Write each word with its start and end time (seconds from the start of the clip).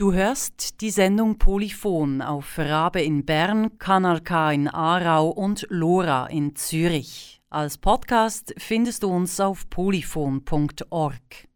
Du 0.00 0.12
hörst 0.12 0.80
die 0.80 0.92
Sendung 0.92 1.38
Polyphon 1.38 2.22
auf 2.22 2.56
Rabe 2.56 3.02
in 3.02 3.24
Bern, 3.24 3.80
Kanal 3.80 4.20
K 4.20 4.52
in 4.52 4.68
Aarau 4.68 5.30
und 5.30 5.66
Lora 5.70 6.28
in 6.28 6.54
Zürich. 6.54 7.40
Als 7.50 7.78
Podcast 7.78 8.54
findest 8.58 9.02
du 9.02 9.08
uns 9.08 9.40
auf 9.40 9.68
polyphon.org. 9.68 11.48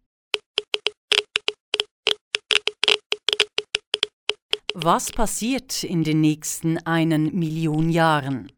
Was 4.74 5.12
passiert 5.12 5.84
in 5.84 6.02
den 6.02 6.20
nächsten 6.20 6.78
einen 6.78 7.38
Million 7.38 7.90
Jahren? 7.90 8.50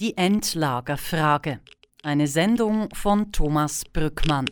Die 0.00 0.16
Endlagerfrage. 0.16 1.60
Eine 2.02 2.26
Sendung 2.26 2.92
von 2.92 3.30
Thomas 3.30 3.84
Brückmann. 3.84 4.46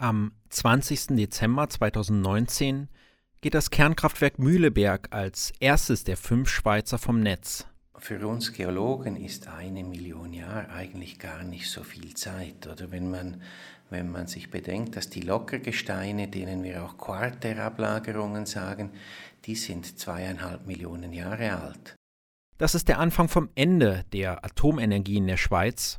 Am 0.00 0.30
20. 0.50 1.16
Dezember 1.16 1.68
2019 1.68 2.88
geht 3.40 3.54
das 3.54 3.70
Kernkraftwerk 3.70 4.38
Mühleberg 4.38 5.08
als 5.10 5.52
erstes 5.58 6.04
der 6.04 6.16
fünf 6.16 6.48
Schweizer 6.48 6.98
vom 6.98 7.18
Netz. 7.18 7.66
Für 7.96 8.24
uns 8.28 8.52
Geologen 8.52 9.16
ist 9.16 9.48
eine 9.48 9.82
Million 9.82 10.32
Jahre 10.32 10.70
eigentlich 10.70 11.18
gar 11.18 11.42
nicht 11.42 11.68
so 11.68 11.82
viel 11.82 12.14
Zeit. 12.14 12.68
Oder 12.68 12.92
wenn 12.92 13.10
man, 13.10 13.42
wenn 13.90 14.08
man 14.08 14.28
sich 14.28 14.52
bedenkt, 14.52 14.94
dass 14.94 15.10
die 15.10 15.22
Lockergesteine, 15.22 16.28
denen 16.28 16.62
wir 16.62 16.84
auch 16.84 16.96
Quarterablagerungen 16.96 18.46
sagen, 18.46 18.92
die 19.46 19.56
sind 19.56 19.98
zweieinhalb 19.98 20.64
Millionen 20.64 21.12
Jahre 21.12 21.60
alt. 21.60 21.96
Das 22.56 22.76
ist 22.76 22.86
der 22.86 23.00
Anfang 23.00 23.28
vom 23.28 23.48
Ende 23.56 24.04
der 24.12 24.44
Atomenergie 24.44 25.16
in 25.16 25.26
der 25.26 25.38
Schweiz. 25.38 25.98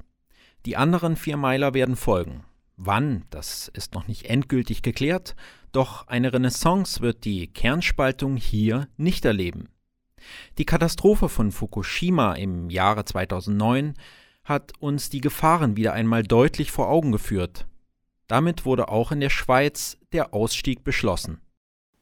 Die 0.66 0.78
anderen 0.78 1.18
vier 1.18 1.36
Meiler 1.36 1.74
werden 1.74 1.98
folgen. 1.98 2.46
Wann, 2.82 3.26
das 3.30 3.70
ist 3.74 3.94
noch 3.94 4.08
nicht 4.08 4.30
endgültig 4.30 4.82
geklärt, 4.82 5.36
doch 5.74 6.08
eine 6.08 6.32
Renaissance 6.32 7.02
wird 7.02 7.26
die 7.26 7.48
Kernspaltung 7.48 8.38
hier 8.38 8.88
nicht 8.96 9.26
erleben. 9.26 9.68
Die 10.58 10.64
Katastrophe 10.64 11.28
von 11.28 11.52
Fukushima 11.52 12.36
im 12.36 12.70
Jahre 12.70 13.04
2009 13.04 13.96
hat 14.46 14.72
uns 14.80 15.10
die 15.10 15.20
Gefahren 15.20 15.76
wieder 15.76 15.92
einmal 15.92 16.24
deutlich 16.24 16.72
vor 16.72 16.88
Augen 16.88 17.12
geführt. 17.12 17.68
Damit 18.28 18.64
wurde 18.64 18.88
auch 18.88 19.12
in 19.12 19.20
der 19.20 19.30
Schweiz 19.30 19.98
der 20.14 20.34
Ausstieg 20.34 20.86
beschlossen. 20.86 21.42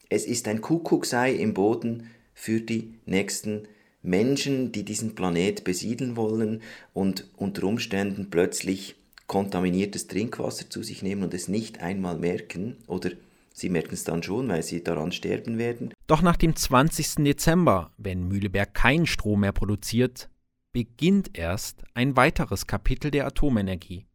Es 0.09 0.25
ist 0.25 0.47
ein 0.47 0.61
Kuckucksei 0.61 1.33
im 1.33 1.55
Boden 1.55 2.11
für 2.35 2.61
die 2.61 2.99
nächsten 3.07 3.67
Menschen, 4.03 4.71
die 4.71 4.85
diesen 4.85 5.15
Planet 5.15 5.63
besiedeln 5.63 6.15
wollen 6.15 6.61
und 6.93 7.31
unter 7.35 7.63
Umständen 7.63 8.30
plötzlich 8.30 8.96
kontaminiertes 9.28 10.08
Trinkwasser 10.08 10.70
zu 10.70 10.83
sich 10.83 11.03
nehmen 11.03 11.23
und 11.23 11.33
es 11.33 11.47
nicht 11.47 11.81
einmal 11.81 12.17
merken 12.17 12.78
oder 12.88 13.11
sie 13.53 13.70
merken 13.70 13.94
es 13.94 14.06
dann 14.06 14.23
schon, 14.23 14.47
weil 14.47 14.64
sie 14.64 14.83
daran 14.83 15.11
sterben 15.11 15.58
werden. 15.58 15.94
Doch 16.08 16.22
nach 16.22 16.38
dem 16.38 16.56
20. 16.56 17.23
Dezember, 17.25 17.92
wenn 17.98 18.28
Mühleberg 18.28 18.73
keinen 18.73 19.05
Strom 19.05 19.42
mehr 19.42 19.52
produziert, 19.52 20.30
beginnt 20.72 21.38
erst 21.38 21.83
ein 21.94 22.16
weiteres 22.16 22.67
Kapitel 22.67 23.11
der 23.11 23.25
Atomenergie. 23.28 24.05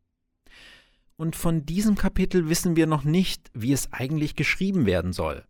Und 1.16 1.36
von 1.36 1.66
diesem 1.66 1.94
Kapitel 1.94 2.48
wissen 2.48 2.74
wir 2.76 2.86
noch 2.86 3.04
nicht, 3.04 3.50
wie 3.54 3.72
es 3.72 3.92
eigentlich 3.92 4.34
geschrieben 4.34 4.86
werden 4.86 5.12
soll. 5.12 5.44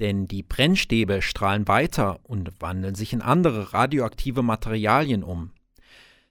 Denn 0.00 0.26
die 0.26 0.42
Brennstäbe 0.42 1.22
strahlen 1.22 1.68
weiter 1.68 2.18
und 2.24 2.60
wandeln 2.60 2.94
sich 2.94 3.12
in 3.12 3.22
andere 3.22 3.72
radioaktive 3.72 4.42
Materialien 4.42 5.22
um. 5.22 5.52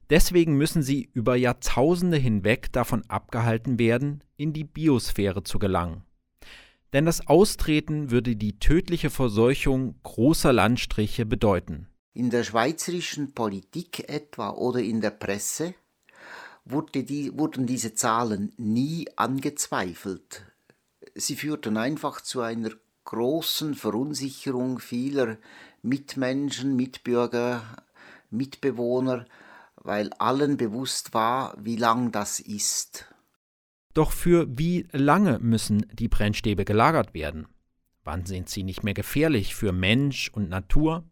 Deswegen 0.09 0.55
müssen 0.55 0.83
sie 0.83 1.09
über 1.13 1.35
Jahrtausende 1.35 2.17
hinweg 2.17 2.71
davon 2.71 3.03
abgehalten 3.07 3.79
werden, 3.79 4.23
in 4.37 4.53
die 4.53 4.63
Biosphäre 4.63 5.43
zu 5.43 5.59
gelangen. 5.59 6.03
Denn 6.91 7.05
das 7.05 7.27
Austreten 7.27 8.11
würde 8.11 8.35
die 8.35 8.59
tödliche 8.59 9.09
Verseuchung 9.09 9.95
großer 10.03 10.53
Landstriche 10.53 11.25
bedeuten. 11.25 11.87
In 12.13 12.29
der 12.29 12.43
schweizerischen 12.43 13.33
Politik 13.33 14.07
etwa 14.07 14.51
oder 14.51 14.79
in 14.79 15.01
der 15.01 15.09
Presse 15.09 15.73
wurde 16.65 17.03
die, 17.03 17.35
wurden 17.37 17.65
diese 17.65 17.95
Zahlen 17.95 18.53
nie 18.57 19.07
angezweifelt. 19.15 20.45
Sie 21.15 21.35
führten 21.35 21.77
einfach 21.77 22.21
zu 22.21 22.41
einer 22.41 22.69
großen 23.05 23.73
Verunsicherung 23.73 24.79
vieler 24.79 25.37
Mitmenschen, 25.81 26.75
Mitbürger, 26.75 27.63
Mitbewohner, 28.29 29.25
weil 29.83 30.11
allen 30.13 30.57
bewusst 30.57 31.13
war, 31.13 31.55
wie 31.59 31.75
lang 31.75 32.11
das 32.11 32.39
ist. 32.39 33.13
Doch 33.93 34.11
für 34.11 34.47
wie 34.49 34.87
lange 34.91 35.39
müssen 35.39 35.85
die 35.93 36.07
Brennstäbe 36.07 36.65
gelagert 36.65 37.13
werden? 37.13 37.47
Wann 38.03 38.25
sind 38.25 38.49
sie 38.49 38.63
nicht 38.63 38.83
mehr 38.83 38.93
gefährlich 38.93 39.55
für 39.55 39.71
Mensch 39.71 40.29
und 40.33 40.49
Natur? 40.49 41.03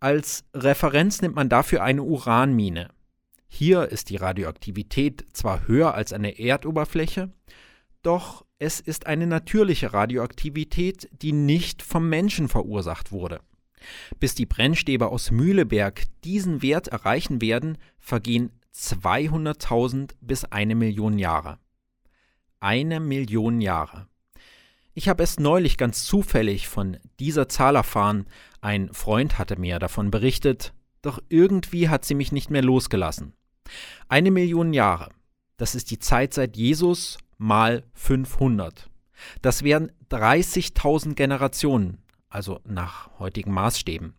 Als 0.00 0.44
Referenz 0.54 1.22
nimmt 1.22 1.36
man 1.36 1.48
dafür 1.48 1.82
eine 1.82 2.02
Uranmine. 2.02 2.88
Hier 3.46 3.88
ist 3.88 4.08
die 4.08 4.16
Radioaktivität 4.16 5.26
zwar 5.32 5.68
höher 5.68 5.94
als 5.94 6.12
an 6.12 6.22
der 6.22 6.40
Erdoberfläche, 6.40 7.30
doch 8.02 8.44
es 8.58 8.80
ist 8.80 9.06
eine 9.06 9.26
natürliche 9.26 9.92
Radioaktivität, 9.92 11.08
die 11.12 11.32
nicht 11.32 11.82
vom 11.82 12.08
Menschen 12.08 12.48
verursacht 12.48 13.12
wurde. 13.12 13.40
Bis 14.20 14.34
die 14.34 14.46
Brennstäbe 14.46 15.08
aus 15.08 15.30
Mühleberg 15.30 16.04
diesen 16.24 16.62
Wert 16.62 16.88
erreichen 16.88 17.40
werden, 17.40 17.78
vergehen 17.98 18.50
200.000 18.74 20.12
bis 20.20 20.44
eine 20.44 20.74
Million 20.74 21.18
Jahre. 21.18 21.58
Eine 22.60 23.00
Million 23.00 23.60
Jahre. 23.60 24.06
Ich 24.94 25.08
habe 25.08 25.22
es 25.22 25.40
neulich 25.40 25.78
ganz 25.78 26.04
zufällig 26.04 26.68
von 26.68 26.98
dieser 27.18 27.48
Zahl 27.48 27.76
erfahren, 27.76 28.26
ein 28.60 28.92
Freund 28.92 29.38
hatte 29.38 29.58
mir 29.58 29.78
davon 29.78 30.10
berichtet, 30.10 30.74
doch 31.00 31.18
irgendwie 31.28 31.88
hat 31.88 32.04
sie 32.04 32.14
mich 32.14 32.30
nicht 32.30 32.50
mehr 32.50 32.62
losgelassen. 32.62 33.34
Eine 34.08 34.30
Million 34.30 34.72
Jahre, 34.72 35.10
das 35.56 35.74
ist 35.74 35.90
die 35.90 35.98
Zeit 35.98 36.34
seit 36.34 36.56
Jesus 36.56 37.18
mal 37.38 37.84
500. 37.94 38.90
Das 39.40 39.62
wären 39.62 39.92
30.000 40.10 41.14
Generationen, 41.14 42.01
also 42.32 42.60
nach 42.64 43.10
heutigen 43.18 43.52
Maßstäben. 43.52 44.14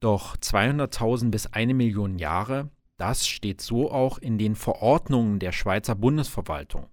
Doch 0.00 0.36
200.000 0.36 1.30
bis 1.30 1.46
eine 1.46 1.74
Million 1.74 2.18
Jahre, 2.18 2.70
das 2.96 3.26
steht 3.26 3.60
so 3.60 3.90
auch 3.90 4.18
in 4.18 4.38
den 4.38 4.54
Verordnungen 4.54 5.38
der 5.38 5.52
Schweizer 5.52 5.94
Bundesverwaltung. 5.94 6.86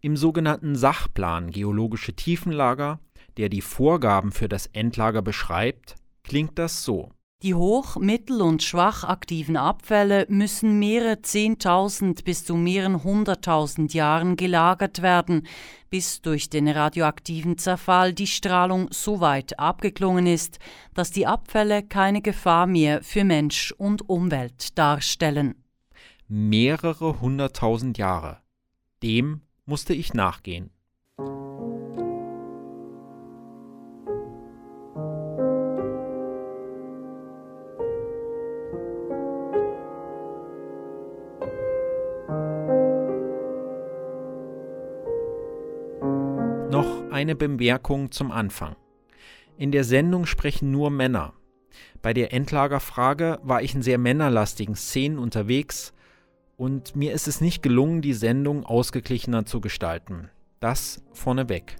Im 0.00 0.16
sogenannten 0.16 0.76
Sachplan 0.76 1.50
Geologische 1.50 2.14
Tiefenlager, 2.14 3.00
der 3.36 3.48
die 3.48 3.60
Vorgaben 3.60 4.32
für 4.32 4.48
das 4.48 4.66
Endlager 4.66 5.22
beschreibt, 5.22 5.96
klingt 6.22 6.58
das 6.58 6.84
so. 6.84 7.10
Die 7.42 7.54
hoch-, 7.54 7.96
mittel- 7.96 8.42
und 8.42 8.62
schwach 8.62 9.02
aktiven 9.02 9.56
Abfälle 9.56 10.26
müssen 10.28 10.78
mehrere 10.78 11.22
Zehntausend 11.22 12.24
bis 12.24 12.44
zu 12.44 12.54
mehreren 12.54 13.02
hunderttausend 13.02 13.94
Jahren 13.94 14.36
gelagert 14.36 15.00
werden, 15.00 15.46
bis 15.88 16.20
durch 16.20 16.50
den 16.50 16.68
radioaktiven 16.68 17.56
Zerfall 17.56 18.12
die 18.12 18.26
Strahlung 18.26 18.88
so 18.90 19.20
weit 19.20 19.58
abgeklungen 19.58 20.26
ist, 20.26 20.58
dass 20.92 21.12
die 21.12 21.26
Abfälle 21.26 21.82
keine 21.82 22.20
Gefahr 22.20 22.66
mehr 22.66 23.02
für 23.02 23.24
Mensch 23.24 23.72
und 23.72 24.06
Umwelt 24.10 24.76
darstellen. 24.76 25.54
Mehrere 26.28 27.22
hunderttausend 27.22 27.96
Jahre. 27.96 28.42
Dem 29.02 29.40
musste 29.64 29.94
ich 29.94 30.12
nachgehen. 30.12 30.70
Eine 47.20 47.36
Bemerkung 47.36 48.10
zum 48.10 48.30
Anfang. 48.30 48.76
In 49.56 49.72
der 49.72 49.84
Sendung 49.84 50.26
sprechen 50.26 50.70
nur 50.70 50.90
Männer. 50.90 51.34
Bei 52.02 52.14
der 52.14 52.32
Endlagerfrage 52.32 53.38
war 53.42 53.62
ich 53.62 53.74
in 53.74 53.82
sehr 53.82 53.98
männerlastigen 53.98 54.74
Szenen 54.74 55.18
unterwegs 55.18 55.92
und 56.56 56.96
mir 56.96 57.12
ist 57.12 57.28
es 57.28 57.40
nicht 57.40 57.62
gelungen, 57.62 58.00
die 58.00 58.14
Sendung 58.14 58.64
ausgeglichener 58.64 59.44
zu 59.44 59.60
gestalten. 59.60 60.30
Das 60.60 61.02
vorneweg. 61.12 61.76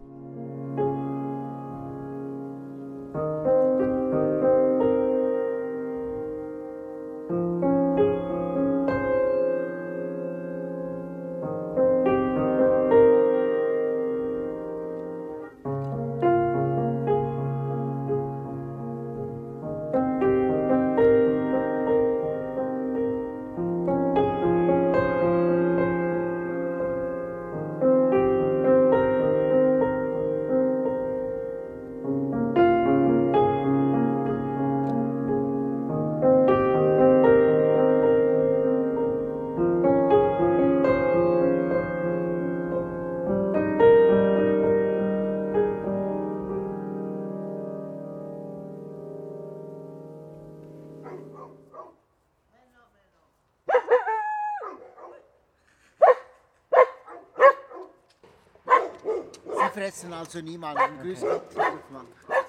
Fressen 59.90 60.12
also 60.12 60.40
niemanden. 60.40 61.00
Grüß 61.02 61.20
Gott. 61.20 61.42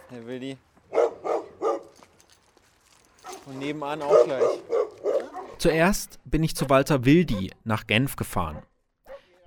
Herr 0.09 0.27
Willi. 0.27 0.57
Und 3.47 3.57
nebenan 3.57 4.01
auch 4.03 4.25
gleich. 4.25 4.43
Zuerst 5.57 6.19
bin 6.23 6.43
ich 6.43 6.55
zu 6.55 6.69
Walter 6.69 7.05
Wildi 7.05 7.51
nach 7.63 7.87
Genf 7.87 8.15
gefahren. 8.15 8.61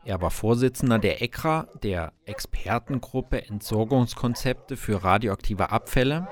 Er 0.05 0.21
war 0.21 0.31
Vorsitzender 0.31 0.99
der 0.99 1.23
ECRA, 1.23 1.69
der 1.83 2.13
Expertengruppe 2.25 3.47
Entsorgungskonzepte 3.47 4.77
für 4.77 5.05
radioaktive 5.05 5.71
Abfälle. 5.71 6.29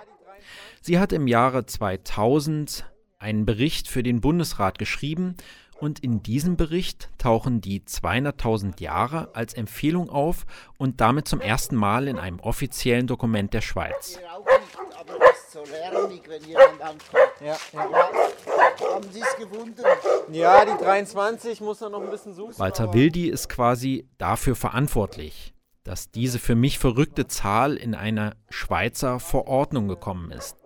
Sie 0.81 0.99
hat 0.99 1.12
im 1.12 1.29
Jahre 1.29 1.65
2000 1.65 2.91
einen 3.19 3.47
Bericht 3.47 3.88
für 3.88 4.03
den 4.03 4.20
Bundesrat 4.20 4.79
geschrieben 4.79 5.37
und 5.82 5.99
in 5.99 6.23
diesem 6.23 6.56
Bericht 6.56 7.11
tauchen 7.19 7.61
die 7.61 7.81
200.000 7.81 8.81
Jahre 8.81 9.34
als 9.34 9.52
Empfehlung 9.52 10.11
auf 10.11 10.46
und 10.79 11.00
damit 11.00 11.26
zum 11.26 11.40
ersten 11.40 11.75
Mal 11.75 12.06
in 12.06 12.20
einem 12.20 12.38
offiziellen 12.38 13.08
Dokument 13.08 13.52
der 13.52 13.62
Schweiz. 13.62 14.20
Aber 14.31 15.19
das 15.19 15.38
ist 15.38 15.50
so 15.50 15.64
lärmig, 15.64 16.23
wenn 16.29 16.44
jemand 16.44 16.81
ankommt. 16.81 17.32
Ja, 17.40 17.56
ja. 17.73 17.90
ja. 17.90 18.94
Haben 18.94 19.11
Sie 19.11 19.23
es 19.23 19.37
gefunden? 19.37 19.82
Ja, 20.31 20.64
die 20.64 20.84
23 20.84 21.61
muss 21.61 21.82
er 21.82 21.90
noch 21.90 22.00
ein 22.00 22.11
bisschen 22.11 22.32
suchen. 22.32 22.56
Walter 22.58 22.94
Wildi 22.94 23.29
ist 23.29 23.49
quasi 23.49 24.06
dafür 24.19 24.55
verantwortlich, 24.55 25.52
dass 25.82 26.12
diese 26.12 26.38
für 26.38 26.55
mich 26.55 26.79
verrückte 26.79 27.26
Zahl 27.26 27.75
in 27.75 27.96
einer 27.96 28.37
Schweizer 28.50 29.19
Verordnung 29.19 29.88
gekommen 29.88 30.31
ist. 30.31 30.58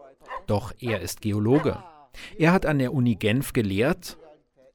Doch 0.46 0.74
er 0.78 1.00
ist 1.00 1.22
Geologe. 1.22 1.82
Er 2.36 2.52
hat 2.52 2.66
an 2.66 2.78
der 2.78 2.92
Uni 2.92 3.14
Genf 3.14 3.54
gelehrt 3.54 4.18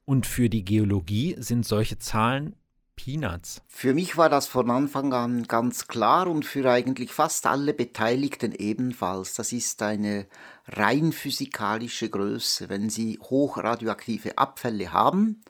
und 0.06 0.26
für 0.26 0.50
die 0.50 0.66
Geologie 0.66 1.36
sind 1.40 1.66
solche 1.66 2.00
Zahlen 2.00 2.56
Peanuts. 2.96 3.62
Für 3.68 3.94
mich 3.94 4.18
war 4.18 4.30
das 4.30 4.48
von 4.48 4.70
Anfang 4.70 5.14
an 5.14 5.44
ganz 5.48 5.88
klar 5.88 6.28
und 6.28 6.46
für 6.46 6.70
eigentlich 6.70 7.12
fast 7.12 7.48
alle 7.48 7.74
Beteiligten 7.74 8.52
ebenfalls. 8.52 9.34
Das 9.34 9.54
ist 9.54 9.82
eine 9.82 10.28
rein 10.68 11.12
physikalische 11.12 12.10
Größe. 12.10 12.70
Wenn 12.70 12.90
Sie 12.90 13.18
hochradioaktive 13.22 14.38
Abfälle 14.38 14.92
haben 14.92 15.42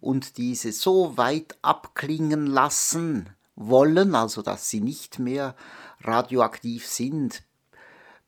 und 0.00 0.36
diese 0.36 0.72
so 0.72 1.16
weit 1.16 1.56
abklingen 1.62 2.46
lassen 2.46 3.30
wollen, 3.56 4.14
also 4.14 4.42
dass 4.42 4.68
sie 4.68 4.80
nicht 4.80 5.18
mehr 5.18 5.54
radioaktiv 6.00 6.86
sind, 6.86 7.42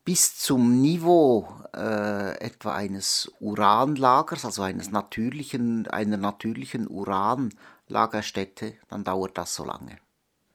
bis 0.05 0.37
zum 0.37 0.81
Niveau 0.81 1.49
äh, 1.75 2.37
etwa 2.37 2.75
eines 2.75 3.31
Uranlagers, 3.39 4.45
also 4.45 4.61
eines 4.61 4.91
natürlichen, 4.91 5.87
einer 5.87 6.17
natürlichen 6.17 6.87
Uranlagerstätte, 6.87 8.75
dann 8.87 9.03
dauert 9.03 9.37
das 9.37 9.55
so 9.55 9.65
lange. 9.65 9.97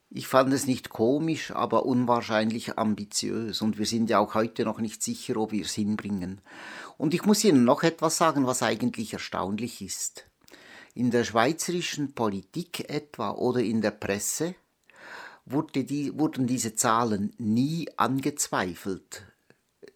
Ich 0.09 0.29
fand 0.29 0.53
es 0.53 0.67
nicht 0.67 0.91
komisch, 0.91 1.51
aber 1.51 1.85
unwahrscheinlich 1.85 2.79
ambitiös 2.79 3.61
und 3.61 3.79
wir 3.79 3.87
sind 3.87 4.09
ja 4.09 4.21
auch 4.21 4.35
heute 4.35 4.65
noch 4.65 4.79
nicht 4.79 5.03
sicher, 5.03 5.37
ob 5.37 5.53
wir 5.53 5.65
es 5.65 5.75
hinbringen. 5.75 6.41
Und 6.97 7.13
ich 7.13 7.25
muss 7.25 7.45
Ihnen 7.45 7.65
noch 7.65 7.83
etwas 7.83 8.17
sagen, 8.17 8.47
was 8.47 8.63
eigentlich 8.63 9.13
erstaunlich 9.13 9.83
ist. 9.83 10.27
In 10.95 11.11
der 11.11 11.25
schweizerischen 11.25 12.15
Politik 12.15 12.89
etwa 12.89 13.31
oder 13.31 13.61
in 13.61 13.81
der 13.81 13.93
Presse 13.93 14.55
wurde 15.45 15.85
die, 15.85 16.19
wurden 16.19 16.47
diese 16.47 16.75
Zahlen 16.75 17.33
nie 17.39 17.89
angezweifelt, 17.97 19.30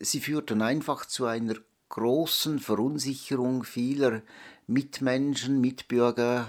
sie 0.04 0.20
führten 0.20 0.62
einfach 0.62 1.06
zu 1.06 1.26
einer 1.26 1.54
großen 1.88 2.58
Verunsicherung 2.58 3.64
vieler 3.64 4.22
Mitmenschen, 4.66 5.60
Mitbürger, 5.60 6.46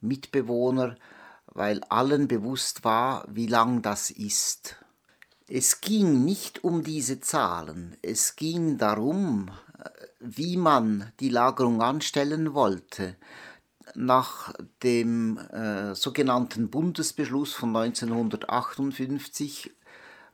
Mitbewohner, 0.00 0.96
weil 1.46 1.82
allen 1.84 2.28
bewusst 2.28 2.84
war, 2.84 3.26
wie 3.28 3.46
lang 3.46 3.82
das 3.82 4.10
ist. 4.10 4.76
Es 5.48 5.80
ging 5.80 6.24
nicht 6.24 6.62
um 6.62 6.84
diese 6.84 7.20
Zahlen, 7.20 7.96
es 8.02 8.36
ging 8.36 8.78
darum, 8.78 9.50
wie 10.20 10.56
man 10.56 11.12
die 11.18 11.28
Lagerung 11.28 11.82
anstellen 11.82 12.54
wollte. 12.54 13.16
Nach 13.96 14.54
dem 14.84 15.38
äh, 15.38 15.96
sogenannten 15.96 16.70
Bundesbeschluss 16.70 17.52
von 17.52 17.74
1958 17.74 19.72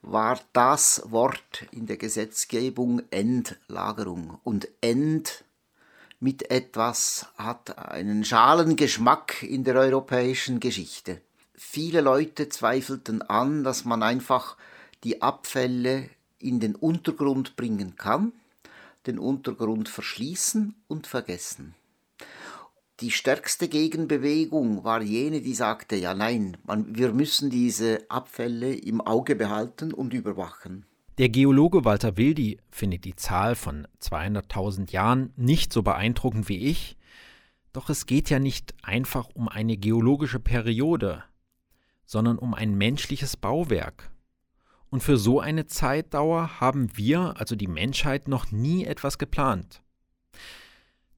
war 0.03 0.41
das 0.53 1.03
Wort 1.07 1.67
in 1.71 1.87
der 1.87 1.97
Gesetzgebung 1.97 3.03
Endlagerung. 3.11 4.39
Und 4.45 4.69
End 4.81 5.45
mit 6.21 6.51
etwas 6.51 7.27
hat 7.37 7.79
einen 7.79 8.25
schalen 8.25 8.77
Geschmack 8.77 9.43
in 9.43 9.65
der 9.65 9.77
europäischen 9.77 10.61
Geschichte. 10.61 11.21
Viele 11.55 12.01
Leute 12.01 12.49
zweifelten 12.49 13.23
an, 13.23 13.65
dass 13.65 13.85
man 13.85 14.03
einfach 14.03 14.57
die 15.05 15.23
Abfälle 15.23 16.09
in 16.39 16.61
den 16.61 16.75
Untergrund 16.75 17.57
bringen 17.57 17.97
kann, 17.97 18.33
den 19.07 19.19
Untergrund 19.19 19.89
verschließen 19.89 20.75
und 20.89 21.07
vergessen. 21.07 21.75
Die 23.01 23.11
stärkste 23.11 23.69
Gegenbewegung 23.69 24.83
war 24.83 25.03
jene, 25.03 25.43
die 25.43 25.53
sagte, 25.53 25.97
ja 25.97 26.15
nein, 26.15 26.57
man, 26.65 26.97
wir 26.97 27.13
müssen 27.13 27.51
diese 27.51 28.11
Abfälle 28.11 28.75
im 28.75 29.03
Auge 29.03 29.37
behalten 29.37 29.93
und 29.93 30.15
überwachen. 30.15 30.87
Der 31.19 31.29
Geologe 31.29 31.85
Walter 31.85 32.17
Wildi 32.17 32.59
findet 32.71 33.05
die 33.05 33.15
Zahl 33.15 33.55
von 33.55 33.87
200.000 34.01 34.93
Jahren 34.93 35.35
nicht 35.37 35.75
so 35.75 35.83
beeindruckend 35.83 36.49
wie 36.49 36.59
ich, 36.59 36.97
doch 37.75 37.91
es 37.91 38.07
geht 38.07 38.31
ja 38.31 38.39
nicht 38.39 38.75
einfach 38.83 39.29
um 39.35 39.49
eine 39.49 39.77
geologische 39.77 40.41
Periode, 40.41 41.23
sondern 42.07 42.39
um 42.39 42.55
ein 42.55 42.79
menschliches 42.79 43.37
Bauwerk. 43.37 44.11
Und 44.89 45.03
für 45.03 45.19
so 45.19 45.39
eine 45.39 45.67
Zeitdauer 45.67 46.61
haben 46.61 46.97
wir, 46.97 47.35
also 47.37 47.57
die 47.57 47.67
Menschheit, 47.67 48.27
noch 48.27 48.53
nie 48.53 48.87
etwas 48.87 49.19
geplant. 49.19 49.83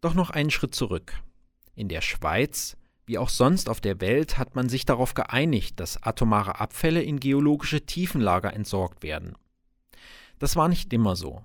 Doch 0.00 0.14
noch 0.14 0.30
einen 0.30 0.50
Schritt 0.50 0.74
zurück. 0.74 1.14
In 1.78 1.88
der 1.88 2.00
Schweiz 2.00 2.76
wie 3.06 3.18
auch 3.18 3.28
sonst 3.28 3.68
auf 3.68 3.80
der 3.80 4.00
Welt 4.00 4.36
hat 4.36 4.56
man 4.56 4.68
sich 4.68 4.84
darauf 4.84 5.14
geeinigt, 5.14 5.78
dass 5.78 6.02
atomare 6.02 6.60
Abfälle 6.60 7.00
in 7.00 7.20
geologische 7.20 7.86
Tiefenlager 7.86 8.52
entsorgt 8.52 9.04
werden. 9.04 9.36
Das 10.40 10.56
war 10.56 10.68
nicht 10.68 10.92
immer 10.92 11.14
so. 11.14 11.44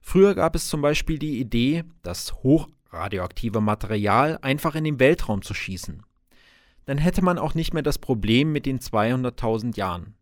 Früher 0.00 0.34
gab 0.34 0.56
es 0.56 0.66
zum 0.66 0.82
Beispiel 0.82 1.20
die 1.20 1.38
Idee, 1.38 1.84
das 2.02 2.34
hochradioaktive 2.42 3.60
Material 3.60 4.38
einfach 4.42 4.74
in 4.74 4.82
den 4.82 4.98
Weltraum 4.98 5.42
zu 5.42 5.54
schießen. 5.54 6.02
Dann 6.84 6.98
hätte 6.98 7.22
man 7.22 7.38
auch 7.38 7.54
nicht 7.54 7.72
mehr 7.72 7.84
das 7.84 7.98
Problem 7.98 8.50
mit 8.50 8.66
den 8.66 8.80
200.000 8.80 9.76
Jahren. 9.76 10.16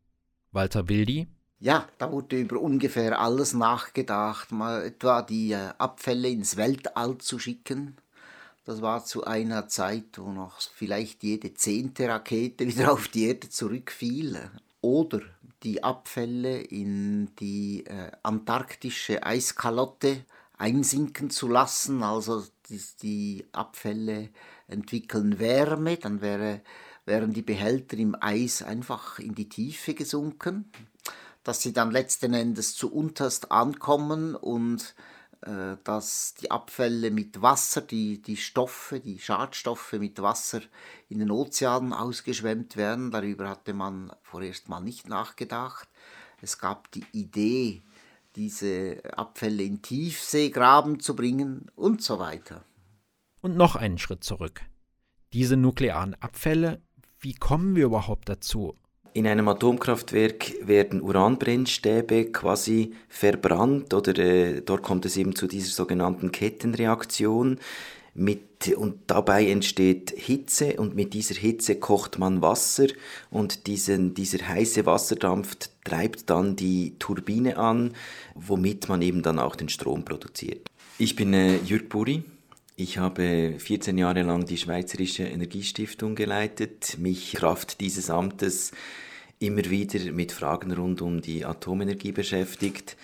Walter 0.53 0.91
Wildi? 0.91 1.29
Ja, 1.59 1.89
da 1.97 2.13
wurde 2.13 2.39
über 2.39 2.61
ungefähr 2.61 3.19
alles 3.19 3.55
nachgedacht, 3.55 4.53
mal 4.53 4.85
etwa 4.85 5.23
die 5.23 5.53
äh, 5.53 5.71
Abfälle 5.79 6.29
ins 6.29 6.59
Weltall 6.59 7.17
zu 7.19 7.39
schicken, 7.39 7.97
das 8.66 8.82
war 8.82 9.04
zu 9.04 9.25
einer 9.25 9.68
Zeit, 9.68 10.18
wo 10.18 10.32
noch 10.32 10.61
vielleicht 10.61 11.23
jede 11.23 11.54
zehnte 11.54 12.08
Rakete 12.08 12.66
wieder 12.66 12.92
auf 12.92 13.08
die 13.08 13.28
Erde 13.28 13.49
zurückfiel. 13.49 14.50
Oder 14.80 15.20
die 15.62 15.82
Abfälle 15.82 16.61
in 16.61 17.35
die 17.37 17.87
äh, 17.87 18.11
antarktische 18.23 19.25
Eiskalotte 19.25 20.25
einsinken 20.58 21.30
zu 21.30 21.49
lassen. 21.49 22.02
Also 22.02 22.44
die, 22.68 22.80
die 23.02 23.46
Abfälle 23.52 24.30
entwickeln 24.66 25.38
Wärme, 25.38 25.96
dann 25.96 26.20
wäre, 26.20 26.61
wären 27.04 27.32
die 27.32 27.42
Behälter 27.42 27.96
im 27.96 28.16
Eis 28.20 28.62
einfach 28.62 29.20
in 29.20 29.37
die 29.37 29.49
Tiefe 29.49 29.94
gesunken, 29.94 30.70
dass 31.44 31.62
sie 31.62 31.73
dann 31.73 31.92
letzten 31.92 32.35
Endes 32.35 32.75
zu 32.75 32.92
unterst 32.92 33.52
ankommen 33.52 34.35
und 34.35 34.94
dass 35.40 36.35
die 36.35 36.50
Abfälle 36.50 37.11
mit 37.11 37.40
Wasser, 37.43 37.81
die, 37.81 38.21
die 38.21 38.37
Stoffe, 38.37 39.00
die 39.00 39.19
Schadstoffe 39.19 39.93
mit 39.93 40.21
Wasser 40.21 40.61
in 41.09 41.19
den 41.19 41.31
Ozeanen 41.31 41.93
ausgeschwemmt 41.93 42.76
werden. 42.76 43.11
Darüber 43.11 43.49
hatte 43.49 43.75
man 43.75 44.12
vorerst 44.23 44.69
mal 44.69 44.81
nicht 44.81 45.09
nachgedacht. 45.09 45.88
Es 46.40 46.59
gab 46.59 46.90
die 46.93 47.05
Idee, 47.12 47.83
diese 48.35 49.02
Abfälle 49.16 49.62
in 49.62 49.83
Tiefseegraben 49.83 51.00
zu 51.00 51.16
bringen 51.16 51.71
und 51.75 52.02
so 52.02 52.19
weiter. 52.19 52.64
Und 53.40 53.57
noch 53.57 53.76
einen 53.76 53.99
Schritt 53.99 54.25
zurück. 54.25 54.62
Diese 55.33 55.57
nuklearen 55.57 56.14
Abfälle, 56.14 56.83
wie 57.21 57.35
kommen 57.35 57.76
wir 57.76 57.87
überhaupt 57.87 58.28
dazu? 58.28 58.76
In 59.16 59.26
einem 59.26 59.49
Atomkraftwerk 59.49 60.52
werden 60.66 61.00
Uranbrennstäbe 61.00 62.26
quasi 62.32 62.92
verbrannt 63.08 63.94
oder 63.94 64.18
äh, 64.18 64.61
dort 64.61 64.82
kommt 64.82 65.06
es 65.06 65.16
eben 65.16 65.35
zu 65.35 65.46
dieser 65.46 65.70
sogenannten 65.70 66.32
Kettenreaktion. 66.32 67.58
Mit, 68.12 68.76
und 68.76 68.99
dabei 69.06 69.46
entsteht 69.46 70.12
Hitze 70.14 70.75
und 70.76 70.96
mit 70.96 71.14
dieser 71.14 71.35
Hitze 71.35 71.76
kocht 71.76 72.18
man 72.18 72.42
Wasser 72.42 72.88
und 73.30 73.66
diesen, 73.66 74.12
dieser 74.12 74.46
heiße 74.46 74.85
Wasserdampf 74.85 75.56
treibt 75.82 76.28
dann 76.28 76.54
die 76.54 76.92
Turbine 76.99 77.56
an, 77.56 77.94
womit 78.35 78.90
man 78.90 79.00
eben 79.00 79.23
dann 79.23 79.38
auch 79.38 79.56
den 79.56 79.70
Strom 79.70 80.04
produziert. 80.04 80.68
Ich 80.99 81.16
bin 81.16 81.32
äh, 81.32 81.56
Jürg 81.64 81.88
Buri. 81.88 82.23
Ich 82.78 82.99
habe 82.99 83.54
14 83.56 83.97
Jahre 83.97 84.21
lang 84.21 84.45
die 84.45 84.59
Schweizerische 84.59 85.23
Energiestiftung 85.23 86.14
geleitet, 86.14 86.99
mich 86.99 87.33
Kraft 87.33 87.80
dieses 87.80 88.11
Amtes 88.11 88.73
immer 89.38 89.64
wieder 89.71 90.12
mit 90.12 90.30
Fragen 90.30 90.73
rund 90.73 91.00
um 91.00 91.23
die 91.23 91.47
Atomenergie 91.47 92.12
beschäftigt. 92.12 92.99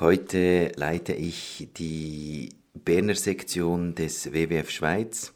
Heute 0.00 0.72
leite 0.76 1.12
ich 1.12 1.68
die 1.76 2.54
Berner 2.72 3.14
Sektion 3.14 3.94
des 3.94 4.32
WWF 4.32 4.70
Schweiz. 4.70 5.34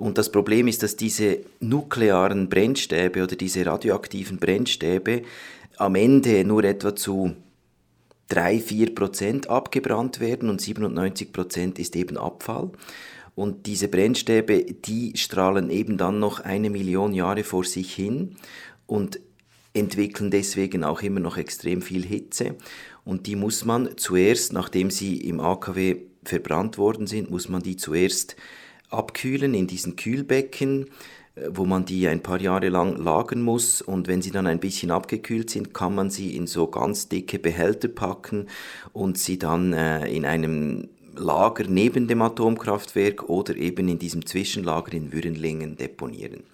Und 0.00 0.16
das 0.16 0.32
Problem 0.32 0.66
ist, 0.66 0.82
dass 0.82 0.96
diese 0.96 1.40
nuklearen 1.60 2.48
Brennstäbe 2.48 3.22
oder 3.22 3.36
diese 3.36 3.66
radioaktiven 3.66 4.38
Brennstäbe 4.38 5.20
am 5.76 5.96
Ende 5.96 6.44
nur 6.44 6.64
etwa 6.64 6.96
zu 6.96 7.36
3-4 8.30 8.94
Prozent 8.94 9.50
abgebrannt 9.50 10.20
werden 10.20 10.48
und 10.48 10.62
97 10.62 11.30
Prozent 11.30 11.78
ist 11.78 11.94
eben 11.94 12.16
Abfall. 12.16 12.70
Und 13.38 13.66
diese 13.66 13.86
Brennstäbe, 13.86 14.64
die 14.64 15.12
strahlen 15.16 15.70
eben 15.70 15.96
dann 15.96 16.18
noch 16.18 16.40
eine 16.40 16.70
Million 16.70 17.14
Jahre 17.14 17.44
vor 17.44 17.62
sich 17.62 17.94
hin 17.94 18.34
und 18.88 19.20
entwickeln 19.74 20.32
deswegen 20.32 20.82
auch 20.82 21.02
immer 21.02 21.20
noch 21.20 21.36
extrem 21.36 21.80
viel 21.80 22.04
Hitze. 22.04 22.56
Und 23.04 23.28
die 23.28 23.36
muss 23.36 23.64
man 23.64 23.96
zuerst, 23.96 24.52
nachdem 24.52 24.90
sie 24.90 25.18
im 25.18 25.38
AKW 25.38 25.98
verbrannt 26.24 26.78
worden 26.78 27.06
sind, 27.06 27.30
muss 27.30 27.48
man 27.48 27.62
die 27.62 27.76
zuerst 27.76 28.34
abkühlen 28.90 29.54
in 29.54 29.68
diesen 29.68 29.94
Kühlbecken 29.94 30.86
wo 31.50 31.64
man 31.64 31.84
die 31.84 32.08
ein 32.08 32.20
paar 32.20 32.40
Jahre 32.40 32.68
lang 32.68 32.96
lagern 32.96 33.42
muss 33.42 33.80
und 33.80 34.08
wenn 34.08 34.22
sie 34.22 34.32
dann 34.32 34.48
ein 34.48 34.58
bisschen 34.58 34.90
abgekühlt 34.90 35.50
sind, 35.50 35.72
kann 35.72 35.94
man 35.94 36.10
sie 36.10 36.34
in 36.34 36.48
so 36.48 36.66
ganz 36.66 37.08
dicke 37.08 37.38
Behälter 37.38 37.86
packen 37.86 38.48
und 38.92 39.18
sie 39.18 39.38
dann 39.38 39.72
äh, 39.72 40.08
in 40.08 40.24
einem 40.26 40.88
Lager 41.18 41.64
neben 41.68 42.08
dem 42.08 42.22
Atomkraftwerk 42.22 43.28
oder 43.28 43.56
eben 43.56 43.88
in 43.88 43.98
diesem 43.98 44.24
Zwischenlager 44.24 44.92
in 44.92 45.12
Würenlingen 45.12 45.76
deponieren. 45.76 46.44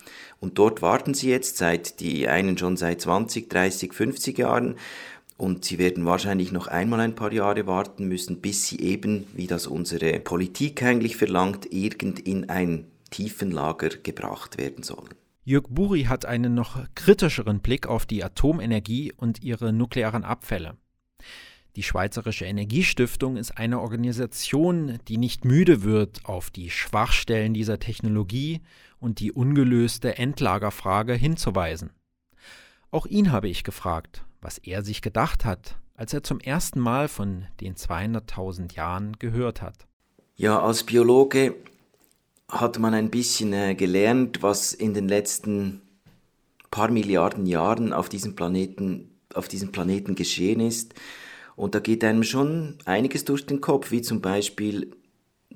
Und 0.41 0.59
dort 0.59 0.83
warten 0.83 1.15
sie 1.15 1.31
jetzt 1.31 1.57
seit 1.57 2.01
die 2.01 2.29
einen 2.29 2.59
schon 2.59 2.77
seit 2.77 3.01
20, 3.01 3.49
30, 3.49 3.93
50 3.93 4.39
Jahren 4.39 4.77
und 5.37 5.65
sie 5.65 5.79
werden 5.79 6.07
wahrscheinlich 6.07 6.53
noch 6.53 6.69
einmal 6.69 7.01
ein 7.01 7.15
paar 7.15 7.33
Jahre 7.33 7.67
warten 7.67 8.07
müssen, 8.07 8.41
bis 8.41 8.67
sie 8.67 8.81
eben, 8.81 9.27
wie 9.35 9.47
das 9.47 9.67
unsere 9.67 10.21
Politik 10.21 10.83
eigentlich 10.83 11.17
verlangt, 11.17 11.73
irgend 11.73 12.21
in 12.21 12.49
ein 12.49 12.87
Tiefenlager 13.11 13.89
gebracht 13.89 14.59
werden 14.59 14.83
sollen. 14.85 15.15
Jörg 15.47 15.65
Buri 15.69 16.05
hat 16.05 16.25
einen 16.25 16.55
noch 16.55 16.79
kritischeren 16.95 17.61
Blick 17.61 17.87
auf 17.87 18.07
die 18.07 18.25
Atomenergie 18.25 19.13
und 19.15 19.43
ihre 19.43 19.73
nuklearen 19.73 20.25
Abfälle. 20.25 20.77
Die 21.77 21.83
Schweizerische 21.83 22.45
Energiestiftung 22.45 23.37
ist 23.37 23.59
eine 23.59 23.81
Organisation, 23.81 24.99
die 25.09 25.19
nicht 25.19 25.45
müde 25.45 25.83
wird, 25.83 26.25
auf 26.25 26.51
die 26.51 26.71
Schwachstellen 26.71 27.53
dieser 27.53 27.81
Technologie 27.81 28.61
und 29.01 29.19
die 29.19 29.33
ungelöste 29.33 30.17
Endlagerfrage 30.17 31.15
hinzuweisen. 31.15 31.91
Auch 32.93 33.07
ihn 33.07 33.33
habe 33.33 33.49
ich 33.49 33.65
gefragt, 33.65 34.25
was 34.41 34.59
er 34.59 34.85
sich 34.85 35.03
gedacht 35.03 35.45
hat, 35.45 35.77
als 35.97 36.15
er 36.15 36.23
zum 36.23 36.39
ersten 36.39 36.79
Mal 36.79 37.09
von 37.09 37.47
den 37.61 37.75
200.000 37.75 38.77
Jahren 38.77 39.19
gehört 39.19 39.61
hat. 39.61 39.89
Ja, 40.37 40.61
als 40.61 40.85
Biologe 40.85 41.57
hat 42.49 42.79
man 42.79 42.95
ein 42.95 43.11
bisschen 43.11 43.53
äh, 43.53 43.75
gelernt, 43.75 44.43
was 44.43 44.73
in 44.73 44.95
den 44.95 45.09
letzten 45.09 45.83
paar 46.71 46.91
Milliarden 46.91 47.47
Jahren 47.47 47.93
auf 47.93 48.09
diesem 48.09 48.37
Planeten, 48.37 49.11
auf 49.35 49.49
diesem 49.49 49.73
Planeten 49.73 50.15
geschehen 50.15 50.61
ist. 50.61 50.95
Und 51.57 51.75
da 51.75 51.79
geht 51.79 52.05
einem 52.05 52.25
schon 52.25 52.79
einiges 52.85 53.25
durch 53.25 53.47
den 53.47 53.61
Kopf, 53.61 53.91
wie 53.91 54.03
zum 54.03 54.21
Beispiel, 54.21 54.91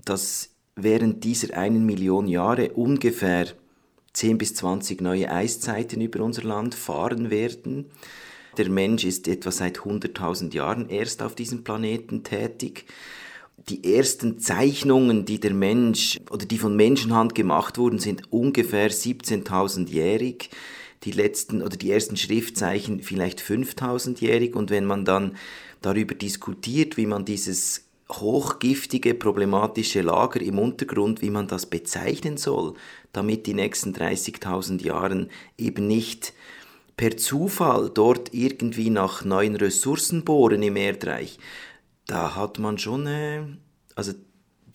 dass 0.05 0.51
während 0.77 1.25
dieser 1.25 1.57
einen 1.57 1.85
Million 1.87 2.29
Jahre 2.29 2.71
ungefähr 2.73 3.49
10 4.13 4.39
bis 4.39 4.55
20 4.55 5.01
neue 5.01 5.31
Eiszeiten 5.31 6.01
über 6.01 6.21
unser 6.25 6.43
Land 6.43 6.75
fahren 6.75 7.31
werden. 7.31 7.87
Der 8.57 8.69
Mensch 8.71 9.05
ist 9.05 9.29
etwa 9.29 9.51
seit 9.51 9.81
100.000 9.81 10.55
Jahren 10.55 10.89
erst 10.89 11.23
auf 11.23 11.35
diesem 11.35 11.65
Planeten 11.65 12.25
tätig 12.25 12.87
die 13.69 13.97
ersten 13.97 14.39
Zeichnungen, 14.39 15.25
die 15.25 15.41
der 15.41 15.53
Mensch 15.53 16.19
oder 16.31 16.47
die 16.47 16.59
von 16.59 16.77
Menschenhand 16.77 17.35
gemacht 17.35 17.79
wurden, 17.79 17.99
sind 17.99 18.33
ungefähr 18.33 18.91
17.000-jährig. 18.91 20.51
Die 21.05 21.13
letzten 21.13 21.63
oder 21.63 21.77
die 21.77 21.91
ersten 21.91 22.17
Schriftzeichen 22.17 23.03
vielleicht 23.03 23.41
5000-jährig. 23.41 24.55
Und 24.55 24.71
wenn 24.71 24.85
man 24.85 25.05
dann 25.05 25.37
darüber 25.81 26.15
diskutiert, 26.15 26.97
wie 26.97 27.07
man 27.07 27.25
dieses 27.25 27.89
hochgiftige, 28.11 29.15
problematische 29.15 30.01
Lager 30.01 30.41
im 30.41 30.59
Untergrund, 30.59 31.21
wie 31.21 31.31
man 31.31 31.47
das 31.47 31.67
bezeichnen 31.67 32.37
soll, 32.37 32.75
damit 33.13 33.47
die 33.47 33.55
nächsten 33.55 33.93
30.000 33.95 34.83
Jahren 34.83 35.31
eben 35.59 35.87
nicht 35.87 36.33
per 36.97 37.17
Zufall 37.17 37.91
dort 37.93 38.35
irgendwie 38.35 38.91
nach 38.91 39.25
neuen 39.25 39.57
Ressourcen 39.57 40.25
bohren 40.25 40.63
im 40.63 40.77
Erdreich, 40.77 41.39
da 42.07 42.35
hat 42.35 42.59
man 42.59 42.79
schon, 42.79 43.07
äh, 43.07 43.43
also 43.95 44.13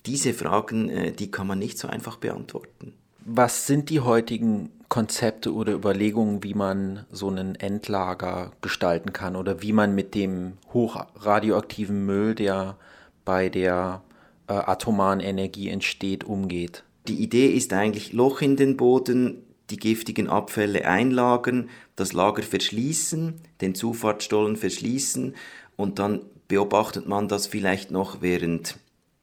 diese 0.05 0.33
Fragen, 0.33 0.89
äh, 0.89 1.11
die 1.11 1.31
kann 1.31 1.47
man 1.47 1.59
nicht 1.59 1.77
so 1.77 1.87
einfach 1.87 2.17
beantworten. 2.17 2.93
Was 3.25 3.67
sind 3.67 3.89
die 3.89 3.99
heutigen 3.99 4.69
Konzepte 4.93 5.51
oder 5.55 5.73
Überlegungen, 5.73 6.43
wie 6.43 6.53
man 6.53 7.07
so 7.11 7.27
einen 7.27 7.55
Endlager 7.55 8.51
gestalten 8.61 9.11
kann 9.11 9.35
oder 9.35 9.63
wie 9.63 9.73
man 9.73 9.95
mit 9.95 10.13
dem 10.13 10.59
hochradioaktiven 10.71 12.05
Müll, 12.05 12.35
der 12.35 12.77
bei 13.25 13.49
der 13.49 14.03
äh, 14.47 14.53
atomaren 14.53 15.19
Energie 15.19 15.69
entsteht, 15.69 16.25
umgeht? 16.25 16.83
Die 17.07 17.15
Idee 17.15 17.47
ist 17.47 17.73
eigentlich 17.73 18.13
Loch 18.13 18.41
in 18.41 18.55
den 18.55 18.77
Boden, 18.77 19.41
die 19.71 19.77
giftigen 19.77 20.29
Abfälle 20.29 20.85
einlagern, 20.85 21.71
das 21.95 22.13
Lager 22.13 22.43
verschließen, 22.43 23.41
den 23.61 23.73
Zufahrtsstollen 23.73 24.57
verschließen 24.57 25.33
und 25.75 25.97
dann 25.97 26.21
beobachtet 26.47 27.07
man 27.07 27.27
das 27.27 27.47
vielleicht 27.47 27.89
noch 27.89 28.21
während 28.21 28.77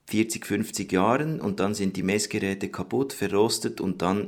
40, 0.07 0.45
50 0.45 0.91
Jahren 0.91 1.39
und 1.39 1.61
dann 1.61 1.73
sind 1.75 1.95
die 1.95 2.03
Messgeräte 2.03 2.67
kaputt, 2.67 3.13
verrostet 3.13 3.79
und 3.79 4.01
dann 4.01 4.27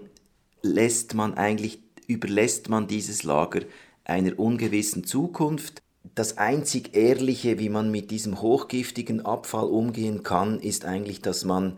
lässt 0.64 1.14
man 1.14 1.36
eigentlich, 1.36 1.80
überlässt 2.08 2.70
man 2.70 2.88
dieses 2.88 3.24
Lager 3.24 3.62
einer 4.06 4.40
ungewissen 4.40 5.04
Zukunft. 5.04 5.82
Das 6.16 6.38
einzig 6.38 6.96
Ehrliche, 6.96 7.60
wie 7.60 7.70
man 7.70 7.92
mit 7.92 8.12
diesem 8.12 8.42
hochgiftigen 8.42 9.26
Abfall 9.26 9.66
umgehen 9.66 10.24
kann, 10.24 10.60
ist 10.60 10.86
eigentlich, 10.86 11.22
dass 11.22 11.46
man 11.46 11.78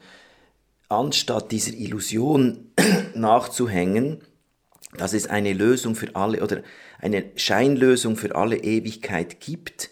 anstatt 0.88 1.52
dieser 1.52 1.74
Illusion 1.74 2.72
nachzuhängen, 3.16 4.22
dass 4.98 5.14
es 5.14 5.28
eine 5.28 5.54
Lösung 5.54 5.96
für 5.96 6.16
alle 6.16 6.42
oder 6.44 6.62
eine 7.00 7.26
Scheinlösung 7.36 8.16
für 8.16 8.36
alle 8.36 8.58
Ewigkeit 8.58 9.40
gibt, 9.40 9.90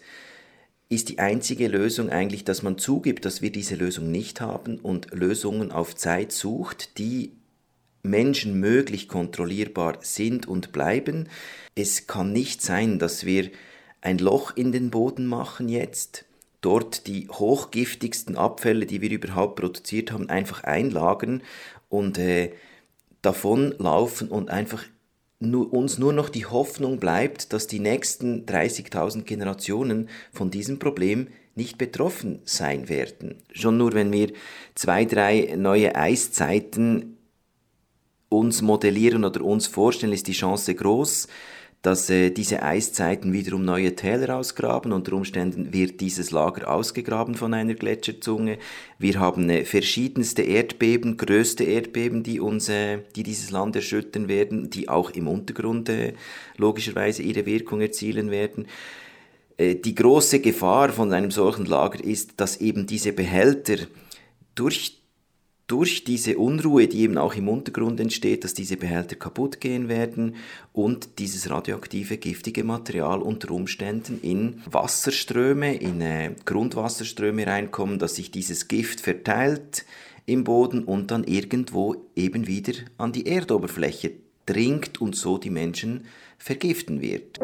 ist 0.88 1.08
die 1.08 1.18
einzige 1.18 1.68
Lösung 1.68 2.10
eigentlich, 2.10 2.44
dass 2.44 2.62
man 2.62 2.78
zugibt, 2.78 3.24
dass 3.24 3.42
wir 3.42 3.50
diese 3.50 3.74
Lösung 3.74 4.10
nicht 4.10 4.40
haben 4.40 4.78
und 4.78 5.12
Lösungen 5.12 5.72
auf 5.72 5.94
Zeit 5.96 6.32
sucht, 6.32 6.98
die 6.98 7.32
menschenmöglich 8.04 9.08
kontrollierbar 9.08 9.98
sind 10.02 10.46
und 10.46 10.70
bleiben. 10.70 11.28
Es 11.74 12.06
kann 12.06 12.32
nicht 12.32 12.62
sein, 12.62 13.00
dass 13.00 13.26
wir 13.26 13.50
ein 14.00 14.18
Loch 14.18 14.56
in 14.56 14.70
den 14.70 14.90
Boden 14.90 15.26
machen 15.26 15.68
jetzt, 15.68 16.26
dort 16.60 17.06
die 17.06 17.28
hochgiftigsten 17.28 18.36
Abfälle, 18.36 18.86
die 18.86 19.00
wir 19.00 19.10
überhaupt 19.10 19.56
produziert 19.56 20.12
haben, 20.12 20.28
einfach 20.28 20.62
einlagern 20.62 21.42
und 21.88 22.18
äh, 22.18 22.52
davon 23.22 23.74
laufen 23.78 24.28
und 24.28 24.50
einfach 24.50 24.84
nur, 25.40 25.72
uns 25.72 25.98
nur 25.98 26.12
noch 26.12 26.28
die 26.28 26.46
Hoffnung 26.46 26.98
bleibt, 26.98 27.52
dass 27.52 27.66
die 27.66 27.80
nächsten 27.80 28.46
30.000 28.46 29.22
Generationen 29.22 30.08
von 30.32 30.50
diesem 30.50 30.78
Problem 30.78 31.28
nicht 31.54 31.78
betroffen 31.78 32.40
sein 32.44 32.88
werden. 32.88 33.36
Schon 33.52 33.76
nur 33.76 33.92
wenn 33.92 34.12
wir 34.12 34.32
zwei, 34.74 35.04
drei 35.04 35.54
neue 35.56 35.94
Eiszeiten 35.94 37.13
uns 38.38 38.62
modellieren 38.62 39.24
oder 39.24 39.42
uns 39.42 39.66
vorstellen, 39.66 40.12
ist 40.12 40.26
die 40.26 40.32
Chance 40.32 40.74
groß, 40.74 41.28
dass 41.84 42.08
äh, 42.08 42.30
diese 42.30 42.62
Eiszeiten 42.62 43.34
wiederum 43.34 43.62
neue 43.62 43.94
Täler 43.94 44.38
ausgraben. 44.38 44.92
Unter 44.92 45.12
Umständen 45.12 45.74
wird 45.74 46.00
dieses 46.00 46.30
Lager 46.30 46.72
ausgegraben 46.72 47.34
von 47.34 47.52
einer 47.52 47.74
Gletscherzunge. 47.74 48.56
Wir 48.98 49.20
haben 49.20 49.50
äh, 49.50 49.66
verschiedenste 49.66 50.40
Erdbeben, 50.40 51.18
größte 51.18 51.64
Erdbeben, 51.64 52.22
die 52.22 52.40
uns, 52.40 52.70
äh, 52.70 53.00
die 53.14 53.22
dieses 53.22 53.50
Land 53.50 53.76
erschüttern 53.76 54.28
werden, 54.28 54.70
die 54.70 54.88
auch 54.88 55.10
im 55.10 55.28
Untergrund 55.28 55.90
äh, 55.90 56.14
logischerweise 56.56 57.22
ihre 57.22 57.44
Wirkung 57.44 57.82
erzielen 57.82 58.30
werden. 58.30 58.66
Äh, 59.58 59.74
die 59.74 59.94
große 59.94 60.40
Gefahr 60.40 60.88
von 60.88 61.12
einem 61.12 61.30
solchen 61.30 61.66
Lager 61.66 62.02
ist, 62.02 62.32
dass 62.38 62.56
eben 62.56 62.86
diese 62.86 63.12
Behälter 63.12 63.76
durch 64.54 65.03
durch 65.66 66.04
diese 66.04 66.36
Unruhe, 66.36 66.88
die 66.88 67.00
eben 67.00 67.16
auch 67.16 67.34
im 67.34 67.48
Untergrund 67.48 67.98
entsteht, 67.98 68.44
dass 68.44 68.52
diese 68.52 68.76
Behälter 68.76 69.16
kaputt 69.16 69.60
gehen 69.60 69.88
werden 69.88 70.36
und 70.72 71.18
dieses 71.18 71.48
radioaktive, 71.48 72.18
giftige 72.18 72.64
Material 72.64 73.22
unter 73.22 73.50
Umständen 73.50 74.20
in 74.20 74.60
Wasserströme, 74.70 75.74
in 75.76 76.00
äh, 76.02 76.34
Grundwasserströme 76.44 77.46
reinkommen, 77.46 77.98
dass 77.98 78.16
sich 78.16 78.30
dieses 78.30 78.68
Gift 78.68 79.00
verteilt 79.00 79.86
im 80.26 80.44
Boden 80.44 80.84
und 80.84 81.10
dann 81.10 81.24
irgendwo 81.24 81.96
eben 82.14 82.46
wieder 82.46 82.74
an 82.98 83.12
die 83.12 83.26
Erdoberfläche 83.26 84.12
dringt 84.46 85.00
und 85.00 85.16
so 85.16 85.38
die 85.38 85.50
Menschen 85.50 86.04
vergiften 86.38 87.00
wird. 87.00 87.40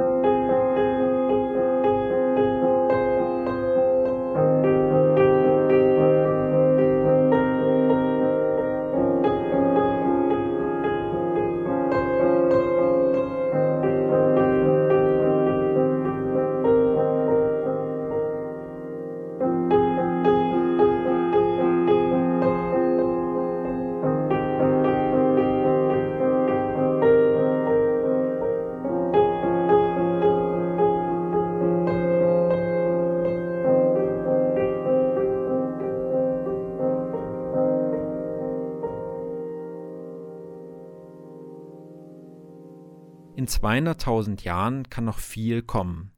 200.000 43.61 44.43
Jahren 44.43 44.89
kann 44.89 45.05
noch 45.05 45.19
viel 45.19 45.63
kommen. 45.63 46.13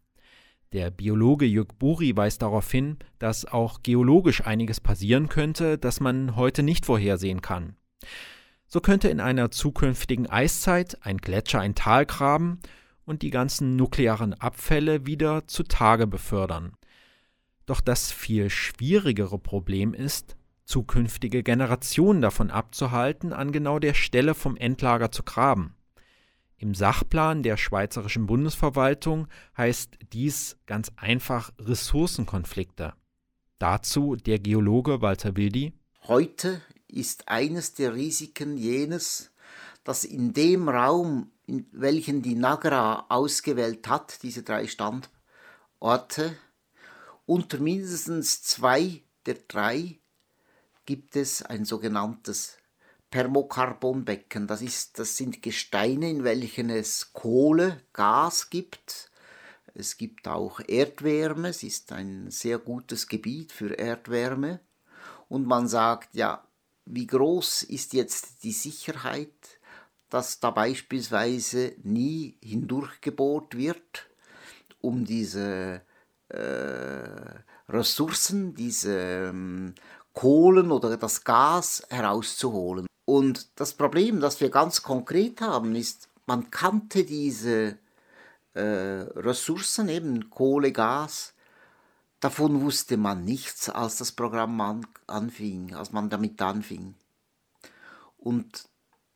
Der 0.73 0.91
Biologe 0.91 1.45
Jörg 1.45 1.69
Buri 1.79 2.17
weist 2.17 2.41
darauf 2.41 2.71
hin, 2.71 2.99
dass 3.19 3.45
auch 3.45 3.83
geologisch 3.83 4.47
einiges 4.47 4.81
passieren 4.81 5.29
könnte, 5.29 5.77
das 5.77 6.01
man 6.01 6.37
heute 6.37 6.63
nicht 6.63 6.87
vorhersehen 6.87 7.43
kann. 7.43 7.77
So 8.67 8.81
könnte 8.81 9.09
in 9.09 9.21
einer 9.21 9.51
zukünftigen 9.51 10.31
Eiszeit 10.31 10.97
ein 11.03 11.19
Gletscher 11.19 11.61
ein 11.61 11.75
Tal 11.75 12.07
graben 12.07 12.61
und 13.05 13.21
die 13.23 13.31
ganzen 13.31 13.77
nuklearen 13.77 14.33
Abfälle 14.35 15.05
wieder 15.05 15.47
zutage 15.47 16.07
befördern. 16.07 16.73
Doch 17.67 17.81
das 17.81 18.11
viel 18.11 18.49
schwierigere 18.49 19.39
Problem 19.39 19.93
ist, 19.93 20.37
zukünftige 20.65 21.43
Generationen 21.43 22.23
davon 22.23 22.51
abzuhalten, 22.51 23.33
an 23.33 23.53
genau 23.53 23.79
der 23.79 23.95
Stelle 23.95 24.35
vom 24.35 24.57
Endlager 24.57 25.11
zu 25.11 25.23
graben. 25.23 25.75
Im 26.62 26.76
Sachplan 26.76 27.42
der 27.42 27.57
Schweizerischen 27.57 28.26
Bundesverwaltung 28.26 29.26
heißt 29.57 29.99
dies 30.12 30.57
ganz 30.66 30.92
einfach 30.95 31.50
Ressourcenkonflikte. 31.59 32.92
Dazu 33.59 34.14
der 34.14 34.38
Geologe 34.38 35.02
Walter 35.02 35.37
Wildi. 35.37 35.73
Heute 36.07 36.62
ist 36.87 37.26
eines 37.26 37.75
der 37.75 37.97
Risiken 37.97 38.57
jenes, 38.57 39.33
dass 39.83 40.04
in 40.04 40.35
dem 40.35 40.69
Raum, 40.69 41.33
in 41.47 41.66
welchen 41.73 42.23
die 42.23 42.37
Nagra 42.37 43.07
ausgewählt 43.09 43.88
hat, 43.88 44.23
diese 44.23 44.45
drei 44.45 44.69
Standorte, 44.69 46.37
unter 47.26 47.58
mindestens 47.58 48.41
zwei 48.45 49.02
der 49.26 49.39
drei 49.49 49.99
gibt 50.87 51.17
es 51.17 51.43
ein 51.43 51.65
sogenanntes 51.65 52.56
Permokarbonbecken. 53.13 54.49
Das, 54.49 54.63
ist, 54.63 54.99
das 54.99 55.17
sind 55.17 55.43
Gesteine, 55.43 56.11
in 56.11 56.25
welchen 56.25 56.71
es 56.71 57.13
Kohle, 57.13 57.81
Gas 57.93 58.51
gibt. 58.51 59.11
Es 59.75 59.97
gibt 59.97 60.27
auch 60.27 60.61
Erdwärme. 60.67 61.51
Es 61.51 61.63
ist 61.63 61.93
ein 61.93 62.31
sehr 62.31 62.59
gutes 62.59 63.07
Gebiet 63.07 63.53
für 63.53 63.75
Erdwärme. 63.75 64.61
Und 65.29 65.47
man 65.47 65.69
sagt, 65.69 66.15
ja, 66.15 66.43
wie 66.87 67.07
groß 67.07 67.63
ist 67.65 67.93
jetzt 67.93 68.43
die 68.43 68.53
Sicherheit, 68.53 69.61
dass 70.09 70.41
da 70.41 70.51
beispielsweise 70.51 71.75
nie 71.83 72.37
hindurchgebohrt 72.43 73.57
wird, 73.57 74.09
um 74.81 75.05
diese 75.05 75.83
äh, 76.29 77.41
Ressourcen, 77.69 78.55
diese 78.55 79.29
ähm, 79.29 79.75
Kohlen 80.15 80.73
oder 80.73 80.97
das 80.97 81.25
Gas 81.25 81.83
herauszuholen. 81.91 82.87
Und 83.04 83.49
das 83.56 83.75
Problem, 83.75 84.21
das 84.21 84.41
wir 84.41 84.50
ganz 84.50 84.82
konkret 84.82 85.41
haben, 85.41 85.75
ist, 85.75 86.08
man 86.26 86.50
kannte 86.50 87.04
diese 87.04 87.78
äh, 88.54 88.60
Ressourcen, 88.60 89.88
eben 89.88 90.30
Kohle, 90.30 90.73
Gas, 90.73 91.34
davon 92.21 92.62
wusste 92.62 92.97
man 92.97 93.25
nichts, 93.25 93.69
als 93.69 93.97
das 93.97 94.12
Programm 94.12 94.60
an, 94.60 94.86
anfing, 95.06 95.75
als 95.75 95.93
man 95.93 96.10
damit 96.10 96.41
anfing. 96.41 96.95
Und 98.19 98.69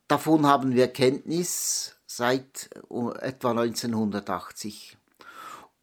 davon 0.07 0.45
haben 0.45 0.75
wir 0.75 0.89
Kenntnis 0.89 1.95
seit 2.05 2.69
äh, 2.89 3.19
etwa 3.19 3.51
1980. 3.51 4.97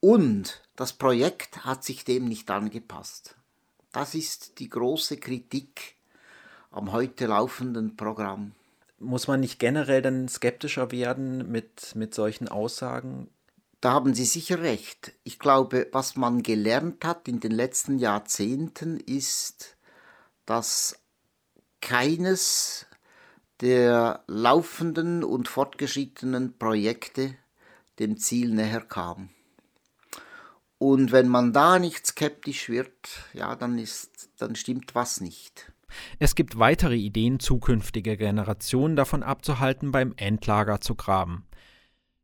Und 0.01 0.63
das 0.77 0.93
Projekt 0.93 1.65
hat 1.65 1.85
sich 1.85 2.05
dem 2.05 2.27
nicht 2.27 2.51
angepasst. 2.51 3.37
Das 3.93 4.15
ist 4.15 4.59
die 4.59 4.69
große 4.69 5.17
Kritik 5.17 5.94
am 6.75 6.93
heute 6.93 7.27
laufenden 7.27 7.97
Programm. 7.97 8.53
Muss 8.99 9.29
man 9.29 9.41
nicht 9.41 9.59
generell 9.59 10.03
dann 10.03 10.29
skeptischer 10.29 10.91
werden 10.91 11.51
mit, 11.51 11.95
mit 11.95 12.15
solchen 12.15 12.49
Aussagen? 12.49 13.29
Da 13.81 13.93
haben 13.93 14.15
Sie 14.15 14.25
sicher 14.25 14.63
recht. 14.63 15.13
Ich 15.25 15.39
glaube, 15.39 15.89
was 15.93 16.17
man 16.17 16.43
gelernt 16.43 17.05
hat 17.05 17.29
in 17.29 17.41
den 17.41 17.53
letzten 17.53 17.99
Jahrzehnten 17.99 18.99
ist, 18.99 19.77
dass 20.47 20.99
keines 21.81 22.87
der 23.61 24.25
laufenden 24.27 25.23
und 25.23 25.49
fortgeschrittenen 25.49 26.59
Projekte 26.59 27.37
dem 27.99 28.17
Ziel 28.17 28.53
näher 28.53 28.81
kam. 28.81 29.29
Und 30.79 31.13
wenn 31.13 31.29
man 31.29 31.53
da 31.53 31.79
nicht 31.79 32.07
skeptisch 32.07 32.69
wird, 32.69 33.09
ja, 33.33 33.55
dann 33.55 33.79
ist, 33.79 34.31
dann 34.39 34.57
stimmt 34.57 34.95
was 34.95 35.21
nicht. 35.21 35.74
Es 36.19 36.35
gibt 36.35 36.59
weitere 36.59 36.97
Ideen, 36.97 37.41
zukünftige 37.41 38.17
Generationen 38.17 38.97
davon 38.97 39.23
abzuhalten, 39.23 39.93
beim 39.93 40.15
Endlager 40.17 40.81
zu 40.81 40.95
graben. 40.95 41.45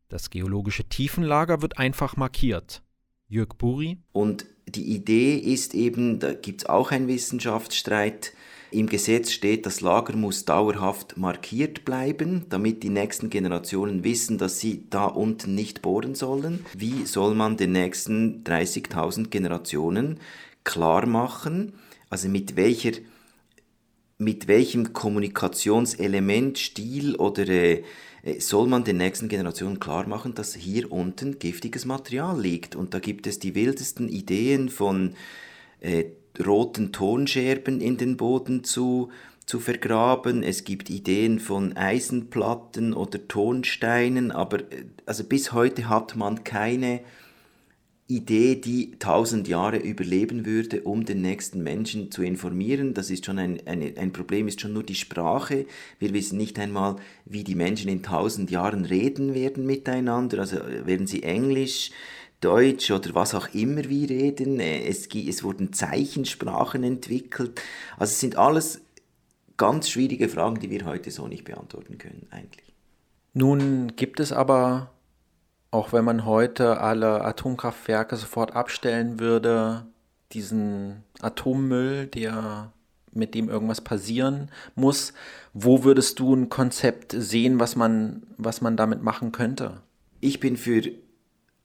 Das 0.08 0.30
geologische 0.30 0.84
Tiefenlager 0.84 1.62
wird 1.62 1.78
einfach 1.78 2.16
markiert. 2.16 2.82
Jörg 3.28 3.50
Buri. 3.56 3.98
Und 4.12 4.46
die 4.66 4.94
Idee 4.94 5.36
ist 5.36 5.74
eben, 5.74 6.18
da 6.18 6.32
gibt 6.32 6.62
es 6.62 6.68
auch 6.68 6.90
einen 6.90 7.08
Wissenschaftsstreit, 7.08 8.32
im 8.72 8.86
Gesetz 8.86 9.32
steht, 9.32 9.66
das 9.66 9.80
Lager 9.80 10.16
muss 10.16 10.44
dauerhaft 10.44 11.16
markiert 11.16 11.84
bleiben, 11.84 12.46
damit 12.50 12.84
die 12.84 12.88
nächsten 12.88 13.28
Generationen 13.28 14.04
wissen, 14.04 14.38
dass 14.38 14.60
sie 14.60 14.86
da 14.90 15.06
unten 15.06 15.56
nicht 15.56 15.82
bohren 15.82 16.14
sollen. 16.14 16.64
Wie 16.76 17.04
soll 17.04 17.34
man 17.34 17.56
den 17.56 17.72
nächsten 17.72 18.44
30.000 18.44 19.28
Generationen 19.28 20.20
klar 20.62 21.06
machen, 21.06 21.72
also 22.10 22.28
mit 22.28 22.54
welcher 22.54 22.92
mit 24.20 24.48
welchem 24.48 24.92
Kommunikationselement, 24.92 26.58
Stil 26.58 27.16
oder 27.16 27.48
äh, 27.48 27.82
soll 28.38 28.68
man 28.68 28.84
den 28.84 28.98
nächsten 28.98 29.28
Generationen 29.28 29.80
klar 29.80 30.06
machen, 30.06 30.34
dass 30.34 30.54
hier 30.54 30.92
unten 30.92 31.38
giftiges 31.38 31.86
Material 31.86 32.38
liegt. 32.38 32.76
Und 32.76 32.92
da 32.92 32.98
gibt 32.98 33.26
es 33.26 33.38
die 33.38 33.54
wildesten 33.54 34.08
Ideen 34.08 34.68
von 34.68 35.14
äh, 35.80 36.04
roten 36.44 36.92
Tonscherben 36.92 37.80
in 37.80 37.96
den 37.96 38.18
Boden 38.18 38.62
zu, 38.62 39.10
zu 39.46 39.58
vergraben. 39.58 40.42
Es 40.42 40.64
gibt 40.64 40.90
Ideen 40.90 41.40
von 41.40 41.76
Eisenplatten 41.76 42.92
oder 42.92 43.26
Tonsteinen, 43.26 44.32
aber 44.32 44.60
äh, 44.60 44.84
also 45.06 45.24
bis 45.24 45.52
heute 45.52 45.88
hat 45.88 46.14
man 46.14 46.44
keine 46.44 47.00
Idee, 48.10 48.56
die 48.56 48.98
tausend 48.98 49.48
Jahre 49.48 49.78
überleben 49.78 50.44
würde, 50.44 50.82
um 50.82 51.04
den 51.04 51.22
nächsten 51.22 51.62
Menschen 51.62 52.10
zu 52.10 52.22
informieren. 52.22 52.92
Das 52.94 53.10
ist 53.10 53.24
schon 53.24 53.38
ein, 53.38 53.66
ein, 53.66 53.96
ein 53.96 54.12
Problem, 54.12 54.48
ist 54.48 54.60
schon 54.60 54.72
nur 54.72 54.82
die 54.82 54.94
Sprache. 54.94 55.66
Wir 55.98 56.12
wissen 56.12 56.36
nicht 56.36 56.58
einmal, 56.58 56.96
wie 57.24 57.44
die 57.44 57.54
Menschen 57.54 57.88
in 57.88 58.02
tausend 58.02 58.50
Jahren 58.50 58.84
reden 58.84 59.34
werden 59.34 59.64
miteinander. 59.64 60.40
Also 60.40 60.56
werden 60.84 61.06
sie 61.06 61.22
Englisch, 61.22 61.92
Deutsch 62.40 62.90
oder 62.90 63.14
was 63.14 63.34
auch 63.34 63.54
immer 63.54 63.84
wir 63.88 64.10
reden. 64.10 64.60
Es, 64.60 65.06
es 65.06 65.44
wurden 65.44 65.72
Zeichensprachen 65.72 66.82
entwickelt. 66.82 67.60
Also 67.98 68.12
es 68.12 68.20
sind 68.20 68.36
alles 68.36 68.80
ganz 69.56 69.88
schwierige 69.88 70.28
Fragen, 70.28 70.58
die 70.58 70.70
wir 70.70 70.84
heute 70.84 71.10
so 71.10 71.28
nicht 71.28 71.44
beantworten 71.44 71.98
können 71.98 72.26
eigentlich. 72.30 72.72
Nun 73.34 73.92
gibt 73.94 74.18
es 74.18 74.32
aber 74.32 74.90
auch 75.70 75.92
wenn 75.92 76.04
man 76.04 76.24
heute 76.24 76.80
alle 76.80 77.24
Atomkraftwerke 77.24 78.16
sofort 78.16 78.54
abstellen 78.56 79.20
würde, 79.20 79.86
diesen 80.32 81.04
Atommüll, 81.20 82.06
der 82.06 82.72
mit 83.12 83.34
dem 83.34 83.48
irgendwas 83.48 83.80
passieren 83.80 84.50
muss, 84.74 85.12
wo 85.52 85.82
würdest 85.82 86.18
du 86.20 86.34
ein 86.34 86.48
Konzept 86.48 87.12
sehen, 87.16 87.58
was 87.58 87.74
man, 87.76 88.22
was 88.36 88.60
man 88.60 88.76
damit 88.76 89.02
machen 89.02 89.32
könnte? 89.32 89.80
Ich 90.20 90.38
bin 90.38 90.56
für 90.56 90.82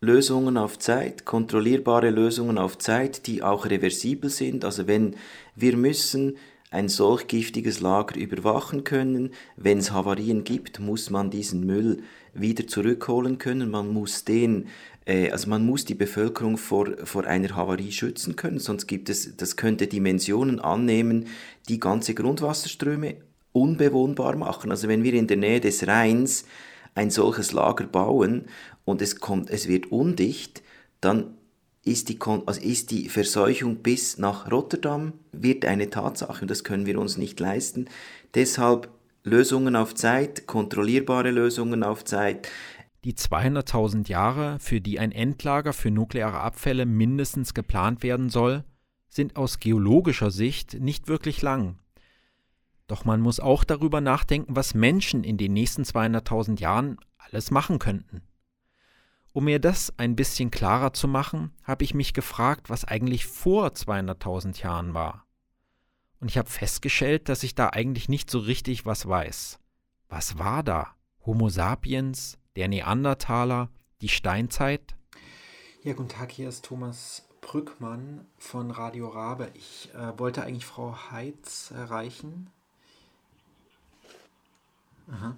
Lösungen 0.02 0.58
auf 0.58 0.80
Zeit, 0.80 1.26
kontrollierbare 1.26 2.10
Lösungen 2.10 2.58
auf 2.58 2.78
Zeit, 2.78 3.28
die 3.28 3.44
auch 3.44 3.66
reversibel 3.66 4.30
sind. 4.30 4.66
Also 4.66 4.88
wenn 4.88 5.16
wir 5.56 5.78
müssen 5.78 6.38
ein 6.76 6.90
solch 6.90 7.28
giftiges 7.28 7.80
Lager 7.80 8.18
überwachen 8.20 8.84
können. 8.84 9.32
Wenn 9.56 9.78
es 9.78 9.92
Havarien 9.92 10.44
gibt, 10.44 10.80
muss 10.80 11.10
man 11.10 11.30
diesen 11.30 11.66
Müll 11.66 12.04
wieder 12.36 12.68
zurückholen 12.68 13.38
können. 13.38 13.72
Man 13.72 13.92
muss 13.92 14.24
den 14.24 14.68
äh, 15.06 15.32
also 15.32 15.50
man 15.50 15.66
muss 15.66 15.86
die 15.86 15.96
Bevölkerung 15.96 16.58
vor, 16.58 16.88
vor 17.04 17.26
einer 17.26 17.56
Havarie 17.56 17.92
schützen 17.92 18.36
können, 18.36 18.60
sonst 18.60 18.88
gibt 18.88 19.10
es, 19.10 19.38
das 19.38 19.56
könnte 19.56 19.88
Dimensionen 19.88 20.60
annehmen, 20.60 21.28
die 21.70 21.80
ganze 21.80 22.14
Grundwasserströme 22.14 23.16
unbewohnbar 23.54 24.36
machen. 24.36 24.72
Also 24.72 24.88
wenn 24.88 25.04
wir 25.04 25.14
in 25.14 25.28
der 25.28 25.38
Nähe 25.38 25.62
des 25.62 25.88
Rheins 25.88 26.46
ein 26.94 27.10
solches 27.10 27.52
Lager 27.52 27.86
bauen 27.86 28.46
und 28.84 29.02
es 29.02 29.20
kommt, 29.20 29.50
es 29.50 29.68
wird 29.68 29.92
undicht, 29.92 30.62
dann 31.02 31.36
ist 31.84 32.10
die, 32.10 32.18
also 32.46 32.60
ist 32.60 32.90
die 32.92 33.10
Verseuchung 33.10 33.78
bis 33.78 34.18
nach 34.18 34.52
Rotterdam, 34.52 35.14
wird 35.32 35.66
eine 35.66 35.90
Tatsache 35.90 36.42
und 36.42 36.50
das 36.50 36.64
können 36.64 36.88
wir 36.88 37.00
uns 37.00 37.18
nicht 37.18 37.40
leisten. 37.40 37.86
Deshalb 38.34 38.90
Lösungen 39.26 39.76
auf 39.76 39.96
Zeit, 39.96 40.46
kontrollierbare 40.46 41.32
Lösungen 41.32 41.82
auf 41.82 42.06
Zeit. 42.06 42.48
Die 43.04 43.16
200.000 43.16 44.08
Jahre, 44.08 44.60
für 44.60 44.82
die 44.82 45.00
ein 45.00 45.12
Endlager 45.12 45.74
für 45.74 45.90
nukleare 45.90 46.40
Abfälle 46.40 46.86
mindestens 46.86 47.56
geplant 47.56 48.04
werden 48.04 48.30
soll, 48.30 48.64
sind 49.10 49.36
aus 49.36 49.60
geologischer 49.60 50.30
Sicht 50.30 50.80
nicht 50.80 51.08
wirklich 51.08 51.42
lang. 51.42 51.80
Doch 52.86 53.04
man 53.04 53.20
muss 53.20 53.40
auch 53.40 53.64
darüber 53.64 54.00
nachdenken, 54.00 54.56
was 54.56 54.76
Menschen 54.76 55.24
in 55.24 55.38
den 55.38 55.54
nächsten 55.54 55.82
200.000 55.82 56.60
Jahren 56.60 56.98
alles 57.18 57.50
machen 57.50 57.80
könnten. 57.80 58.22
Um 59.34 59.46
mir 59.46 59.58
das 59.60 59.92
ein 59.98 60.16
bisschen 60.16 60.52
klarer 60.52 60.94
zu 60.94 61.08
machen, 61.08 61.52
habe 61.64 61.84
ich 61.84 61.96
mich 61.96 62.14
gefragt, 62.14 62.70
was 62.70 62.86
eigentlich 62.86 63.26
vor 63.26 63.70
200.000 63.70 64.62
Jahren 64.62 64.94
war. 64.94 65.25
Und 66.20 66.30
ich 66.30 66.38
habe 66.38 66.50
festgestellt, 66.50 67.30
dass 67.30 67.44
ich 67.44 67.56
da 67.56 67.70
eigentlich 67.70 68.10
nicht 68.10 68.30
so 68.30 68.40
richtig 68.40 68.86
was 68.86 69.08
weiß. 69.08 69.60
Was 70.10 70.38
war 70.38 70.64
da? 70.64 70.96
Homo 71.26 71.50
sapiens, 71.50 72.38
der 72.56 72.68
Neandertaler, 72.68 73.70
die 74.02 74.10
Steinzeit? 74.10 74.96
Ja, 75.84 75.94
guten 75.94 76.10
Tag, 76.10 76.32
hier 76.32 76.50
ist 76.50 76.66
Thomas 76.66 77.28
Brückmann 77.42 78.26
von 78.38 78.72
Radio 78.72 79.08
Rabe. 79.08 79.52
Ich 79.54 79.90
äh, 79.94 80.18
wollte 80.18 80.44
eigentlich 80.44 80.66
Frau 80.66 80.96
Heitz 81.12 81.72
erreichen. 81.72 82.50
Aha. 85.12 85.38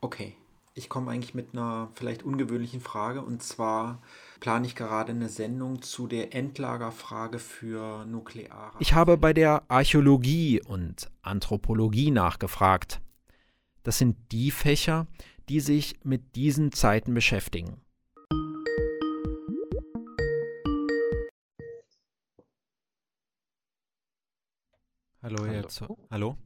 Okay, 0.00 0.36
ich 0.74 0.88
komme 0.88 1.10
eigentlich 1.10 1.34
mit 1.34 1.52
einer 1.52 1.90
vielleicht 1.94 2.22
ungewöhnlichen 2.22 2.80
Frage 2.80 3.22
und 3.22 3.42
zwar 3.42 4.00
plane 4.44 4.66
ich 4.66 4.74
gerade 4.74 5.12
eine 5.12 5.30
Sendung 5.30 5.80
zu 5.80 6.06
der 6.06 6.34
Endlagerfrage 6.34 7.38
für 7.38 8.04
nukleare. 8.04 8.76
Ich 8.78 8.92
habe 8.92 9.16
bei 9.16 9.32
der 9.32 9.62
Archäologie 9.68 10.60
und 10.60 11.10
Anthropologie 11.22 12.10
nachgefragt. 12.10 13.00
Das 13.84 13.96
sind 13.96 14.18
die 14.32 14.50
Fächer, 14.50 15.06
die 15.48 15.60
sich 15.60 15.98
mit 16.04 16.36
diesen 16.36 16.72
Zeiten 16.72 17.14
beschäftigen. 17.14 17.80
Hallo, 25.22 25.38
Hallo. 25.38 25.46
Jetzt. 25.46 25.82
Hallo. 26.10 26.36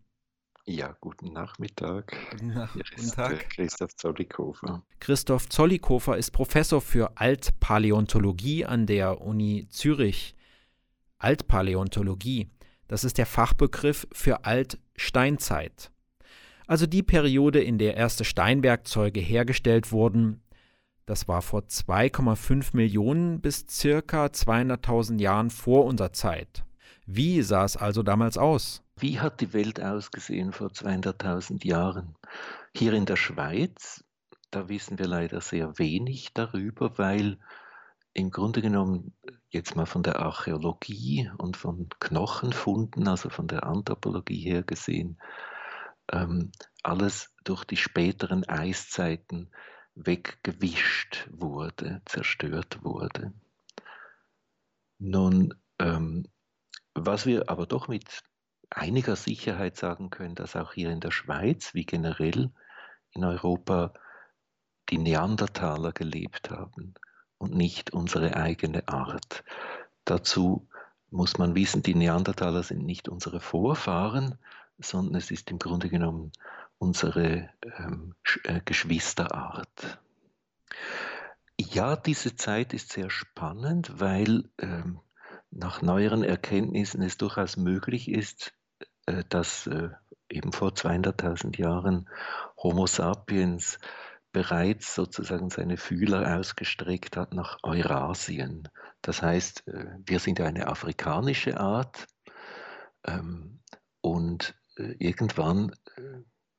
Ja, 0.68 0.94
guten 1.00 1.32
Nachmittag. 1.32 2.14
Guten, 2.30 2.48
Nach 2.48 2.70
guten 2.74 3.10
Tag. 3.10 3.48
Christoph 3.48 3.96
Zollikofer. 3.96 4.82
Christoph 5.00 5.48
Zollikofer 5.48 6.18
ist 6.18 6.30
Professor 6.32 6.82
für 6.82 7.16
Altpaläontologie 7.16 8.66
an 8.66 8.84
der 8.84 9.22
Uni 9.22 9.66
Zürich. 9.70 10.36
Altpaläontologie, 11.16 12.50
das 12.86 13.04
ist 13.04 13.16
der 13.16 13.24
Fachbegriff 13.24 14.06
für 14.12 14.44
Altsteinzeit. 14.44 15.90
Also 16.66 16.84
die 16.84 17.02
Periode, 17.02 17.62
in 17.62 17.78
der 17.78 17.96
erste 17.96 18.26
Steinwerkzeuge 18.26 19.20
hergestellt 19.20 19.90
wurden, 19.90 20.42
das 21.06 21.28
war 21.28 21.40
vor 21.40 21.62
2,5 21.62 22.76
Millionen 22.76 23.40
bis 23.40 23.64
circa 23.70 24.26
200.000 24.26 25.18
Jahren 25.18 25.48
vor 25.48 25.86
unserer 25.86 26.12
Zeit. 26.12 26.66
Wie 27.06 27.40
sah 27.40 27.64
es 27.64 27.78
also 27.78 28.02
damals 28.02 28.36
aus? 28.36 28.82
Wie 29.00 29.20
hat 29.20 29.40
die 29.40 29.52
Welt 29.52 29.80
ausgesehen 29.80 30.52
vor 30.52 30.68
200.000 30.68 31.64
Jahren? 31.66 32.16
Hier 32.74 32.92
in 32.94 33.06
der 33.06 33.16
Schweiz, 33.16 34.04
da 34.50 34.68
wissen 34.68 34.98
wir 34.98 35.06
leider 35.06 35.40
sehr 35.40 35.78
wenig 35.78 36.32
darüber, 36.34 36.98
weil 36.98 37.38
im 38.14 38.30
Grunde 38.30 38.62
genommen 38.62 39.14
jetzt 39.50 39.76
mal 39.76 39.86
von 39.86 40.02
der 40.02 40.18
Archäologie 40.18 41.30
und 41.38 41.56
von 41.56 41.88
Knochenfunden, 42.00 43.06
also 43.06 43.30
von 43.30 43.46
der 43.46 43.64
Anthropologie 43.64 44.40
her 44.40 44.62
gesehen, 44.62 45.20
ähm, 46.10 46.50
alles 46.82 47.34
durch 47.44 47.64
die 47.64 47.76
späteren 47.76 48.48
Eiszeiten 48.48 49.50
weggewischt 49.94 51.28
wurde, 51.30 52.02
zerstört 52.06 52.82
wurde. 52.82 53.32
Nun, 54.98 55.54
ähm, 55.78 56.26
was 56.94 57.26
wir 57.26 57.48
aber 57.48 57.66
doch 57.66 57.86
mit 57.86 58.22
einiger 58.70 59.16
Sicherheit 59.16 59.76
sagen 59.76 60.10
können, 60.10 60.34
dass 60.34 60.56
auch 60.56 60.72
hier 60.72 60.90
in 60.90 61.00
der 61.00 61.10
Schweiz 61.10 61.74
wie 61.74 61.84
generell 61.84 62.50
in 63.12 63.24
Europa 63.24 63.92
die 64.90 64.98
Neandertaler 64.98 65.92
gelebt 65.92 66.50
haben 66.50 66.94
und 67.38 67.54
nicht 67.54 67.92
unsere 67.92 68.36
eigene 68.36 68.88
Art. 68.88 69.44
Dazu 70.04 70.68
muss 71.10 71.38
man 71.38 71.54
wissen, 71.54 71.82
die 71.82 71.94
Neandertaler 71.94 72.62
sind 72.62 72.84
nicht 72.84 73.08
unsere 73.08 73.40
Vorfahren, 73.40 74.38
sondern 74.78 75.16
es 75.16 75.30
ist 75.30 75.50
im 75.50 75.58
Grunde 75.58 75.88
genommen 75.88 76.32
unsere 76.78 77.50
ähm, 77.78 78.14
äh, 78.44 78.60
Geschwisterart. 78.64 79.98
Ja, 81.60 81.96
diese 81.96 82.36
Zeit 82.36 82.72
ist 82.72 82.92
sehr 82.92 83.10
spannend, 83.10 84.00
weil 84.00 84.48
ähm, 84.58 85.00
nach 85.50 85.82
neueren 85.82 86.22
Erkenntnissen 86.22 87.02
es 87.02 87.16
durchaus 87.16 87.56
möglich 87.56 88.08
ist, 88.08 88.54
dass 89.28 89.66
äh, 89.66 89.90
eben 90.28 90.52
vor 90.52 90.70
200.000 90.70 91.58
Jahren 91.58 92.08
Homo 92.62 92.86
sapiens 92.86 93.78
bereits 94.32 94.94
sozusagen 94.94 95.50
seine 95.50 95.76
Fühler 95.76 96.38
ausgestreckt 96.38 97.16
hat 97.16 97.32
nach 97.32 97.58
Eurasien. 97.62 98.68
Das 99.02 99.22
heißt, 99.22 99.68
äh, 99.68 99.86
wir 100.04 100.18
sind 100.18 100.40
eine 100.40 100.66
afrikanische 100.68 101.58
Art 101.58 102.06
ähm, 103.06 103.60
und 104.00 104.54
irgendwann 104.76 105.74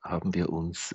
haben 0.02 0.34
wir 0.34 0.50
uns 0.50 0.94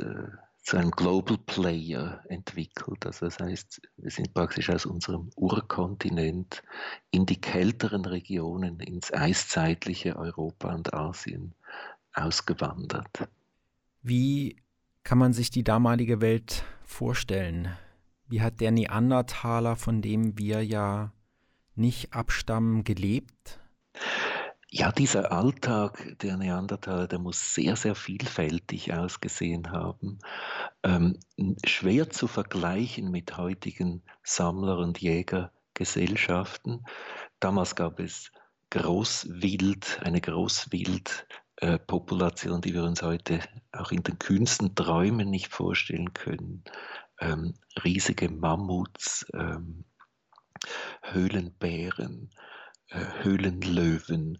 zu 0.65 0.77
einem 0.77 0.89
Global 0.89 1.37
Player 1.37 2.23
entwickelt. 2.27 3.05
Also 3.05 3.27
das 3.27 3.39
heißt, 3.39 3.81
wir 3.97 4.09
sind 4.09 4.33
praktisch 4.33 4.71
aus 4.71 4.87
unserem 4.87 5.29
Urkontinent 5.35 6.63
in 7.11 7.27
die 7.27 7.39
kälteren 7.39 8.03
Regionen, 8.03 8.79
ins 8.79 9.13
eiszeitliche 9.13 10.15
Europa 10.15 10.73
und 10.73 10.91
Asien 10.91 11.53
ausgewandert. 12.13 13.29
Wie 14.01 14.57
kann 15.03 15.19
man 15.19 15.33
sich 15.33 15.51
die 15.51 15.63
damalige 15.63 16.19
Welt 16.19 16.63
vorstellen? 16.83 17.69
Wie 18.27 18.41
hat 18.41 18.59
der 18.59 18.71
Neandertaler, 18.71 19.75
von 19.75 20.01
dem 20.01 20.35
wir 20.39 20.65
ja 20.65 21.13
nicht 21.75 22.11
abstammen, 22.11 22.83
gelebt? 22.83 23.59
Ja, 24.71 24.91
dieser 24.91 25.31
Alltag 25.31 26.17
der 26.21 26.37
Neandertaler, 26.37 27.07
der 27.07 27.19
muss 27.19 27.53
sehr, 27.53 27.75
sehr 27.75 27.93
vielfältig 27.95 28.93
ausgesehen 28.93 29.71
haben. 29.71 30.17
Ähm, 30.83 31.19
schwer 31.65 32.09
zu 32.09 32.27
vergleichen 32.27 33.11
mit 33.11 33.37
heutigen 33.37 34.03
Sammler- 34.23 34.79
und 34.79 34.99
Jägergesellschaften. 34.99 36.83
Damals 37.39 37.75
gab 37.75 37.99
es 37.99 38.31
Großwild, 38.71 39.99
eine 40.03 40.19
Großwildpopulation, 40.19 42.57
äh, 42.57 42.61
die 42.61 42.73
wir 42.73 42.83
uns 42.83 43.03
heute 43.03 43.39
auch 43.71 43.91
in 43.91 44.03
den 44.03 44.19
kühnsten 44.19 44.75
Träumen 44.75 45.29
nicht 45.29 45.53
vorstellen 45.53 46.13
können. 46.13 46.63
Ähm, 47.19 47.53
riesige 47.83 48.29
Mammuts, 48.29 49.25
ähm, 49.33 49.85
Höhlenbären, 51.03 52.31
Höhlenlöwen, 52.89 54.37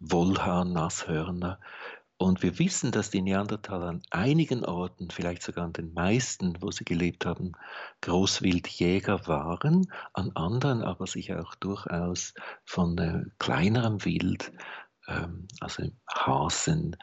Wollhahn, 0.00 0.72
Nashörner. 0.72 1.60
Und 2.20 2.42
wir 2.42 2.58
wissen, 2.58 2.90
dass 2.90 3.10
die 3.10 3.22
Neandertaler 3.22 3.86
an 3.86 4.02
einigen 4.10 4.64
Orten, 4.64 5.10
vielleicht 5.10 5.42
sogar 5.42 5.64
an 5.64 5.72
den 5.72 5.94
meisten, 5.94 6.60
wo 6.60 6.72
sie 6.72 6.84
gelebt 6.84 7.24
haben, 7.24 7.52
Großwildjäger 8.00 9.28
waren, 9.28 9.92
an 10.14 10.32
anderen 10.34 10.82
aber 10.82 11.06
sich 11.06 11.32
auch 11.34 11.54
durchaus 11.54 12.34
von 12.64 12.98
äh, 12.98 13.24
kleinerem 13.38 14.04
Wild, 14.04 14.52
ähm, 15.06 15.46
also 15.60 15.84
Hasen, 16.12 16.96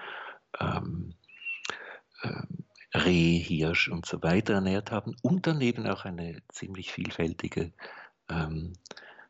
ähm, 0.59 1.15
ähm, 2.23 2.65
Reh, 2.93 3.39
Hirsch 3.39 3.87
und 3.89 4.05
so 4.05 4.21
weiter 4.21 4.55
ernährt 4.55 4.91
haben 4.91 5.15
und 5.21 5.47
daneben 5.47 5.87
auch 5.87 6.05
eine 6.05 6.41
ziemlich 6.49 6.91
vielfältige 6.91 7.71
ähm, 8.29 8.73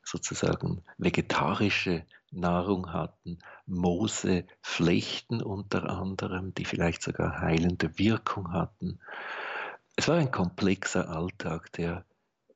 sozusagen 0.05 0.83
vegetarische 0.97 2.05
Nahrung 2.31 2.93
hatten, 2.93 3.39
Moose, 3.65 4.45
Flechten 4.61 5.41
unter 5.41 5.89
anderem, 5.89 6.53
die 6.53 6.65
vielleicht 6.65 7.01
sogar 7.01 7.41
heilende 7.41 7.97
Wirkung 7.97 8.53
hatten. 8.53 8.99
Es 9.95 10.07
war 10.07 10.17
ein 10.17 10.31
komplexer 10.31 11.09
Alltag, 11.09 11.71
der 11.73 12.05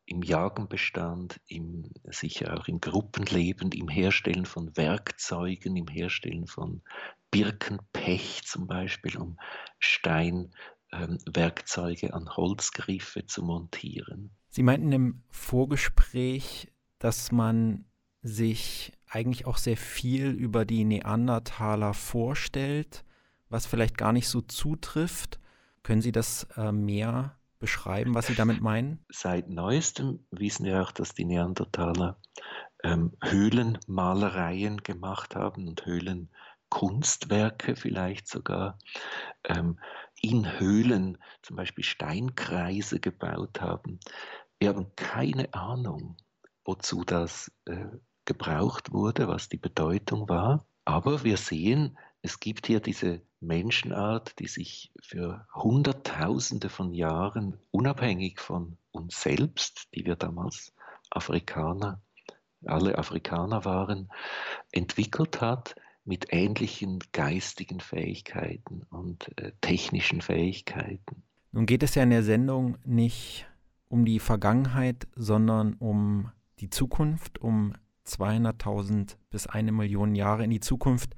im 0.06 0.22
Jagen 0.24 0.68
bestand, 0.68 1.40
im, 1.48 1.92
sicher 2.04 2.58
auch 2.58 2.68
im 2.68 2.82
Gruppenleben, 2.82 3.72
im 3.72 3.88
Herstellen 3.88 4.46
von 4.46 4.76
Werkzeugen, 4.76 5.78
im 5.78 5.88
Herstellen 5.88 6.48
von 6.48 6.82
Birkenpech 7.32 8.42
zum 8.46 8.66
Beispiel, 8.66 9.18
um 9.18 9.38
Steinwerkzeuge 9.78 12.08
ähm, 12.08 12.14
an 12.14 12.36
Holzgriffe 12.36 13.28
zu 13.28 13.44
montieren. 13.44 14.32
Sie 14.50 14.64
meinten 14.64 14.92
im 14.92 15.22
Vorgespräch, 15.30 16.72
dass 17.00 17.32
man 17.32 17.86
sich 18.22 18.94
eigentlich 19.08 19.46
auch 19.46 19.58
sehr 19.58 19.78
viel 19.78 20.30
über 20.30 20.66
die 20.66 20.84
Neandertaler 20.84 21.94
vorstellt, 21.94 23.04
was 23.50 23.66
vielleicht 23.66 23.98
gar 23.98 24.14
nicht 24.14 24.28
so 24.28 24.42
zutrifft. 24.42 25.40
Können 25.84 26.02
Sie 26.02 26.12
das 26.12 26.44
äh, 26.56 26.72
mehr 26.72 27.38
beschreiben, 27.58 28.14
was 28.14 28.28
Sie 28.28 28.36
damit 28.36 28.62
meinen? 28.62 29.04
Seit 29.10 29.50
neuestem 29.50 30.20
wissen 30.32 30.66
wir 30.66 30.82
auch, 30.82 30.92
dass 30.92 31.14
die 31.14 31.26
Neandertaler 31.26 32.20
ähm, 32.84 33.14
Höhlenmalereien 33.24 34.84
gemacht 34.84 35.36
haben 35.36 35.68
und 35.68 35.86
Höhlenkunstwerke 35.86 37.76
vielleicht 37.76 38.28
sogar. 38.28 38.78
Ähm, 39.46 39.80
in 40.22 40.60
Höhlen 40.60 41.18
zum 41.42 41.56
Beispiel 41.56 41.84
Steinkreise 41.84 43.00
gebaut 43.00 43.62
haben. 43.62 44.00
Wir 44.60 44.70
haben 44.70 44.94
keine 44.96 45.54
Ahnung, 45.54 46.18
wozu 46.70 47.04
das 47.04 47.52
äh, 47.66 47.86
gebraucht 48.26 48.94
wurde, 48.94 49.28
was 49.28 49.50
die 49.50 49.58
Bedeutung 49.58 50.30
war. 50.30 50.68
Aber 50.86 51.24
wir 51.24 51.38
sehen, 51.38 51.98
es 52.22 52.40
gibt 52.40 52.68
hier 52.68 52.80
diese 52.80 53.22
Menschenart, 53.40 54.38
die 54.38 54.48
sich 54.48 54.92
für 55.02 55.48
Hunderttausende 55.52 56.70
von 56.70 56.94
Jahren 56.94 57.58
unabhängig 57.72 58.40
von 58.40 58.78
uns 58.92 59.20
selbst, 59.20 59.88
die 59.96 60.06
wir 60.06 60.16
damals 60.16 60.72
Afrikaner, 61.10 62.02
alle 62.66 63.00
Afrikaner 63.00 63.66
waren, 63.66 64.12
entwickelt 64.72 65.42
hat 65.42 65.74
mit 66.06 66.28
ähnlichen 66.30 67.00
geistigen 67.14 67.80
Fähigkeiten 67.80 68.84
und 68.92 69.36
äh, 69.40 69.54
technischen 69.62 70.22
Fähigkeiten. 70.22 71.24
Nun 71.52 71.66
geht 71.66 71.82
es 71.82 71.96
ja 71.96 72.04
in 72.04 72.12
der 72.12 72.24
Sendung 72.24 72.78
nicht 72.86 73.48
um 73.88 74.06
die 74.06 74.20
Vergangenheit, 74.20 75.08
sondern 75.16 75.74
um 75.74 76.32
die 76.60 76.69
Zukunft, 76.69 77.39
um 77.39 77.74
200.000 78.06 79.15
bis 79.30 79.48
eine 79.48 79.72
Million 79.72 80.15
Jahre 80.15 80.43
in 80.43 80.50
die 80.50 80.60
Zukunft. 80.60 81.15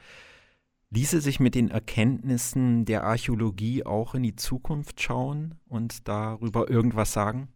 Ließe 0.89 1.21
sich 1.21 1.39
mit 1.39 1.55
den 1.55 1.69
Erkenntnissen 1.69 2.85
der 2.85 3.05
Archäologie 3.05 3.85
auch 3.85 4.13
in 4.13 4.23
die 4.23 4.35
Zukunft 4.35 5.01
schauen 5.01 5.55
und 5.67 6.07
darüber 6.07 6.69
irgendwas 6.69 7.13
sagen? 7.13 7.47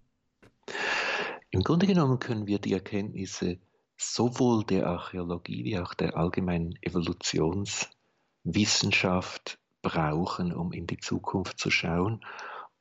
Im 1.51 1.61
Grunde 1.61 1.85
genommen 1.85 2.17
können 2.19 2.47
wir 2.47 2.59
die 2.59 2.73
Erkenntnisse 2.73 3.59
sowohl 3.97 4.63
der 4.63 4.87
Archäologie 4.87 5.65
wie 5.65 5.77
auch 5.79 5.93
der 5.93 6.17
allgemeinen 6.17 6.75
Evolutionswissenschaft 6.81 9.59
brauchen, 9.81 10.53
um 10.53 10.73
in 10.73 10.85
die 10.87 10.97
Zukunft 10.97 11.59
zu 11.59 11.71
schauen. 11.71 12.25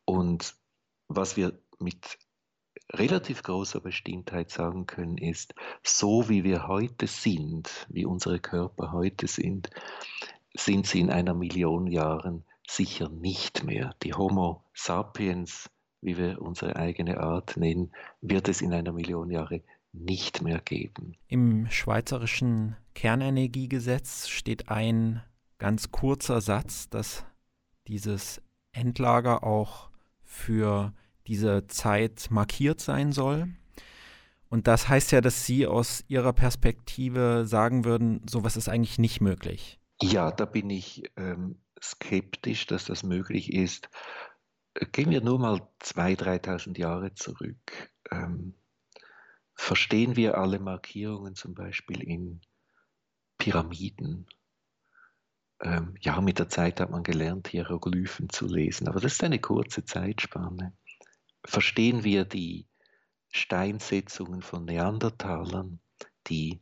Und 0.05 0.57
was 1.09 1.37
wir 1.37 1.59
mit 1.79 2.19
relativ 2.99 3.43
großer 3.43 3.81
Bestimmtheit 3.81 4.51
sagen 4.51 4.87
können, 4.87 5.19
ist, 5.19 5.55
so 5.83 6.29
wie 6.29 6.45
wir 6.45 6.67
heute 6.69 7.07
sind, 7.07 7.87
wie 7.89 8.05
unsere 8.05 8.39
Körper 8.39 8.93
heute 8.93 9.27
sind, 9.27 9.71
sind 10.55 10.87
sie 10.87 11.01
in 11.01 11.11
einer 11.11 11.35
Million 11.35 11.87
Jahren 11.87 12.45
sicher 12.67 13.09
nicht 13.09 13.65
mehr. 13.65 13.95
Die 14.03 14.15
Homo 14.15 14.65
sapiens, 14.73 15.71
wie 16.01 16.17
wir 16.17 16.41
unsere 16.41 16.77
eigene 16.77 17.21
Art 17.21 17.57
nennen, 17.57 17.93
wird 18.21 18.49
es 18.49 18.63
in 18.63 18.73
einer 18.73 18.93
Million 18.93 19.31
Jahre 19.31 19.63
nicht 19.93 20.43
mehr 20.43 20.61
geben. 20.61 21.17
Im 21.29 21.69
schweizerischen 21.71 22.77
Kernenergiegesetz 22.95 24.29
steht 24.29 24.69
ein 24.69 25.23
ganz 25.59 25.91
kurzer 25.91 26.41
Satz, 26.41 26.89
dass 26.89 27.25
dieses 27.87 28.43
Endlager 28.73 29.45
auch 29.45 29.91
für 30.23 30.93
diese 31.27 31.67
Zeit 31.67 32.29
markiert 32.31 32.81
sein 32.81 33.13
soll. 33.13 33.49
Und 34.49 34.67
das 34.67 34.89
heißt 34.89 35.13
ja, 35.13 35.21
dass 35.21 35.47
Sie 35.47 35.67
aus 35.67 36.05
Ihrer 36.09 36.33
Perspektive 36.33 37.45
sagen 37.47 37.85
würden, 37.85 38.21
sowas 38.29 38.57
ist 38.57 38.69
eigentlich 38.69 38.99
nicht 38.99 39.21
möglich. 39.21 39.81
Ja, 40.01 40.31
da 40.31 40.45
bin 40.45 40.71
ich 40.71 41.03
ähm, 41.17 41.61
skeptisch, 41.83 42.67
dass 42.67 42.85
das 42.85 43.03
möglich 43.03 43.53
ist. 43.53 43.89
Gehen 44.93 45.11
wir 45.11 45.21
nur 45.21 45.39
mal 45.39 45.69
2.000, 45.83 46.45
3.000 46.45 46.79
Jahre 46.79 47.15
zurück. 47.15 47.91
Ähm, 48.11 48.55
verstehen 49.55 50.17
wir 50.17 50.37
alle 50.39 50.59
Markierungen 50.59 51.35
zum 51.35 51.55
Beispiel 51.55 52.03
in 52.03 52.41
Pyramiden? 53.39 54.27
Ähm, 55.61 55.95
ja, 56.01 56.21
mit 56.21 56.39
der 56.39 56.49
Zeit 56.49 56.81
hat 56.81 56.91
man 56.91 57.03
gelernt, 57.03 57.49
Hieroglyphen 57.49 58.29
zu 58.29 58.47
lesen, 58.47 58.89
aber 58.89 59.01
das 59.01 59.15
ist 59.15 59.25
eine 59.25 59.39
kurze 59.39 59.85
Zeitspanne. 59.85 60.77
Verstehen 61.45 62.05
wir 62.05 62.25
die 62.25 62.67
Steinsetzungen 63.31 64.43
von 64.43 64.65
Neandertalern, 64.65 65.81
die 66.29 66.61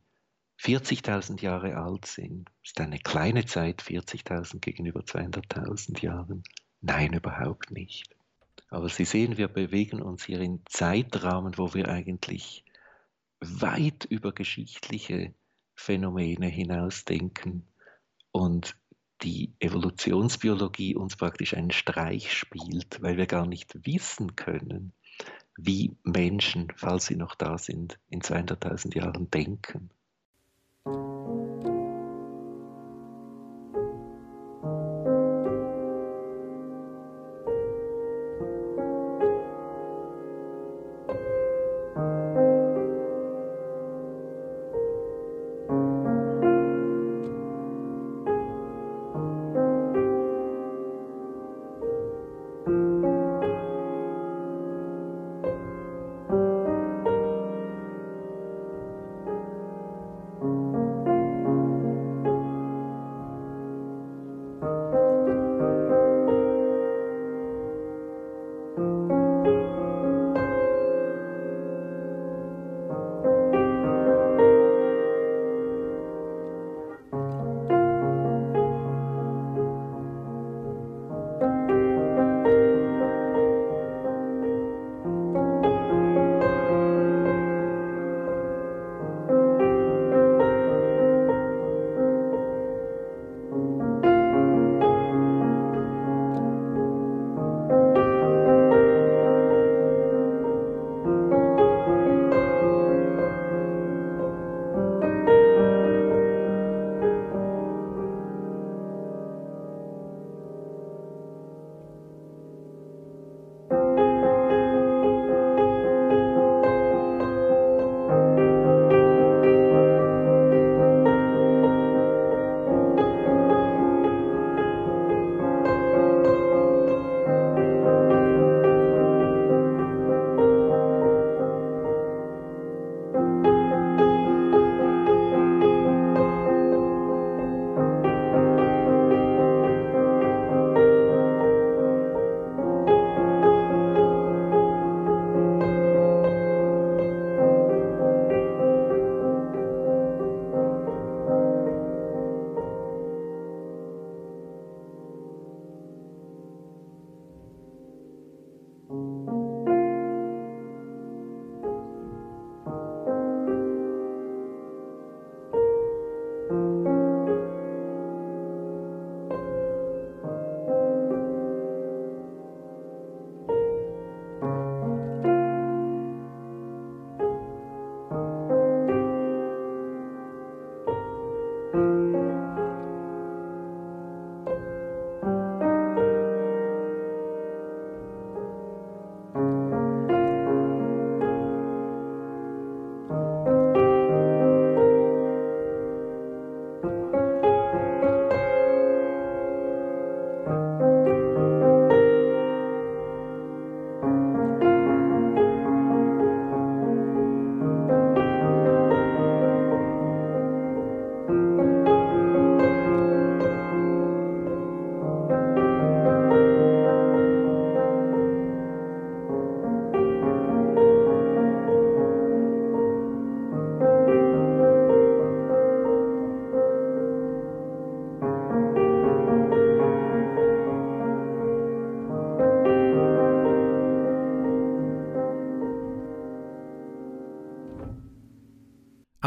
40.000 0.60 1.40
Jahre 1.42 1.76
alt 1.76 2.06
sind, 2.06 2.50
ist 2.62 2.80
eine 2.80 2.98
kleine 2.98 3.44
Zeit, 3.46 3.82
40.000 3.82 4.60
gegenüber 4.60 5.00
200.000 5.00 6.00
Jahren. 6.02 6.42
Nein, 6.80 7.12
überhaupt 7.12 7.70
nicht. 7.70 8.16
Aber 8.68 8.88
Sie 8.88 9.04
sehen, 9.04 9.36
wir 9.36 9.48
bewegen 9.48 10.00
uns 10.00 10.24
hier 10.24 10.40
in 10.40 10.62
Zeitrahmen, 10.66 11.58
wo 11.58 11.74
wir 11.74 11.88
eigentlich 11.88 12.64
weit 13.40 14.04
über 14.04 14.32
geschichtliche 14.32 15.34
Phänomene 15.74 16.46
hinausdenken 16.46 17.66
und 18.30 18.76
die 19.22 19.52
Evolutionsbiologie 19.60 20.96
uns 20.96 21.16
praktisch 21.16 21.54
einen 21.54 21.70
Streich 21.70 22.32
spielt, 22.32 23.00
weil 23.02 23.16
wir 23.16 23.26
gar 23.26 23.46
nicht 23.46 23.86
wissen 23.86 24.36
können, 24.36 24.92
wie 25.56 25.96
Menschen, 26.02 26.72
falls 26.76 27.06
sie 27.06 27.16
noch 27.16 27.34
da 27.34 27.58
sind, 27.58 27.98
in 28.08 28.20
200.000 28.20 28.96
Jahren 28.96 29.30
denken. 29.30 29.90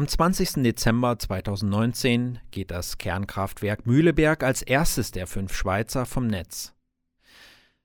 Am 0.05 0.09
20. 0.09 0.61
Dezember 0.61 1.17
2019 1.17 2.37
geht 2.51 2.69
das 2.69 2.99
Kernkraftwerk 2.99 3.87
Mühleberg 3.87 4.43
als 4.43 4.61
erstes 4.61 5.09
der 5.09 5.25
fünf 5.25 5.55
Schweizer 5.55 6.05
vom 6.05 6.27
Netz. 6.27 6.75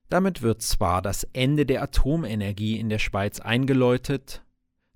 Damit 0.07 0.43
wird 0.43 0.61
zwar 0.61 1.01
das 1.01 1.23
Ende 1.33 1.65
der 1.65 1.81
Atomenergie 1.81 2.79
in 2.79 2.89
der 2.89 2.99
Schweiz 2.99 3.39
eingeläutet, 3.39 4.43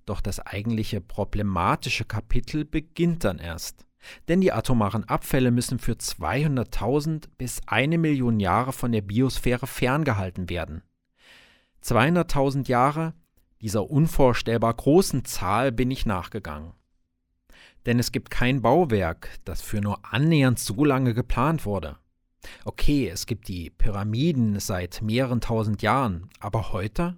doch 0.05 0.21
das 0.21 0.39
eigentliche 0.39 1.01
problematische 1.01 2.05
Kapitel 2.05 2.63
beginnt 2.63 3.23
dann 3.23 3.39
erst. 3.39 3.87
Denn 4.27 4.39
die 4.39 4.53
atomaren 4.53 5.05
Abfälle 5.05 5.49
müssen 5.49 5.79
für 5.79 5.93
200.000 5.93 7.23
bis 7.39 7.59
eine 7.65 7.97
Million 7.97 8.39
Jahre 8.39 8.71
von 8.71 8.91
der 8.91 9.01
Biosphäre 9.01 9.65
ferngehalten 9.65 10.47
werden. 10.47 10.83
200.000 11.83 12.67
Jahre, 12.67 13.15
dieser 13.61 13.89
unvorstellbar 13.89 14.75
großen 14.75 15.25
Zahl 15.25 15.71
bin 15.71 15.89
ich 15.89 16.05
nachgegangen. 16.05 16.73
Denn 17.85 17.99
es 17.99 18.11
gibt 18.11 18.31
kein 18.31 18.61
Bauwerk, 18.61 19.29
das 19.45 19.61
für 19.61 19.81
nur 19.81 19.99
annähernd 20.03 20.59
so 20.59 20.83
lange 20.83 21.13
geplant 21.13 21.65
wurde. 21.65 21.97
Okay, 22.63 23.07
es 23.07 23.25
gibt 23.25 23.47
die 23.47 23.69
Pyramiden 23.69 24.59
seit 24.59 25.01
mehreren 25.01 25.41
tausend 25.41 25.81
Jahren, 25.81 26.29
aber 26.39 26.73
heute? 26.73 27.17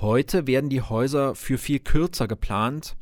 Heute 0.00 0.46
werden 0.46 0.70
die 0.70 0.82
Häuser 0.82 1.34
für 1.34 1.58
viel 1.58 1.80
kürzer 1.80 2.26
geplant, 2.26 2.96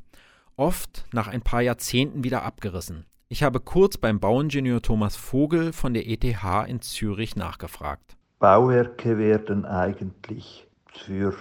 oft 0.56 1.06
nach 1.12 1.28
ein 1.28 1.42
paar 1.42 1.62
Jahrzehnten 1.62 2.24
wieder 2.24 2.42
abgerissen. 2.42 3.04
Ich 3.28 3.42
habe 3.42 3.60
kurz 3.60 3.98
beim 3.98 4.20
Bauingenieur 4.20 4.80
Thomas 4.80 5.14
Vogel 5.14 5.72
von 5.72 5.92
der 5.94 6.08
ETH 6.08 6.24
in 6.66 6.80
Zürich 6.80 7.36
nachgefragt. 7.36 8.16
Bauwerke 8.38 9.18
werden 9.18 9.64
eigentlich 9.64 10.66
für 10.86 11.34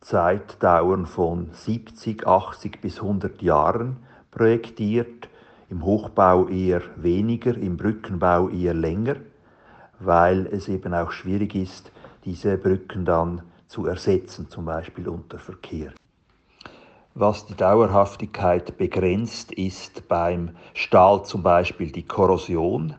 Zeitdauern 0.00 1.06
von 1.06 1.50
70, 1.52 2.26
80 2.26 2.80
bis 2.80 2.98
100 2.98 3.40
Jahren 3.40 3.96
projektiert, 4.32 5.28
im 5.70 5.84
Hochbau 5.84 6.48
eher 6.48 6.82
weniger, 6.96 7.56
im 7.56 7.76
Brückenbau 7.76 8.48
eher 8.48 8.74
länger, 8.74 9.16
weil 10.00 10.46
es 10.48 10.68
eben 10.68 10.92
auch 10.92 11.12
schwierig 11.12 11.54
ist, 11.54 11.92
diese 12.24 12.58
Brücken 12.58 13.04
dann 13.04 13.42
zu 13.68 13.86
ersetzen, 13.86 14.50
zum 14.50 14.64
Beispiel 14.64 15.08
unter 15.08 15.38
Verkehr. 15.38 15.92
Was 17.14 17.46
die 17.46 17.54
Dauerhaftigkeit 17.54 18.76
begrenzt, 18.78 19.52
ist 19.52 20.08
beim 20.08 20.50
Stahl 20.74 21.24
zum 21.24 21.42
Beispiel 21.42 21.92
die 21.92 22.04
Korrosion. 22.04 22.94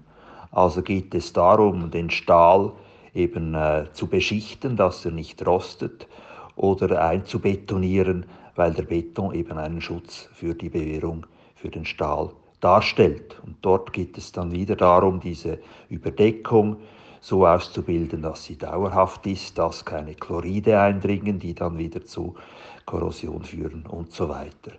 Also 0.51 0.83
geht 0.83 1.15
es 1.15 1.33
darum, 1.33 1.89
den 1.89 2.11
Stahl 2.11 2.71
eben 3.13 3.55
äh, 3.55 3.85
zu 3.93 4.07
beschichten, 4.07 4.77
dass 4.77 5.03
er 5.03 5.11
nicht 5.11 5.45
rostet 5.45 6.07
oder 6.55 7.03
einzubetonieren, 7.03 8.25
weil 8.55 8.73
der 8.73 8.83
Beton 8.83 9.33
eben 9.33 9.57
einen 9.57 9.81
Schutz 9.81 10.29
für 10.33 10.53
die 10.53 10.69
Bewährung 10.69 11.25
für 11.55 11.69
den 11.69 11.85
Stahl 11.85 12.31
darstellt. 12.59 13.39
Und 13.45 13.57
dort 13.61 13.93
geht 13.93 14.17
es 14.17 14.31
dann 14.31 14.51
wieder 14.51 14.75
darum, 14.75 15.19
diese 15.19 15.59
Überdeckung 15.89 16.77
so 17.19 17.47
auszubilden, 17.47 18.21
dass 18.21 18.43
sie 18.43 18.57
dauerhaft 18.57 19.25
ist, 19.27 19.57
dass 19.57 19.85
keine 19.85 20.13
Chloride 20.13 20.79
eindringen, 20.79 21.39
die 21.39 21.53
dann 21.53 21.77
wieder 21.77 22.05
zu 22.05 22.35
Korrosion 22.85 23.43
führen 23.43 23.85
und 23.85 24.11
so 24.11 24.27
weiter. 24.27 24.73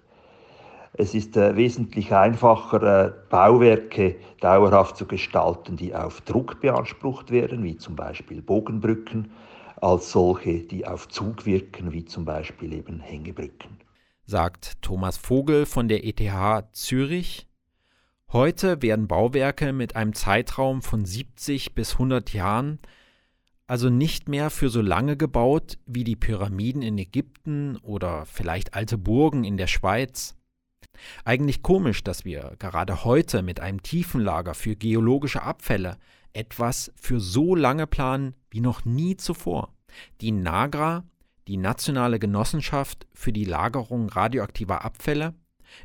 Es 0.97 1.15
ist 1.15 1.37
äh, 1.37 1.57
wesentlich 1.57 2.13
einfacher, 2.15 3.07
äh, 3.07 3.13
Bauwerke 3.29 4.15
dauerhaft 4.41 4.97
zu 4.97 5.07
gestalten, 5.07 5.77
die 5.77 5.95
auf 5.95 6.21
Druck 6.21 6.61
beansprucht 6.61 7.33
werden, 7.33 7.65
wie 7.65 7.77
zum 7.77 7.97
Beispiel 7.97 8.41
Bogenbrücken, 8.41 9.31
als 9.85 10.11
solche, 10.11 10.61
die 10.61 10.87
auf 10.87 11.09
Zug 11.09 11.47
wirken, 11.47 11.93
wie 11.93 12.05
zum 12.05 12.25
Beispiel 12.25 12.73
eben 12.73 13.01
Hängebrücken. 13.01 13.79
Sagt 14.25 14.81
Thomas 14.83 15.19
Vogel 15.19 15.67
von 15.67 15.89
der 15.89 16.05
ETH 16.05 16.23
Zürich. 16.73 17.47
Heute 18.33 18.81
werden 18.81 19.07
Bauwerke 19.07 19.73
mit 19.73 19.95
einem 19.95 20.15
Zeitraum 20.15 20.81
von 20.81 21.05
70 21.05 21.75
bis 21.75 21.93
100 21.93 22.33
Jahren 22.33 22.79
also 23.67 23.89
nicht 23.89 24.29
mehr 24.29 24.51
für 24.51 24.69
so 24.69 24.81
lange 24.81 25.17
gebaut 25.17 25.79
wie 25.87 26.05
die 26.05 26.17
Pyramiden 26.17 26.83
in 26.83 26.99
Ägypten 26.99 27.77
oder 27.79 28.27
vielleicht 28.27 28.75
alte 28.75 28.99
Burgen 28.99 29.45
in 29.45 29.57
der 29.57 29.67
Schweiz. 29.67 30.37
Eigentlich 31.25 31.63
komisch, 31.63 32.05
dass 32.05 32.25
wir 32.25 32.57
gerade 32.59 33.05
heute 33.05 33.43
mit 33.43 33.61
einem 33.61 33.83
Tiefenlager 33.83 34.55
für 34.55 34.77
geologische 34.77 35.43
Abfälle 35.43 35.97
etwas 36.33 36.93
für 36.97 37.21
so 37.21 37.55
lange 37.55 37.87
planen 37.87 38.35
wie 38.51 38.61
noch 38.61 38.85
nie 38.85 39.17
zuvor. 39.17 39.74
Die 40.21 40.33
NAGRA, 40.33 41.05
die 41.49 41.57
Nationale 41.57 42.19
Genossenschaft 42.19 43.07
für 43.13 43.33
die 43.33 43.45
Lagerung 43.45 44.09
radioaktiver 44.09 44.85
Abfälle, 44.85 45.35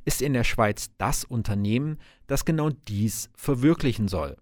ist 0.05 0.21
in 0.21 0.33
der 0.33 0.43
Schweiz 0.43 0.91
das 0.97 1.23
Unternehmen, 1.23 1.97
das 2.27 2.45
genau 2.45 2.69
dies 2.69 3.29
verwirklichen 3.35 4.07
soll 4.07 4.37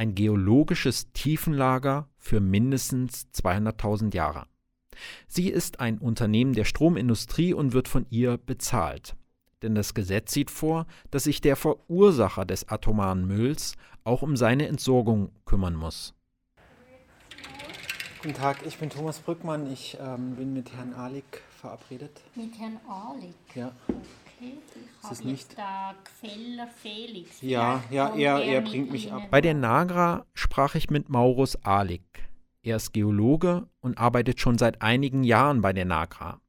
ein 0.00 0.14
geologisches 0.14 1.12
Tiefenlager 1.12 2.08
für 2.16 2.40
mindestens 2.40 3.28
200.000 3.34 4.14
Jahre. 4.14 4.46
Sie 5.28 5.50
ist 5.50 5.78
ein 5.80 5.98
Unternehmen 5.98 6.54
der 6.54 6.64
Stromindustrie 6.64 7.52
und 7.52 7.74
wird 7.74 7.86
von 7.86 8.06
ihr 8.08 8.38
bezahlt. 8.38 9.14
Denn 9.60 9.74
das 9.74 9.92
Gesetz 9.92 10.32
sieht 10.32 10.50
vor, 10.50 10.86
dass 11.10 11.24
sich 11.24 11.42
der 11.42 11.54
Verursacher 11.54 12.46
des 12.46 12.66
atomaren 12.66 13.26
Mülls 13.26 13.74
auch 14.02 14.22
um 14.22 14.38
seine 14.38 14.68
Entsorgung 14.68 15.32
kümmern 15.44 15.74
muss. 15.74 16.14
Guten 18.22 18.34
Tag, 18.34 18.58
ich 18.66 18.76
bin 18.76 18.90
Thomas 18.90 19.18
Brückmann. 19.18 19.72
Ich 19.72 19.96
ähm, 19.98 20.36
bin 20.36 20.52
mit 20.52 20.74
Herrn 20.74 20.92
Alik 20.92 21.40
verabredet. 21.58 22.20
Mit 22.34 22.52
Herrn 22.58 22.78
Alik? 22.86 23.34
Ja. 23.54 23.72
Okay, 23.88 24.58
ich 24.74 25.08
habe 25.08 25.26
nicht 25.26 25.56
da 25.56 25.94
Gefeller 26.04 26.66
Felix. 26.66 27.40
Ja, 27.40 27.82
ja, 27.90 28.14
er, 28.14 28.44
er 28.44 28.60
bringt 28.60 28.92
mich 28.92 29.10
ab. 29.10 29.22
Bei 29.30 29.40
der 29.40 29.54
Nagra 29.54 30.26
sprach 30.34 30.74
ich 30.74 30.90
mit 30.90 31.08
Maurus 31.08 31.56
Alik. 31.64 32.02
Er 32.62 32.76
ist 32.76 32.92
Geologe 32.92 33.66
und 33.80 33.96
arbeitet 33.96 34.38
schon 34.38 34.58
seit 34.58 34.82
einigen 34.82 35.24
Jahren 35.24 35.62
bei 35.62 35.72
der 35.72 35.86
Nagra. 35.86 36.42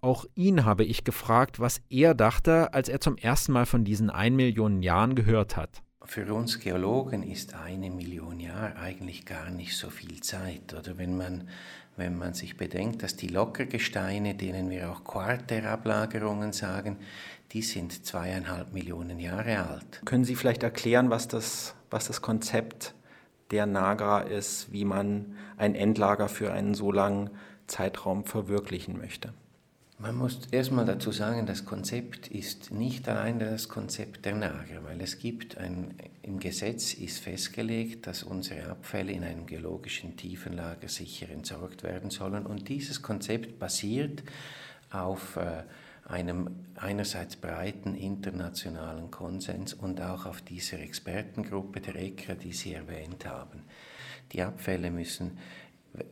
Auch 0.00 0.26
ihn 0.36 0.64
habe 0.64 0.84
ich 0.84 1.02
gefragt, 1.02 1.58
was 1.58 1.82
er 1.90 2.14
dachte, 2.14 2.72
als 2.72 2.88
er 2.88 3.00
zum 3.00 3.16
ersten 3.16 3.50
Mal 3.50 3.66
von 3.66 3.84
diesen 3.84 4.10
1 4.10 4.36
Million 4.36 4.80
Jahren 4.80 5.16
gehört 5.16 5.56
hat. 5.56 5.83
Für 6.06 6.32
uns 6.34 6.60
Geologen 6.60 7.22
ist 7.22 7.54
eine 7.54 7.90
Million 7.90 8.38
Jahre 8.40 8.76
eigentlich 8.76 9.24
gar 9.24 9.50
nicht 9.50 9.76
so 9.76 9.90
viel 9.90 10.20
Zeit. 10.20 10.74
Oder 10.74 10.98
wenn 10.98 11.16
man 11.16 11.48
wenn 11.96 12.18
man 12.18 12.34
sich 12.34 12.56
bedenkt, 12.56 13.02
dass 13.02 13.16
die 13.16 13.28
Lockergesteine, 13.28 14.34
denen 14.34 14.70
wir 14.70 14.90
auch 14.90 15.04
Quarterablagerungen 15.04 16.52
sagen, 16.52 16.98
die 17.52 17.62
sind 17.62 18.04
zweieinhalb 18.04 18.72
Millionen 18.72 19.20
Jahre 19.20 19.68
alt. 19.68 20.02
Können 20.04 20.24
Sie 20.24 20.34
vielleicht 20.34 20.64
erklären, 20.64 21.10
was 21.10 21.28
das, 21.28 21.74
was 21.90 22.08
das 22.08 22.20
Konzept 22.20 22.94
der 23.52 23.66
Nagra 23.66 24.22
ist, 24.22 24.72
wie 24.72 24.84
man 24.84 25.36
ein 25.56 25.76
Endlager 25.76 26.28
für 26.28 26.52
einen 26.52 26.74
so 26.74 26.90
langen 26.90 27.30
Zeitraum 27.68 28.24
verwirklichen 28.24 28.98
möchte? 28.98 29.32
Man 29.98 30.16
muss 30.16 30.40
erstmal 30.50 30.84
dazu 30.84 31.12
sagen, 31.12 31.46
das 31.46 31.64
Konzept 31.64 32.26
ist 32.26 32.72
nicht 32.72 33.08
allein 33.08 33.38
das 33.38 33.68
Konzept 33.68 34.24
der 34.24 34.34
Nager, 34.34 34.82
weil 34.82 35.00
es 35.00 35.18
gibt 35.18 35.56
ein, 35.56 35.94
im 36.22 36.40
Gesetz 36.40 36.94
ist 36.94 37.20
festgelegt, 37.20 38.08
dass 38.08 38.24
unsere 38.24 38.70
Abfälle 38.70 39.12
in 39.12 39.22
einem 39.22 39.46
geologischen 39.46 40.16
Tiefenlager 40.16 40.88
sicher 40.88 41.30
entsorgt 41.30 41.84
werden 41.84 42.10
sollen 42.10 42.44
und 42.44 42.68
dieses 42.68 43.02
Konzept 43.02 43.60
basiert 43.60 44.24
auf 44.90 45.36
äh, 45.36 45.62
einem 46.06 46.50
einerseits 46.74 47.36
breiten 47.36 47.94
internationalen 47.94 49.12
Konsens 49.12 49.74
und 49.74 50.00
auch 50.00 50.26
auf 50.26 50.42
dieser 50.42 50.80
Expertengruppe 50.80 51.80
der 51.80 51.94
ECRA, 51.94 52.34
die 52.34 52.52
Sie 52.52 52.74
erwähnt 52.74 53.26
haben. 53.26 53.62
Die 54.32 54.42
Abfälle 54.42 54.90
müssen 54.90 55.38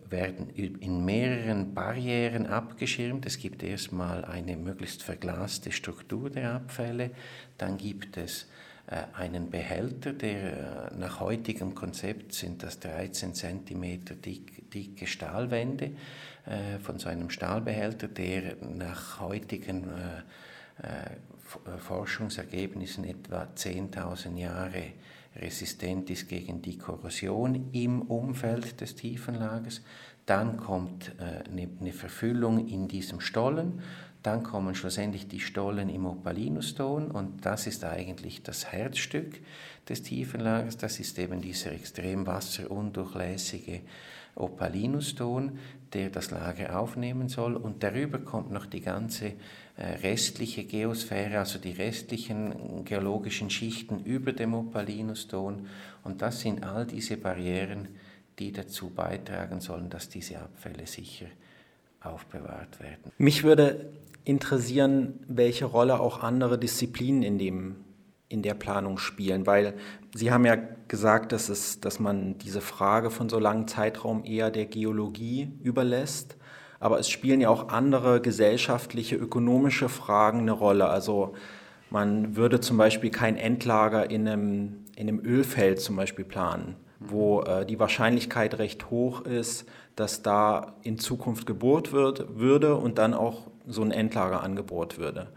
werden 0.09 0.51
in 0.51 1.05
mehreren 1.05 1.74
Barrieren 1.74 2.47
abgeschirmt. 2.47 3.26
Es 3.26 3.39
gibt 3.39 3.62
erstmal 3.62 4.24
eine 4.24 4.57
möglichst 4.57 5.03
verglaste 5.03 5.72
Struktur 5.72 6.30
der 6.30 6.55
Abfälle, 6.55 7.11
dann 7.59 7.78
gibt 7.78 8.16
es 8.16 8.47
äh, 8.87 9.05
einen 9.14 9.51
Behälter, 9.51 10.12
der 10.12 10.91
äh, 10.91 10.95
nach 10.97 11.20
heutigem 11.20 11.74
Konzept 11.74 12.33
sind 12.35 12.62
das 12.62 12.80
13 12.80 13.35
cm 13.35 14.05
dick, 14.24 14.70
dicke 14.70 15.07
Stahlwände 15.07 15.93
äh, 16.47 16.78
von 16.80 16.99
so 16.99 17.09
einem 17.09 17.30
Stahlbehälter, 17.30 18.09
der 18.09 18.57
nach 18.61 19.20
heutigen 19.20 19.87
Forschungsergebnissen 21.78 23.05
etwa 23.05 23.47
10.000 23.55 24.37
Jahre 24.37 24.85
resistent 25.37 26.11
ist 26.11 26.28
gegen 26.28 26.62
die 26.62 26.78
Korrosion 26.78 27.70
im 27.72 28.03
Umfeld 28.03 28.80
des 28.80 28.95
Tiefenlagers. 28.95 29.83
Dann 30.26 30.57
kommt 30.57 31.12
äh, 31.18 31.49
eine, 31.49 31.68
eine 31.80 31.93
Verfüllung 31.93 32.68
in 32.68 32.89
diesem 32.89 33.20
Stollen. 33.20 33.80
Dann 34.22 34.45
kommen 34.45 34.74
schlussendlich 34.74 35.26
die 35.26 35.41
Stollen 35.41 35.89
im 35.89 36.07
Opalinuston 36.07 37.11
und 37.11 37.45
das 37.45 37.66
ist 37.66 37.85
eigentlich 37.85 38.43
das 38.43 38.70
Herzstück 38.70 39.41
des 39.89 40.03
Tiefenlagers. 40.03 40.76
Das 40.76 41.01
ist 41.01 41.18
eben 41.18 41.41
dieser 41.41 41.72
extrem 41.72 42.26
wasserundurchlässige 42.26 43.80
Opalinuston, 44.37 45.59
der 45.93 46.11
das 46.11 46.30
Lager 46.30 46.78
aufnehmen 46.78 47.28
soll. 47.28 47.57
Und 47.57 47.83
darüber 47.83 48.18
kommt 48.18 48.53
noch 48.53 48.66
die 48.66 48.80
ganze 48.80 49.26
äh, 49.26 49.35
restliche 49.79 50.64
Geosphäre, 50.64 51.39
also 51.39 51.59
die 51.59 51.73
restlichen 51.73 52.85
geologischen 52.85 53.51
Schichten 53.51 54.01
über 54.05 54.33
dem 54.33 54.55
Opalinuston. 54.55 55.66
Und 56.05 56.23
das 56.23 56.41
sind 56.41 56.62
all 56.62 56.87
diese 56.87 57.16
Barrieren, 57.16 57.89
die 58.39 58.53
dazu 58.53 58.91
beitragen 58.91 59.61
sollen, 59.61 59.89
dass 59.89 60.09
diese 60.09 60.39
Abfälle 60.39 60.87
sicher 60.87 61.27
aufbewahrt 62.01 62.81
werden. 62.81 63.12
Mich 63.18 63.45
würde 63.45 63.93
interessieren, 64.25 65.20
welche 65.27 65.64
Rolle 65.64 66.01
auch 66.01 66.23
andere 66.23 66.59
Disziplinen 66.59 67.23
in, 67.23 67.39
dem, 67.39 67.77
in 68.29 68.43
der 68.43 68.55
Planung 68.55 68.99
spielen, 68.99 69.47
weil 69.47 69.75
Sie 70.14 70.31
haben 70.31 70.45
ja 70.45 70.57
gesagt, 70.89 71.33
dass, 71.33 71.49
es, 71.49 71.81
dass 71.81 71.99
man 71.99 72.37
diese 72.39 72.61
Frage 72.61 73.11
von 73.11 73.29
so 73.29 73.39
langem 73.39 73.66
Zeitraum 73.66 74.25
eher 74.25 74.51
der 74.51 74.66
Geologie 74.66 75.53
überlässt, 75.62 76.37
aber 76.83 76.99
es 76.99 77.09
spielen 77.09 77.41
ja 77.41 77.49
auch 77.49 77.68
andere 77.68 78.20
gesellschaftliche, 78.20 79.14
ökonomische 79.14 79.89
Fragen 79.89 80.41
eine 80.41 80.51
Rolle. 80.51 80.89
Also 80.89 81.35
man 81.91 82.35
würde 82.35 82.59
zum 82.59 82.76
Beispiel 82.76 83.11
kein 83.11 83.37
Endlager 83.37 84.11
in 84.11 84.26
einem, 84.26 84.85
in 84.97 85.09
einem 85.09 85.24
Ölfeld 85.24 85.80
zum 85.80 85.95
Beispiel 85.95 86.24
planen, 86.24 86.74
wo 86.99 87.43
äh, 87.43 87.64
die 87.64 87.78
Wahrscheinlichkeit 87.78 88.59
recht 88.59 88.91
hoch 88.91 89.20
ist, 89.20 89.64
dass 89.95 90.22
da 90.22 90.74
in 90.83 90.99
Zukunft 90.99 91.47
gebohrt 91.47 91.93
wird, 91.93 92.37
würde 92.41 92.74
und 92.74 92.99
dann 92.99 93.14
auch 93.14 93.43
so 93.68 93.83
ein 93.83 93.93
Endlager 93.93 94.43
angebohrt 94.43 94.99
würde. 94.99 95.28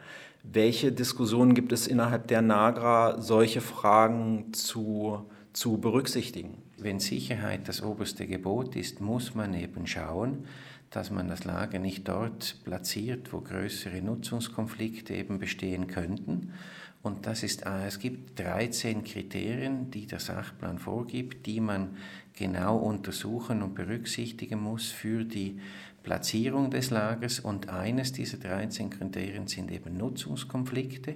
Welche 0.41 0.91
Diskussionen 0.91 1.53
gibt 1.53 1.71
es 1.71 1.85
innerhalb 1.85 2.27
der 2.27 2.41
NAGRA, 2.41 3.21
solche 3.21 3.61
Fragen 3.61 4.51
zu, 4.51 5.29
zu 5.53 5.77
berücksichtigen? 5.77 6.64
Wenn 6.77 6.99
Sicherheit 6.99 7.67
das 7.67 7.81
oberste 7.81 8.27
Gebot 8.27 8.75
ist, 8.75 8.99
muss 8.99 9.33
man 9.33 9.53
eben 9.53 9.87
schauen, 9.87 10.45
dass 10.89 11.09
man 11.09 11.27
das 11.27 11.45
Lager 11.45 11.79
nicht 11.79 12.07
dort 12.07 12.63
platziert, 12.63 13.31
wo 13.33 13.41
größere 13.41 14.01
Nutzungskonflikte 14.01 15.13
eben 15.13 15.39
bestehen 15.39 15.87
könnten. 15.87 16.53
Und 17.01 17.27
das 17.27 17.43
ist, 17.43 17.65
äh, 17.65 17.85
es 17.85 17.99
gibt 17.99 18.39
13 18.39 19.03
Kriterien, 19.03 19.91
die 19.91 20.07
der 20.07 20.19
Sachplan 20.19 20.79
vorgibt, 20.79 21.45
die 21.45 21.59
man 21.59 21.97
genau 22.33 22.77
untersuchen 22.77 23.61
und 23.61 23.75
berücksichtigen 23.75 24.59
muss 24.59 24.87
für 24.87 25.23
die 25.23 25.59
Platzierung 26.03 26.71
des 26.71 26.89
Lagers 26.89 27.39
und 27.39 27.69
eines 27.69 28.11
dieser 28.11 28.37
13 28.37 28.89
Kriterien 28.89 29.47
sind 29.47 29.71
eben 29.71 29.97
Nutzungskonflikte, 29.97 31.15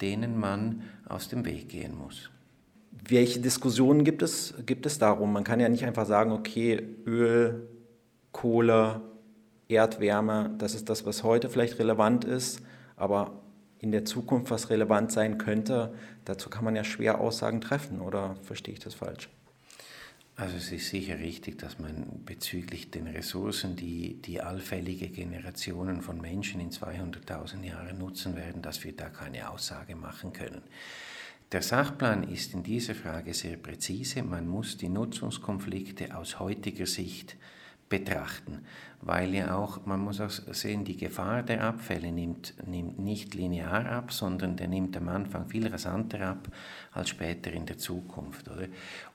denen 0.00 0.38
man 0.38 0.82
aus 1.06 1.28
dem 1.28 1.44
Weg 1.44 1.68
gehen 1.68 1.96
muss. 1.96 2.30
Welche 3.06 3.40
Diskussionen 3.40 4.04
gibt 4.04 4.22
es, 4.22 4.54
gibt 4.66 4.86
es 4.86 4.98
darum? 4.98 5.32
Man 5.32 5.44
kann 5.44 5.60
ja 5.60 5.68
nicht 5.68 5.84
einfach 5.84 6.06
sagen, 6.06 6.32
okay, 6.32 6.82
Öl, 7.06 7.68
Kohle, 8.32 9.00
Erdwärme, 9.68 10.54
das 10.58 10.74
ist 10.74 10.88
das, 10.88 11.04
was 11.06 11.22
heute 11.22 11.48
vielleicht 11.50 11.78
relevant 11.78 12.24
ist, 12.24 12.60
aber 12.96 13.42
in 13.80 13.92
der 13.92 14.04
Zukunft, 14.04 14.50
was 14.50 14.70
relevant 14.70 15.12
sein 15.12 15.38
könnte, 15.38 15.94
dazu 16.24 16.50
kann 16.50 16.64
man 16.64 16.74
ja 16.74 16.84
schwer 16.84 17.20
Aussagen 17.20 17.60
treffen, 17.60 18.00
oder 18.00 18.36
verstehe 18.42 18.74
ich 18.74 18.80
das 18.80 18.94
falsch? 18.94 19.28
Also 20.36 20.56
es 20.56 20.70
ist 20.70 20.88
sicher 20.90 21.18
richtig, 21.18 21.58
dass 21.58 21.80
man 21.80 22.22
bezüglich 22.24 22.92
den 22.92 23.08
Ressourcen, 23.08 23.74
die 23.74 24.22
die 24.22 24.40
allfällige 24.40 25.08
Generationen 25.08 26.00
von 26.00 26.20
Menschen 26.20 26.60
in 26.60 26.70
200.000 26.70 27.64
Jahren 27.64 27.98
nutzen 27.98 28.36
werden, 28.36 28.62
dass 28.62 28.84
wir 28.84 28.92
da 28.94 29.08
keine 29.08 29.50
Aussage 29.50 29.96
machen 29.96 30.32
können. 30.32 30.62
Der 31.50 31.62
Sachplan 31.62 32.24
ist 32.24 32.52
in 32.52 32.62
dieser 32.62 32.94
Frage 32.94 33.32
sehr 33.32 33.56
präzise. 33.56 34.22
Man 34.22 34.46
muss 34.46 34.76
die 34.76 34.90
Nutzungskonflikte 34.90 36.14
aus 36.14 36.38
heutiger 36.38 36.84
Sicht 36.84 37.36
betrachten, 37.88 38.66
weil 39.00 39.34
ja 39.34 39.56
auch, 39.56 39.86
man 39.86 40.00
muss 40.00 40.20
auch 40.20 40.28
sehen, 40.28 40.84
die 40.84 40.98
Gefahr 40.98 41.42
der 41.42 41.64
Abfälle 41.64 42.12
nimmt, 42.12 42.52
nimmt 42.66 42.98
nicht 42.98 43.34
linear 43.34 43.86
ab, 43.86 44.12
sondern 44.12 44.56
der 44.56 44.68
nimmt 44.68 44.94
am 44.98 45.08
Anfang 45.08 45.48
viel 45.48 45.66
rasanter 45.66 46.20
ab 46.20 46.48
als 46.92 47.08
später 47.08 47.50
in 47.50 47.64
der 47.64 47.78
Zukunft. 47.78 48.46
Oder? 48.48 48.66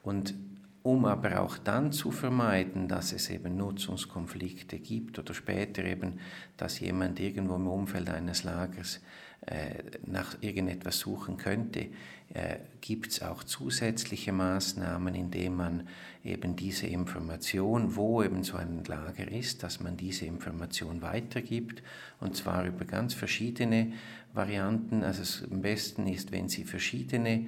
Und 0.02 0.34
um 0.82 1.06
aber 1.06 1.40
auch 1.40 1.60
dann 1.60 1.92
zu 1.92 2.12
vermeiden, 2.12 2.88
dass 2.88 3.14
es 3.14 3.30
eben 3.30 3.56
Nutzungskonflikte 3.56 4.80
gibt 4.80 5.18
oder 5.20 5.36
später 5.36 5.86
eben, 5.86 6.20
dass 6.58 6.80
jemand 6.80 7.20
irgendwo 7.20 7.56
im 7.56 7.68
Umfeld 7.68 8.10
eines 8.10 8.44
Lagers 8.44 9.02
äh, 9.46 9.84
nach 10.06 10.38
irgendetwas 10.42 11.00
suchen 11.00 11.38
könnte, 11.38 11.88
äh, 12.34 12.58
gibt 12.82 13.12
es 13.12 13.22
auch 13.22 13.44
zusätzliche 13.44 14.32
Maßnahmen, 14.32 15.14
indem 15.14 15.56
man 15.56 15.88
eben 16.24 16.56
diese 16.56 16.88
Information, 16.88 17.96
wo 17.96 18.24
eben 18.24 18.44
so 18.44 18.58
ein 18.58 18.84
Lager 18.86 19.32
ist, 19.32 19.62
dass 19.62 19.80
man 19.80 19.98
diese 19.98 20.26
Information 20.26 21.04
weitergibt 21.04 21.84
und 22.20 22.36
zwar 22.36 22.66
über 22.66 22.86
ganz 22.86 23.14
verschiedene 23.14 23.94
Varianten. 24.34 25.04
Also 25.04 25.46
am 25.46 25.62
besten 25.62 26.08
ist, 26.08 26.32
wenn 26.32 26.50
Sie 26.50 26.64
verschiedene 26.64 27.46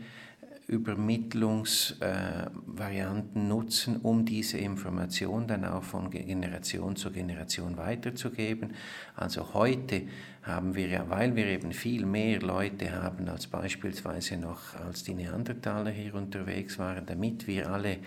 Übermittlungsvarianten 0.67 3.43
äh, 3.43 3.47
nutzen, 3.47 3.97
um 3.97 4.25
diese 4.25 4.57
Information 4.57 5.47
dann 5.47 5.63
auch 5.63 5.83
von 5.83 6.09
Generation 6.09 6.95
zu 6.95 7.11
Generation 7.11 7.77
weiterzugeben. 7.77 8.73
Also 9.15 9.53
heute 9.53 10.01
haben 10.41 10.73
wir 10.75 10.87
ja, 10.87 11.07
weil 11.09 11.35
wir 11.35 11.45
eben 11.45 11.71
viel 11.71 12.05
mehr 12.05 12.39
Leute 12.39 12.91
haben 12.91 13.29
als 13.29 13.47
beispielsweise 13.47 14.37
noch 14.37 14.75
als 14.75 15.03
die 15.03 15.13
Neandertaler 15.13 15.91
hier 15.91 16.15
unterwegs 16.15 16.79
waren, 16.79 17.05
damit 17.05 17.45
wir 17.45 17.69
alle 17.69 17.97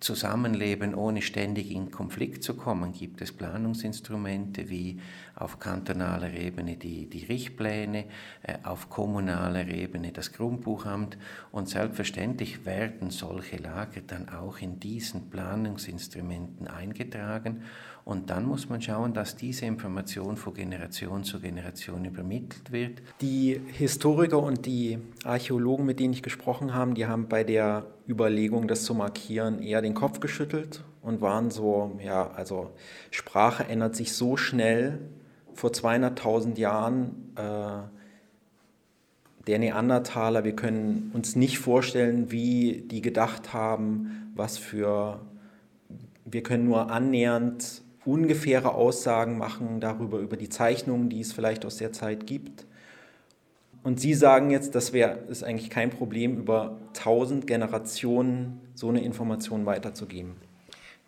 zusammenleben, 0.00 0.94
ohne 0.94 1.20
ständig 1.20 1.70
in 1.70 1.90
Konflikt 1.90 2.42
zu 2.42 2.54
kommen, 2.54 2.92
gibt 2.92 3.20
es 3.20 3.32
Planungsinstrumente 3.32 4.70
wie 4.70 4.98
auf 5.34 5.58
kantonaler 5.58 6.32
Ebene 6.32 6.76
die, 6.76 7.08
die 7.08 7.24
Richtpläne, 7.26 8.06
äh, 8.42 8.54
auf 8.62 8.88
kommunaler 8.88 9.68
Ebene 9.68 10.12
das 10.12 10.32
Grundbuchamt. 10.32 11.18
Und 11.52 11.68
selbstverständlich 11.68 12.64
werden 12.64 13.10
solche 13.10 13.58
Lager 13.58 14.00
dann 14.00 14.30
auch 14.30 14.58
in 14.58 14.80
diesen 14.80 15.28
Planungsinstrumenten 15.28 16.66
eingetragen 16.66 17.62
und 18.04 18.30
dann 18.30 18.44
muss 18.46 18.68
man 18.68 18.80
schauen, 18.80 19.12
dass 19.12 19.36
diese 19.36 19.66
Information 19.66 20.36
von 20.36 20.54
Generation 20.54 21.22
zu 21.22 21.40
Generation 21.40 22.04
übermittelt 22.04 22.72
wird. 22.72 23.02
Die 23.20 23.60
Historiker 23.72 24.42
und 24.42 24.66
die 24.66 24.98
Archäologen, 25.24 25.86
mit 25.86 26.00
denen 26.00 26.14
ich 26.14 26.22
gesprochen 26.22 26.74
habe, 26.74 26.94
die 26.94 27.06
haben 27.06 27.28
bei 27.28 27.44
der 27.44 27.86
Überlegung, 28.08 28.68
das 28.68 28.84
zu 28.84 28.94
markieren, 28.94 29.62
eher 29.62 29.82
den 29.82 29.94
Kopf 29.94 30.20
geschüttelt 30.20 30.82
und 31.02 31.20
waren 31.20 31.50
so, 31.50 31.98
ja, 32.02 32.30
also 32.30 32.70
Sprache 33.10 33.64
ändert 33.64 33.96
sich 33.96 34.12
so 34.12 34.36
schnell. 34.36 34.98
Vor 35.54 35.70
200.000 35.70 36.58
Jahren 36.58 37.32
äh, 37.36 37.82
der 39.46 39.58
Neandertaler, 39.58 40.44
wir 40.44 40.54
können 40.54 41.10
uns 41.14 41.36
nicht 41.36 41.58
vorstellen, 41.58 42.30
wie 42.30 42.84
die 42.86 43.02
gedacht 43.02 43.52
haben, 43.52 44.32
was 44.34 44.58
für, 44.58 45.20
wir 46.24 46.42
können 46.42 46.64
nur 46.64 46.90
annähernd 46.90 47.82
ungefähre 48.10 48.74
Aussagen 48.74 49.38
machen 49.38 49.80
darüber, 49.80 50.18
über 50.18 50.36
die 50.36 50.48
Zeichnungen, 50.48 51.08
die 51.08 51.20
es 51.20 51.32
vielleicht 51.32 51.64
aus 51.64 51.76
der 51.76 51.92
Zeit 51.92 52.26
gibt. 52.26 52.66
Und 53.82 54.00
Sie 54.00 54.14
sagen 54.14 54.50
jetzt, 54.50 54.74
das 54.74 54.92
wäre 54.92 55.18
ist 55.28 55.42
eigentlich 55.42 55.70
kein 55.70 55.90
Problem, 55.90 56.36
über 56.36 56.78
tausend 56.92 57.46
Generationen 57.46 58.60
so 58.74 58.88
eine 58.88 59.02
Information 59.02 59.64
weiterzugeben. 59.64 60.34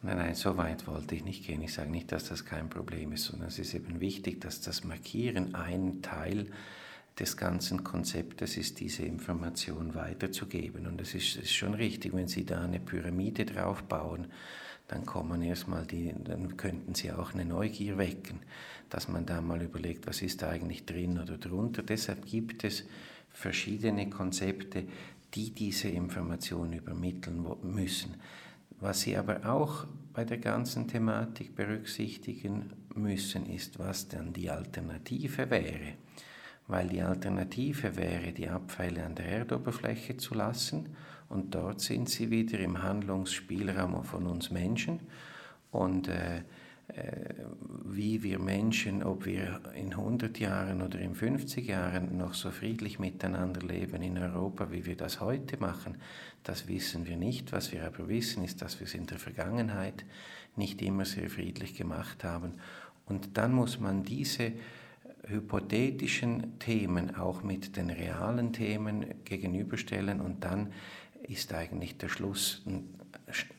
Nein, 0.03 0.17
nein, 0.17 0.35
so 0.35 0.57
weit 0.57 0.87
wollte 0.87 1.15
ich 1.15 1.25
nicht 1.25 1.47
gehen. 1.47 1.63
Ich 1.63 1.75
sage 1.75 1.91
nicht, 1.91 2.11
dass 2.11 2.29
das 2.29 2.45
kein 2.45 2.69
Problem 2.69 3.13
ist, 3.13 3.25
sondern 3.25 3.49
es 3.49 3.59
ist 3.59 3.75
eben 3.75 4.01
wichtig, 4.01 4.41
dass 4.41 4.61
das 4.61 4.85
Markieren 4.85 5.55
ein 5.55 6.03
Teil 6.03 6.47
des 7.19 7.37
ganzen 7.37 7.85
Konzeptes 7.85 8.57
ist, 8.57 8.81
diese 8.81 9.03
Information 9.03 9.95
weiterzugeben. 9.95 10.87
Und 10.87 11.01
es 11.01 11.15
ist, 11.15 11.37
ist 11.37 11.53
schon 11.53 11.75
richtig, 11.75 12.15
wenn 12.15 12.27
Sie 12.27 12.45
da 12.45 12.63
eine 12.63 12.81
Pyramide 12.81 13.45
draufbauen, 13.45 14.29
dann 14.93 15.07
kommen 15.07 15.41
erstmal 15.41 15.87
die, 15.87 16.15
dann 16.23 16.59
könnten 16.59 16.95
sie 16.95 17.13
auch 17.13 17.33
eine 17.33 17.47
Neugier 17.47 17.97
wecken, 17.97 18.41
dass 18.91 19.09
man 19.09 19.25
da 19.25 19.41
mal 19.41 19.63
überlegt, 19.63 20.07
was 20.07 20.21
ist 20.21 20.43
da 20.43 20.51
eigentlich 20.51 20.85
drin 20.85 21.19
oder 21.19 21.39
drunter. 21.39 21.83
Deshalb 21.83 22.27
gibt 22.27 22.63
es 22.65 22.85
verschiedene 23.31 24.11
Konzepte, 24.11 24.85
die 25.33 25.51
diese 25.51 25.89
Information 25.89 26.75
übermitteln 26.75 27.43
müssen. 27.63 28.17
Was 28.81 29.01
Sie 29.01 29.17
aber 29.17 29.47
auch 29.51 29.87
bei 30.13 30.27
der 30.27 30.39
ganzen 30.39 30.89
Thematik 30.89 31.57
berücksichtigen 31.57 32.75
müssen, 32.95 33.47
ist, 33.47 33.79
was 33.79 34.09
dann 34.09 34.35
die 34.35 34.51
Alternative 34.51 35.49
wäre. 35.49 35.95
Weil 36.67 36.89
die 36.89 37.01
Alternative 37.01 37.97
wäre, 37.97 38.33
die 38.33 38.49
Abfälle 38.49 39.07
an 39.07 39.15
der 39.15 39.27
Erdoberfläche 39.27 40.19
zu 40.19 40.35
lassen 40.35 40.95
und 41.33 41.55
dort 41.55 41.81
sind 41.81 42.11
sie 42.11 42.31
wieder 42.31 42.59
im 42.59 42.83
Handlungsspielraum 42.83 44.05
von 44.05 44.27
uns 44.27 44.51
Menschen. 44.51 45.01
Und 45.71 46.09
äh, 46.09 46.43
wie 47.85 48.23
wir 48.23 48.39
Menschen, 48.39 49.03
ob 49.03 49.25
wir 49.25 49.61
in 49.75 49.93
100 49.93 50.39
Jahren 50.39 50.83
oder 50.83 50.99
in 50.99 51.15
50 51.15 51.67
Jahren 51.67 52.19
noch 52.19 52.35
so 52.35 52.51
friedlich 52.51 52.99
miteinander 52.99 53.63
leben 53.63 54.03
in 54.03 54.19
Europa, 54.19 54.71
wie 54.71 54.85
wir 54.85 54.97
das 54.97 55.21
heute 55.21 55.57
machen, 55.57 55.97
das 56.43 56.69
wissen 56.69 57.07
wir 57.07 57.17
nicht. 57.17 57.53
Was 57.53 57.73
wir 57.73 57.87
aber 57.87 58.09
wissen, 58.09 58.45
ist, 58.45 58.61
dass 58.61 58.79
wir 58.79 58.87
es 58.87 58.95
in 58.95 59.07
der 59.07 59.19
Vergangenheit 59.19 60.05
nicht 60.57 60.83
immer 60.83 61.07
sehr 61.07 61.31
friedlich 61.31 61.77
gemacht 61.77 62.25
haben. 62.25 62.55
Und 63.07 63.39
dann 63.39 63.55
muss 63.55 63.81
man 63.81 64.03
diese 64.03 64.53
hypothetischen 65.27 66.59
Themen 66.59 67.15
auch 67.15 67.43
mit 67.43 67.77
den 67.77 67.91
realen 67.91 68.53
Themen 68.53 69.07
gegenüberstellen 69.25 70.21
und 70.21 70.45
dann 70.45 70.73
ist 71.29 71.53
eigentlich 71.53 71.97
der 71.99 72.09
Schluss 72.09 72.63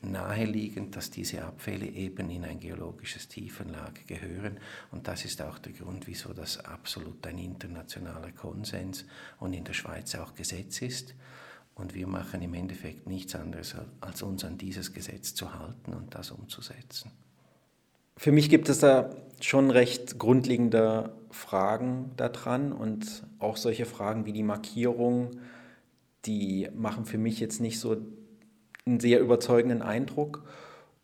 naheliegend, 0.01 0.95
dass 0.95 1.09
diese 1.09 1.43
Abfälle 1.43 1.85
eben 1.85 2.29
in 2.29 2.45
ein 2.45 2.59
geologisches 2.59 3.27
Tiefenlager 3.27 4.03
gehören. 4.07 4.59
Und 4.91 5.07
das 5.07 5.25
ist 5.25 5.41
auch 5.41 5.59
der 5.59 5.73
Grund, 5.73 6.07
wieso 6.07 6.33
das 6.33 6.63
absolut 6.63 7.25
ein 7.25 7.37
internationaler 7.37 8.31
Konsens 8.31 9.05
und 9.39 9.53
in 9.53 9.63
der 9.63 9.73
Schweiz 9.73 10.15
auch 10.15 10.35
Gesetz 10.35 10.81
ist. 10.81 11.15
Und 11.75 11.95
wir 11.95 12.07
machen 12.07 12.41
im 12.41 12.53
Endeffekt 12.53 13.07
nichts 13.07 13.35
anderes, 13.35 13.75
als 13.99 14.21
uns 14.21 14.45
an 14.45 14.57
dieses 14.57 14.93
Gesetz 14.93 15.33
zu 15.33 15.57
halten 15.57 15.93
und 15.93 16.13
das 16.13 16.31
umzusetzen. 16.31 17.11
Für 18.15 18.31
mich 18.31 18.49
gibt 18.49 18.69
es 18.69 18.79
da 18.79 19.09
schon 19.41 19.71
recht 19.71 20.19
grundlegende 20.19 21.13
Fragen 21.31 22.11
daran 22.15 22.71
und 22.71 23.23
auch 23.39 23.57
solche 23.57 23.85
Fragen 23.85 24.25
wie 24.25 24.33
die 24.33 24.43
Markierung, 24.43 25.31
die 26.25 26.69
machen 26.73 27.05
für 27.05 27.17
mich 27.17 27.39
jetzt 27.39 27.59
nicht 27.59 27.79
so 27.79 27.97
einen 28.85 28.99
sehr 28.99 29.19
überzeugenden 29.19 29.81
Eindruck, 29.81 30.43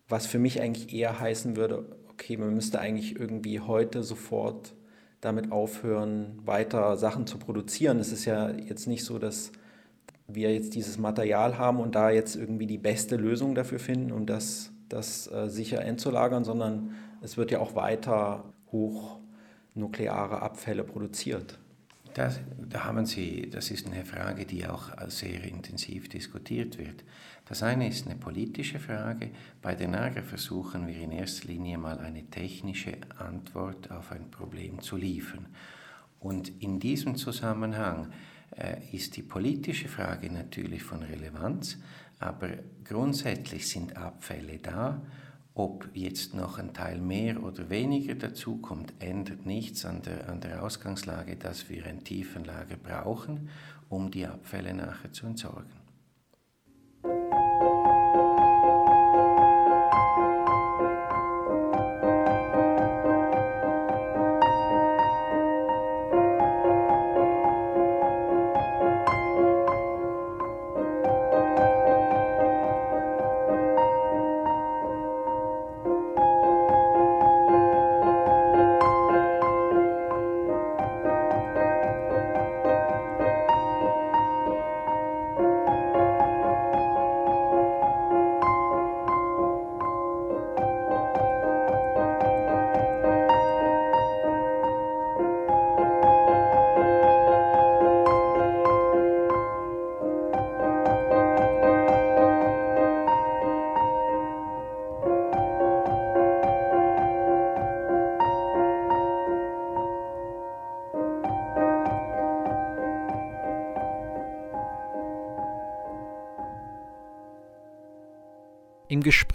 was 0.07 0.25
für 0.25 0.39
mich 0.39 0.61
eigentlich 0.61 0.93
eher 0.93 1.19
heißen 1.19 1.55
würde, 1.55 1.85
okay, 2.09 2.35
man 2.37 2.53
müsste 2.53 2.79
eigentlich 2.79 3.19
irgendwie 3.19 3.59
heute 3.59 4.03
sofort 4.03 4.73
damit 5.21 5.51
aufhören, 5.51 6.39
weiter 6.45 6.97
Sachen 6.97 7.27
zu 7.27 7.37
produzieren. 7.37 7.99
Es 7.99 8.11
ist 8.11 8.25
ja 8.25 8.49
jetzt 8.49 8.87
nicht 8.87 9.03
so, 9.03 9.19
dass 9.19 9.51
wir 10.27 10.53
jetzt 10.53 10.75
dieses 10.75 10.97
Material 10.97 11.57
haben 11.57 11.79
und 11.79 11.95
da 11.95 12.09
jetzt 12.09 12.35
irgendwie 12.35 12.67
die 12.67 12.77
beste 12.77 13.15
Lösung 13.15 13.55
dafür 13.55 13.79
finden, 13.79 14.11
um 14.11 14.25
das, 14.25 14.71
das 14.87 15.31
äh, 15.31 15.49
sicher 15.49 15.81
entzulagern, 15.81 16.43
sondern 16.43 16.95
es 17.21 17.37
wird 17.37 17.51
ja 17.51 17.59
auch 17.59 17.75
weiter 17.75 18.45
hochnukleare 18.71 20.41
Abfälle 20.41 20.83
produziert. 20.83 21.59
Das, 22.13 22.39
da 22.57 22.85
haben 22.85 23.05
Sie, 23.05 23.49
das 23.49 23.71
ist 23.71 23.87
eine 23.87 24.03
Frage, 24.03 24.45
die 24.45 24.67
auch 24.67 24.89
sehr 25.07 25.43
intensiv 25.43 26.09
diskutiert 26.09 26.77
wird. 26.77 27.03
Das 27.45 27.63
eine 27.63 27.87
ist 27.87 28.07
eine 28.07 28.15
politische 28.15 28.79
Frage. 28.79 29.31
Bei 29.61 29.75
der 29.75 29.87
NAGA 29.87 30.21
versuchen 30.21 30.87
wir 30.87 30.99
in 30.99 31.11
erster 31.11 31.47
Linie 31.47 31.77
mal 31.77 31.99
eine 31.99 32.25
technische 32.25 32.97
Antwort 33.17 33.91
auf 33.91 34.11
ein 34.11 34.29
Problem 34.31 34.81
zu 34.81 34.97
liefern. 34.97 35.47
Und 36.19 36.61
in 36.61 36.79
diesem 36.79 37.15
Zusammenhang 37.15 38.11
äh, 38.55 38.77
ist 38.91 39.15
die 39.15 39.23
politische 39.23 39.87
Frage 39.87 40.31
natürlich 40.31 40.83
von 40.83 41.03
Relevanz, 41.03 41.77
aber 42.19 42.49
grundsätzlich 42.83 43.67
sind 43.69 43.95
Abfälle 43.95 44.59
da 44.59 45.01
ob 45.59 45.89
jetzt 45.93 46.33
noch 46.35 46.57
ein 46.57 46.73
Teil 46.73 47.01
mehr 47.01 47.43
oder 47.43 47.69
weniger 47.69 48.15
dazukommt, 48.15 48.93
ändert 48.99 49.45
nichts 49.45 49.83
an 49.83 50.01
der, 50.01 50.29
an 50.29 50.39
der 50.39 50.63
Ausgangslage, 50.63 51.35
dass 51.35 51.67
wir 51.67 51.85
ein 51.85 52.05
Tiefenlager 52.05 52.77
brauchen, 52.77 53.49
um 53.89 54.09
die 54.09 54.25
Abfälle 54.25 54.73
nachher 54.73 55.11
zu 55.11 55.27
entsorgen. 55.27 55.78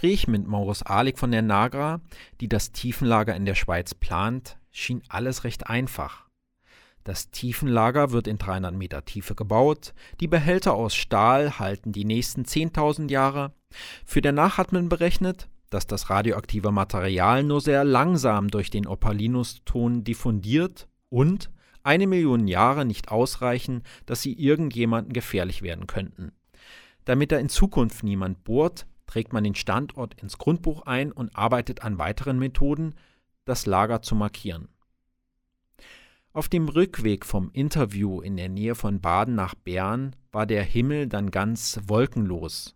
Gespräch 0.05 0.27
mit 0.27 0.45
Maurus 0.47 0.83
Ahlig 0.83 1.17
von 1.17 1.31
der 1.31 1.41
Nagra, 1.41 1.99
die 2.39 2.47
das 2.47 2.71
Tiefenlager 2.71 3.35
in 3.35 3.45
der 3.45 3.55
Schweiz 3.55 3.95
plant, 3.95 4.59
schien 4.69 5.01
alles 5.09 5.43
recht 5.43 5.65
einfach. 5.65 6.27
Das 7.03 7.31
Tiefenlager 7.31 8.11
wird 8.11 8.27
in 8.27 8.37
300 8.37 8.75
Meter 8.75 9.03
Tiefe 9.03 9.33
gebaut, 9.33 9.95
die 10.19 10.27
Behälter 10.27 10.75
aus 10.75 10.93
Stahl 10.93 11.57
halten 11.57 11.91
die 11.91 12.05
nächsten 12.05 12.43
10.000 12.43 13.09
Jahre. 13.09 13.53
Für 14.05 14.21
danach 14.21 14.59
hat 14.59 14.71
man 14.71 14.89
berechnet, 14.89 15.49
dass 15.71 15.87
das 15.87 16.11
radioaktive 16.11 16.71
Material 16.71 17.41
nur 17.41 17.61
sehr 17.61 17.83
langsam 17.83 18.49
durch 18.49 18.69
den 18.69 18.85
Opalinuston 18.85 20.03
diffundiert 20.03 20.87
und 21.09 21.49
eine 21.81 22.05
Million 22.05 22.47
Jahre 22.47 22.85
nicht 22.85 23.09
ausreichen, 23.09 23.81
dass 24.05 24.21
sie 24.21 24.33
irgendjemandem 24.33 25.13
gefährlich 25.13 25.63
werden 25.63 25.87
könnten. 25.87 26.31
Damit 27.05 27.31
da 27.31 27.37
in 27.37 27.49
Zukunft 27.49 28.03
niemand 28.03 28.43
bohrt, 28.43 28.85
trägt 29.07 29.33
man 29.33 29.43
den 29.43 29.55
Standort 29.55 30.13
ins 30.21 30.37
Grundbuch 30.37 30.83
ein 30.83 31.11
und 31.11 31.35
arbeitet 31.35 31.83
an 31.83 31.97
weiteren 31.97 32.39
Methoden, 32.39 32.95
das 33.45 33.65
Lager 33.65 34.01
zu 34.01 34.15
markieren. 34.15 34.69
Auf 36.33 36.49
dem 36.49 36.67
Rückweg 36.67 37.25
vom 37.25 37.49
Interview 37.53 38.19
in 38.19 38.35
der 38.35 38.49
Nähe 38.49 38.75
von 38.75 38.99
Baden 38.99 39.35
nach 39.35 39.55
Bern 39.55 40.15
war 40.31 40.45
der 40.45 40.63
Himmel 40.63 41.07
dann 41.07 41.31
ganz 41.31 41.79
wolkenlos. 41.87 42.75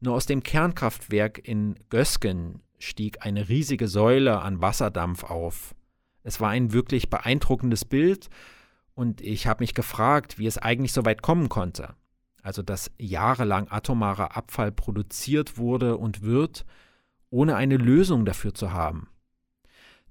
Nur 0.00 0.14
aus 0.14 0.26
dem 0.26 0.42
Kernkraftwerk 0.42 1.46
in 1.46 1.74
Gösgen 1.90 2.62
stieg 2.78 3.26
eine 3.26 3.48
riesige 3.48 3.88
Säule 3.88 4.40
an 4.40 4.62
Wasserdampf 4.62 5.24
auf. 5.24 5.74
Es 6.22 6.40
war 6.40 6.50
ein 6.50 6.72
wirklich 6.72 7.10
beeindruckendes 7.10 7.84
Bild, 7.84 8.30
und 8.94 9.20
ich 9.20 9.46
habe 9.46 9.62
mich 9.62 9.74
gefragt, 9.74 10.38
wie 10.38 10.46
es 10.46 10.58
eigentlich 10.58 10.92
so 10.92 11.04
weit 11.04 11.22
kommen 11.22 11.48
konnte 11.48 11.94
also 12.48 12.62
dass 12.62 12.90
jahrelang 12.96 13.68
atomarer 13.68 14.34
Abfall 14.34 14.72
produziert 14.72 15.58
wurde 15.58 15.98
und 15.98 16.22
wird, 16.22 16.64
ohne 17.28 17.56
eine 17.56 17.76
Lösung 17.76 18.24
dafür 18.24 18.54
zu 18.54 18.72
haben. 18.72 19.08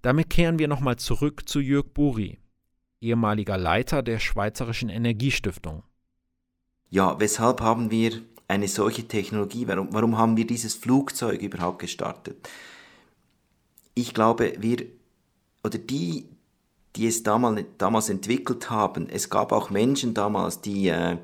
Damit 0.03 0.29
kehren 0.29 0.59
wir 0.59 0.67
nochmal 0.67 0.97
zurück 0.97 1.49
zu 1.49 1.59
Jörg 1.59 1.87
Buri, 1.95 2.37
ehemaliger 3.01 3.57
Leiter 3.57 4.03
der 4.03 4.19
Schweizerischen 4.19 4.89
Energiestiftung. 4.89 5.81
Ja, 6.91 7.19
weshalb 7.19 7.59
haben 7.59 7.89
wir 7.89 8.21
eine 8.47 8.67
solche 8.67 9.07
Technologie? 9.07 9.67
Warum, 9.67 9.91
warum 9.91 10.15
haben 10.19 10.37
wir 10.37 10.45
dieses 10.45 10.75
Flugzeug 10.75 11.41
überhaupt 11.41 11.79
gestartet? 11.79 12.47
Ich 13.95 14.13
glaube, 14.13 14.53
wir 14.59 14.85
oder 15.63 15.79
die, 15.79 16.29
die 16.95 17.07
es 17.07 17.23
damals, 17.23 17.65
damals 17.79 18.09
entwickelt 18.09 18.69
haben, 18.69 19.09
es 19.09 19.31
gab 19.31 19.51
auch 19.51 19.71
Menschen 19.71 20.13
damals, 20.13 20.61
die 20.61 20.89
äh, 20.89 21.17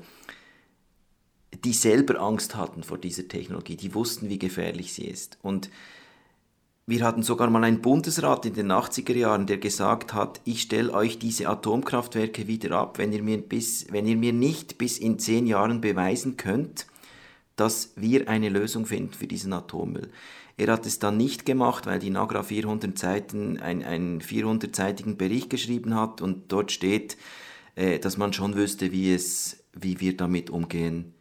die 1.62 1.72
selber 1.72 2.20
Angst 2.20 2.56
hatten 2.56 2.82
vor 2.82 2.98
dieser 2.98 3.28
Technologie, 3.28 3.76
die 3.76 3.94
wussten, 3.94 4.28
wie 4.28 4.38
gefährlich 4.38 4.92
sie 4.92 5.04
ist. 5.04 5.38
Und 5.42 5.70
wir 6.86 7.02
hatten 7.04 7.22
sogar 7.22 7.48
mal 7.48 7.64
einen 7.64 7.80
Bundesrat 7.80 8.44
in 8.44 8.54
den 8.54 8.70
80er 8.70 9.14
Jahren, 9.14 9.46
der 9.46 9.56
gesagt 9.56 10.12
hat, 10.12 10.40
ich 10.44 10.62
stelle 10.62 10.92
euch 10.92 11.18
diese 11.18 11.48
Atomkraftwerke 11.48 12.46
wieder 12.46 12.76
ab, 12.76 12.98
wenn 12.98 13.12
ihr, 13.12 13.22
mir 13.22 13.38
bis, 13.38 13.86
wenn 13.90 14.06
ihr 14.06 14.16
mir 14.16 14.34
nicht 14.34 14.76
bis 14.76 14.98
in 14.98 15.18
zehn 15.18 15.46
Jahren 15.46 15.80
beweisen 15.80 16.36
könnt, 16.36 16.86
dass 17.56 17.92
wir 17.96 18.28
eine 18.28 18.50
Lösung 18.50 18.84
finden 18.84 19.14
für 19.14 19.26
diesen 19.26 19.52
Atommüll. 19.52 20.10
Er 20.56 20.72
hat 20.72 20.86
es 20.86 20.98
dann 20.98 21.16
nicht 21.16 21.46
gemacht, 21.46 21.86
weil 21.86 21.98
die 21.98 22.10
Nagra 22.10 22.42
400 22.42 22.98
Seiten, 22.98 23.58
ein, 23.58 23.82
einen 23.82 24.20
400-seitigen 24.20 25.16
Bericht 25.16 25.50
geschrieben 25.50 25.94
hat 25.94 26.20
und 26.20 26.52
dort 26.52 26.70
steht, 26.70 27.16
äh, 27.76 27.98
dass 27.98 28.18
man 28.18 28.32
schon 28.32 28.54
wüsste, 28.54 28.92
wie, 28.92 29.12
es, 29.12 29.64
wie 29.72 30.00
wir 30.00 30.16
damit 30.16 30.50
umgehen 30.50 31.14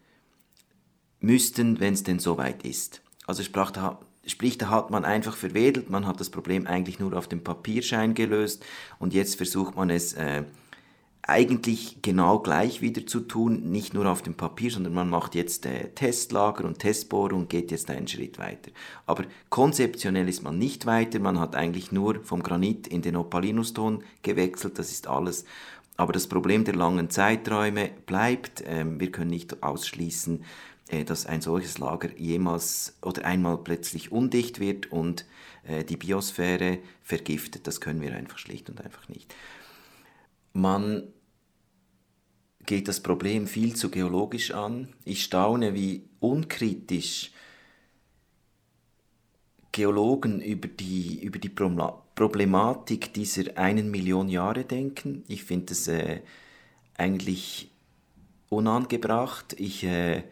müssten, 1.23 1.79
wenn 1.79 1.93
es 1.93 2.03
denn 2.03 2.19
soweit 2.19 2.63
ist. 2.63 3.01
Also 3.25 3.41
sprach 3.43 3.71
da, 3.71 3.99
Sprich, 4.25 4.57
da 4.57 4.69
hat 4.69 4.89
man 4.89 5.03
einfach 5.03 5.35
verwedelt, 5.35 5.89
man 5.89 6.07
hat 6.07 6.21
das 6.21 6.29
Problem 6.29 6.65
eigentlich 6.65 6.97
nur 6.97 7.11
auf 7.17 7.27
dem 7.27 7.43
Papierschein 7.43 8.13
gelöst 8.13 8.63
und 8.97 9.13
jetzt 9.13 9.35
versucht 9.35 9.75
man 9.75 9.89
es 9.89 10.13
äh, 10.13 10.43
eigentlich 11.21 12.01
genau 12.01 12.39
gleich 12.39 12.81
wieder 12.81 13.05
zu 13.05 13.19
tun, 13.19 13.71
nicht 13.71 13.93
nur 13.93 14.05
auf 14.05 14.21
dem 14.21 14.35
Papier, 14.35 14.71
sondern 14.71 14.93
man 14.93 15.09
macht 15.09 15.35
jetzt 15.35 15.65
äh, 15.65 15.89
Testlager 15.89 16.63
und 16.63 16.79
Testbohrung 16.79 17.49
geht 17.49 17.71
jetzt 17.71 17.89
einen 17.89 18.07
Schritt 18.07 18.39
weiter. 18.39 18.71
Aber 19.05 19.25
konzeptionell 19.49 20.29
ist 20.29 20.41
man 20.41 20.57
nicht 20.57 20.85
weiter, 20.85 21.19
man 21.19 21.37
hat 21.37 21.55
eigentlich 21.55 21.91
nur 21.91 22.23
vom 22.23 22.43
Granit 22.43 22.87
in 22.87 23.01
den 23.01 23.17
Opalinuston 23.17 24.03
gewechselt, 24.21 24.79
das 24.79 24.91
ist 24.91 25.07
alles. 25.07 25.43
Aber 25.95 26.13
das 26.13 26.27
Problem 26.27 26.63
der 26.63 26.75
langen 26.75 27.09
Zeiträume 27.09 27.89
bleibt, 28.05 28.63
ähm, 28.65 29.01
wir 29.01 29.11
können 29.11 29.29
nicht 29.29 29.63
ausschließen, 29.63 30.43
dass 31.01 31.25
ein 31.25 31.41
solches 31.41 31.77
Lager 31.79 32.09
jemals 32.17 32.97
oder 33.01 33.25
einmal 33.25 33.57
plötzlich 33.57 34.11
undicht 34.11 34.59
wird 34.59 34.91
und 34.91 35.25
äh, 35.63 35.83
die 35.83 35.97
Biosphäre 35.97 36.79
vergiftet. 37.01 37.67
Das 37.67 37.81
können 37.81 38.01
wir 38.01 38.15
einfach 38.15 38.37
schlicht 38.37 38.69
und 38.69 38.81
einfach 38.81 39.09
nicht. 39.09 39.33
Man 40.53 41.07
geht 42.65 42.87
das 42.87 43.01
Problem 43.01 43.47
viel 43.47 43.75
zu 43.75 43.89
geologisch 43.89 44.51
an. 44.51 44.93
Ich 45.03 45.23
staune, 45.23 45.73
wie 45.73 46.07
unkritisch 46.19 47.31
Geologen 49.71 50.39
über 50.39 50.67
die, 50.67 51.19
über 51.23 51.39
die 51.39 51.49
Problematik 51.49 53.13
dieser 53.13 53.57
einen 53.57 53.89
Million 53.89 54.29
Jahre 54.29 54.65
denken. 54.65 55.23
Ich 55.27 55.43
finde 55.43 55.73
es 55.73 55.87
äh, 55.87 56.21
eigentlich 56.95 57.71
unangebracht. 58.49 59.55
Ich 59.59 59.83
äh, 59.83 60.23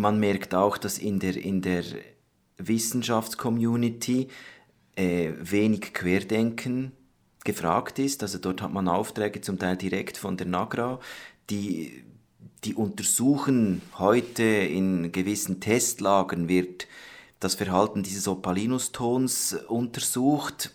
man 0.00 0.18
merkt 0.18 0.54
auch, 0.54 0.78
dass 0.78 0.98
in 0.98 1.20
der, 1.20 1.36
in 1.36 1.62
der 1.62 1.84
Wissenschaftscommunity 2.56 4.28
äh, 4.96 5.32
wenig 5.38 5.94
Querdenken 5.94 6.92
gefragt 7.44 7.98
ist. 7.98 8.22
Also 8.22 8.38
dort 8.38 8.62
hat 8.62 8.72
man 8.72 8.88
Aufträge 8.88 9.40
zum 9.40 9.58
Teil 9.58 9.76
direkt 9.76 10.16
von 10.16 10.36
der 10.36 10.46
NAGRA, 10.46 11.00
die, 11.48 12.04
die 12.64 12.74
untersuchen 12.74 13.82
heute 13.98 14.42
in 14.42 15.12
gewissen 15.12 15.60
Testlagern 15.60 16.48
wird 16.48 16.86
das 17.38 17.54
Verhalten 17.54 18.02
dieses 18.02 18.28
Opalinustons 18.28 19.54
untersucht. 19.68 20.74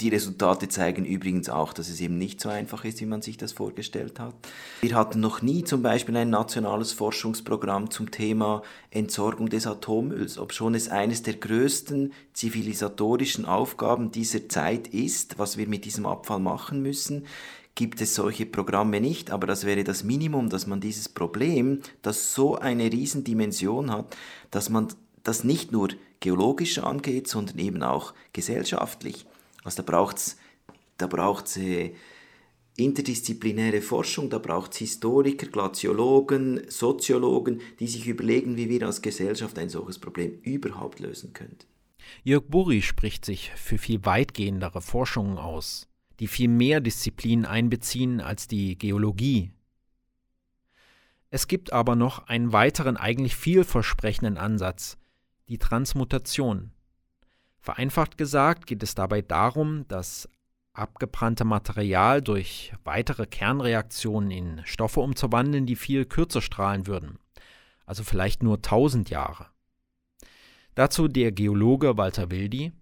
Die 0.00 0.10
Resultate 0.10 0.68
zeigen 0.68 1.04
übrigens 1.04 1.48
auch, 1.48 1.72
dass 1.72 1.88
es 1.88 2.00
eben 2.00 2.18
nicht 2.18 2.40
so 2.40 2.48
einfach 2.48 2.84
ist, 2.84 3.00
wie 3.00 3.06
man 3.06 3.20
sich 3.20 3.36
das 3.36 3.50
vorgestellt 3.50 4.20
hat. 4.20 4.32
Wir 4.80 4.94
hatten 4.94 5.18
noch 5.18 5.42
nie 5.42 5.64
zum 5.64 5.82
Beispiel 5.82 6.16
ein 6.16 6.30
nationales 6.30 6.92
Forschungsprogramm 6.92 7.90
zum 7.90 8.12
Thema 8.12 8.62
Entsorgung 8.90 9.48
des 9.48 9.66
Atommülls, 9.66 10.38
obschon 10.38 10.76
es 10.76 10.88
eines 10.88 11.24
der 11.24 11.34
größten 11.34 12.12
zivilisatorischen 12.32 13.44
Aufgaben 13.44 14.12
dieser 14.12 14.48
Zeit 14.48 14.86
ist, 14.86 15.40
was 15.40 15.56
wir 15.56 15.66
mit 15.66 15.84
diesem 15.84 16.06
Abfall 16.06 16.38
machen 16.38 16.80
müssen 16.80 17.26
gibt 17.74 18.00
es 18.00 18.16
solche 18.16 18.44
Programme 18.44 19.00
nicht, 19.00 19.30
aber 19.30 19.46
das 19.46 19.64
wäre 19.64 19.84
das 19.84 20.02
Minimum, 20.02 20.48
dass 20.48 20.66
man 20.66 20.80
dieses 20.80 21.08
Problem, 21.08 21.78
das 22.02 22.34
so 22.34 22.56
eine 22.56 22.90
Riesendimension 22.90 23.92
hat, 23.92 24.16
dass 24.50 24.68
man 24.68 24.88
das 25.22 25.44
nicht 25.44 25.70
nur 25.70 25.90
geologisch 26.18 26.80
angeht, 26.80 27.28
sondern 27.28 27.60
eben 27.60 27.84
auch 27.84 28.14
gesellschaftlich. 28.32 29.26
Also 29.64 29.82
da 29.82 29.90
braucht 29.90 30.18
es 30.18 30.36
da 30.98 31.06
braucht's, 31.06 31.56
äh, 31.56 31.94
interdisziplinäre 32.76 33.80
Forschung, 33.80 34.30
da 34.30 34.38
braucht 34.38 34.72
es 34.72 34.78
Historiker, 34.78 35.46
Glaziologen, 35.46 36.68
Soziologen, 36.68 37.60
die 37.80 37.88
sich 37.88 38.06
überlegen, 38.06 38.56
wie 38.56 38.68
wir 38.68 38.86
als 38.86 39.02
Gesellschaft 39.02 39.58
ein 39.58 39.68
solches 39.68 39.98
Problem 39.98 40.38
überhaupt 40.42 41.00
lösen 41.00 41.32
könnten. 41.32 41.66
Jörg 42.22 42.44
Burri 42.48 42.82
spricht 42.82 43.24
sich 43.24 43.50
für 43.56 43.78
viel 43.78 44.04
weitgehendere 44.04 44.80
Forschungen 44.80 45.38
aus, 45.38 45.88
die 46.20 46.28
viel 46.28 46.48
mehr 46.48 46.80
Disziplinen 46.80 47.46
einbeziehen 47.46 48.20
als 48.20 48.46
die 48.46 48.78
Geologie. 48.78 49.50
Es 51.30 51.48
gibt 51.48 51.72
aber 51.72 51.96
noch 51.96 52.28
einen 52.28 52.52
weiteren, 52.52 52.96
eigentlich 52.96 53.36
vielversprechenden 53.36 54.38
Ansatz, 54.38 54.96
die 55.48 55.58
Transmutation. 55.58 56.70
Vereinfacht 57.60 58.18
gesagt 58.18 58.66
geht 58.66 58.82
es 58.82 58.94
dabei 58.94 59.22
darum, 59.22 59.86
das 59.88 60.28
abgebrannte 60.72 61.44
Material 61.44 62.22
durch 62.22 62.72
weitere 62.84 63.26
Kernreaktionen 63.26 64.30
in 64.30 64.62
Stoffe 64.64 65.00
umzuwandeln, 65.00 65.66
die 65.66 65.76
viel 65.76 66.04
kürzer 66.04 66.40
strahlen 66.40 66.86
würden, 66.86 67.18
also 67.84 68.04
vielleicht 68.04 68.42
nur 68.42 68.56
1000 68.56 69.10
Jahre. 69.10 69.46
Dazu 70.74 71.08
der 71.08 71.32
Geologe 71.32 71.96
Walter 71.96 72.30
Wildi. 72.30 72.72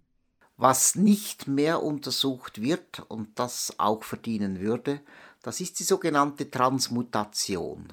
Was 0.58 0.94
nicht 0.94 1.48
mehr 1.48 1.82
untersucht 1.82 2.60
wird 2.60 3.00
und 3.08 3.38
das 3.38 3.74
auch 3.78 4.04
verdienen 4.04 4.60
würde, 4.60 5.00
das 5.42 5.60
ist 5.60 5.80
die 5.80 5.84
sogenannte 5.84 6.50
Transmutation. 6.50 7.92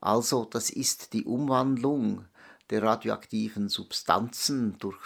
Also 0.00 0.44
das 0.44 0.70
ist 0.70 1.12
die 1.12 1.24
Umwandlung 1.24 2.24
der 2.70 2.82
radioaktiven 2.82 3.68
Substanzen 3.68 4.78
durch 4.78 4.96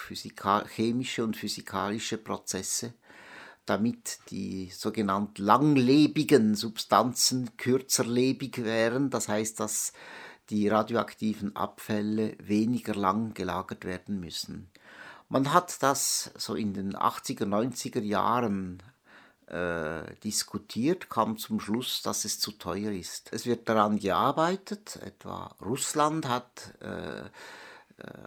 chemische 0.69 1.25
und 1.25 1.37
physikalische 1.37 2.19
Prozesse, 2.19 2.95
damit 3.67 4.19
die 4.31 4.71
sogenannten 4.71 5.43
langlebigen 5.43 6.55
Substanzen 6.55 7.57
kürzerlebig 7.57 8.63
wären. 8.65 9.11
Das 9.11 9.29
heißt, 9.29 9.59
dass 9.61 9.93
die 10.51 10.69
radioaktiven 10.69 11.57
Abfälle 11.57 12.37
weniger 12.39 12.95
lang 12.95 13.33
gelagert 13.33 13.85
werden 13.85 14.21
müssen. 14.21 14.71
Man 15.31 15.55
hat 15.55 15.83
das 15.83 16.31
so 16.37 16.55
in 16.55 16.75
den 16.75 16.95
80er, 16.95 17.47
90er 17.47 18.03
Jahren 18.03 18.83
äh, 19.55 20.17
diskutiert, 20.25 21.09
kam 21.09 21.39
zum 21.39 21.61
Schluss, 21.61 22.03
dass 22.03 22.25
es 22.25 22.41
zu 22.41 22.51
teuer 22.53 22.91
ist. 22.91 23.33
Es 23.33 23.47
wird 23.47 23.69
daran 23.69 23.99
gearbeitet, 23.99 24.99
etwa 25.03 25.55
Russland 25.61 26.29
hat 26.29 26.75
äh, 26.81 27.21
äh, 27.21 27.29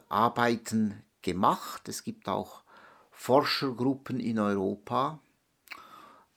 Arbeiten 0.08 1.04
gemacht, 1.22 1.90
es 1.90 2.06
gibt 2.06 2.30
auch 2.30 2.64
Forschergruppen 3.12 4.22
in 4.22 4.40
Europa, 4.40 5.20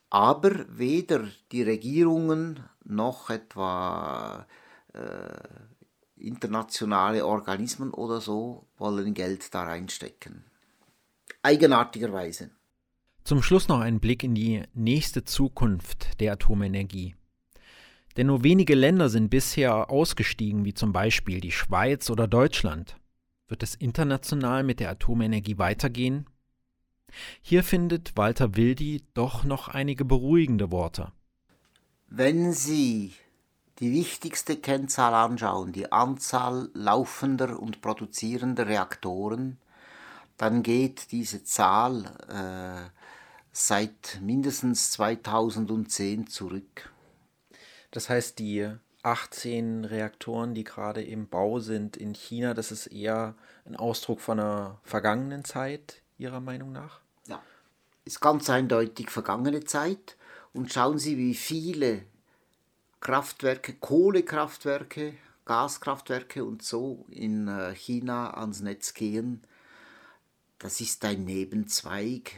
aber 0.09 0.65
weder 0.67 1.25
die 1.53 1.63
Regierungen 1.63 2.67
noch 2.83 3.29
etwa 3.29 4.45
äh, 4.93 5.47
internationale 6.17 7.25
Organismen 7.25 7.91
oder 7.91 8.19
so 8.19 8.67
wollen 8.77 9.13
Geld 9.13 9.53
da 9.53 9.63
reinstecken. 9.63 10.43
Eigenartigerweise. 11.43 12.51
Zum 13.23 13.43
Schluss 13.43 13.67
noch 13.67 13.79
ein 13.79 13.99
Blick 13.99 14.23
in 14.23 14.33
die 14.33 14.63
nächste 14.73 15.23
Zukunft 15.23 16.19
der 16.19 16.33
Atomenergie. 16.33 17.15
Denn 18.17 18.27
nur 18.27 18.43
wenige 18.43 18.75
Länder 18.75 19.09
sind 19.09 19.29
bisher 19.29 19.89
ausgestiegen, 19.89 20.65
wie 20.65 20.73
zum 20.73 20.91
Beispiel 20.91 21.39
die 21.39 21.51
Schweiz 21.51 22.09
oder 22.09 22.27
Deutschland. 22.27 22.97
Wird 23.47 23.63
es 23.63 23.75
international 23.75 24.63
mit 24.63 24.79
der 24.79 24.89
Atomenergie 24.89 25.57
weitergehen? 25.57 26.25
Hier 27.41 27.63
findet 27.63 28.17
Walter 28.17 28.55
Wildi 28.55 29.03
doch 29.13 29.43
noch 29.43 29.67
einige 29.67 30.03
beruhigende 30.05 30.71
Worte. 30.71 31.11
Wenn 32.07 32.53
Sie 32.53 33.13
die 33.79 33.91
wichtigste 33.91 34.57
Kennzahl 34.57 35.13
anschauen, 35.13 35.71
die 35.71 35.91
Anzahl 35.91 36.69
laufender 36.73 37.59
und 37.59 37.81
produzierender 37.81 38.67
Reaktoren, 38.67 39.57
dann 40.37 40.63
geht 40.63 41.11
diese 41.11 41.43
Zahl 41.43 42.05
äh, 42.27 43.00
seit 43.51 44.19
mindestens 44.21 44.91
2010 44.91 46.27
zurück. 46.27 46.91
Das 47.91 48.09
heißt, 48.09 48.39
die 48.39 48.69
18 49.03 49.85
Reaktoren, 49.85 50.53
die 50.53 50.63
gerade 50.63 51.03
im 51.03 51.27
Bau 51.27 51.59
sind 51.59 51.97
in 51.97 52.13
China, 52.13 52.53
das 52.53 52.71
ist 52.71 52.87
eher 52.87 53.35
ein 53.65 53.75
Ausdruck 53.75 54.21
von 54.21 54.39
einer 54.39 54.79
vergangenen 54.83 55.43
Zeit, 55.43 56.01
Ihrer 56.17 56.39
Meinung 56.39 56.71
nach? 56.71 57.01
Ja, 57.27 57.41
ist 58.05 58.21
ganz 58.21 58.49
eindeutig 58.49 59.09
vergangene 59.09 59.63
Zeit. 59.63 60.17
Und 60.53 60.71
schauen 60.71 60.99
Sie, 60.99 61.17
wie 61.17 61.33
viele 61.33 62.03
Kraftwerke, 62.99 63.73
Kohlekraftwerke, 63.73 65.15
Gaskraftwerke 65.45 66.45
und 66.45 66.61
so 66.61 67.05
in 67.09 67.47
äh, 67.47 67.73
China 67.73 68.35
ans 68.35 68.61
Netz 68.61 68.93
gehen. 68.93 69.41
Das 70.59 70.79
ist 70.81 71.03
ein 71.05 71.25
Nebenzweig 71.25 72.33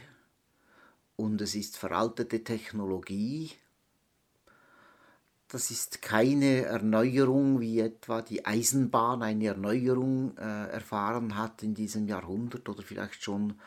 und 1.16 1.40
es 1.40 1.54
ist 1.54 1.76
veraltete 1.76 2.42
Technologie. 2.44 3.52
Das 5.48 5.70
ist 5.70 6.02
keine 6.02 6.62
Erneuerung, 6.62 7.60
wie 7.60 7.80
etwa 7.80 8.22
die 8.22 8.44
Eisenbahn 8.44 9.22
eine 9.22 9.46
Erneuerung 9.46 10.36
äh, 10.36 10.68
erfahren 10.70 11.36
hat 11.36 11.62
in 11.62 11.74
diesem 11.74 12.08
Jahrhundert 12.08 12.68
oder 12.68 12.82
vielleicht 12.82 13.22
schon 13.22 13.60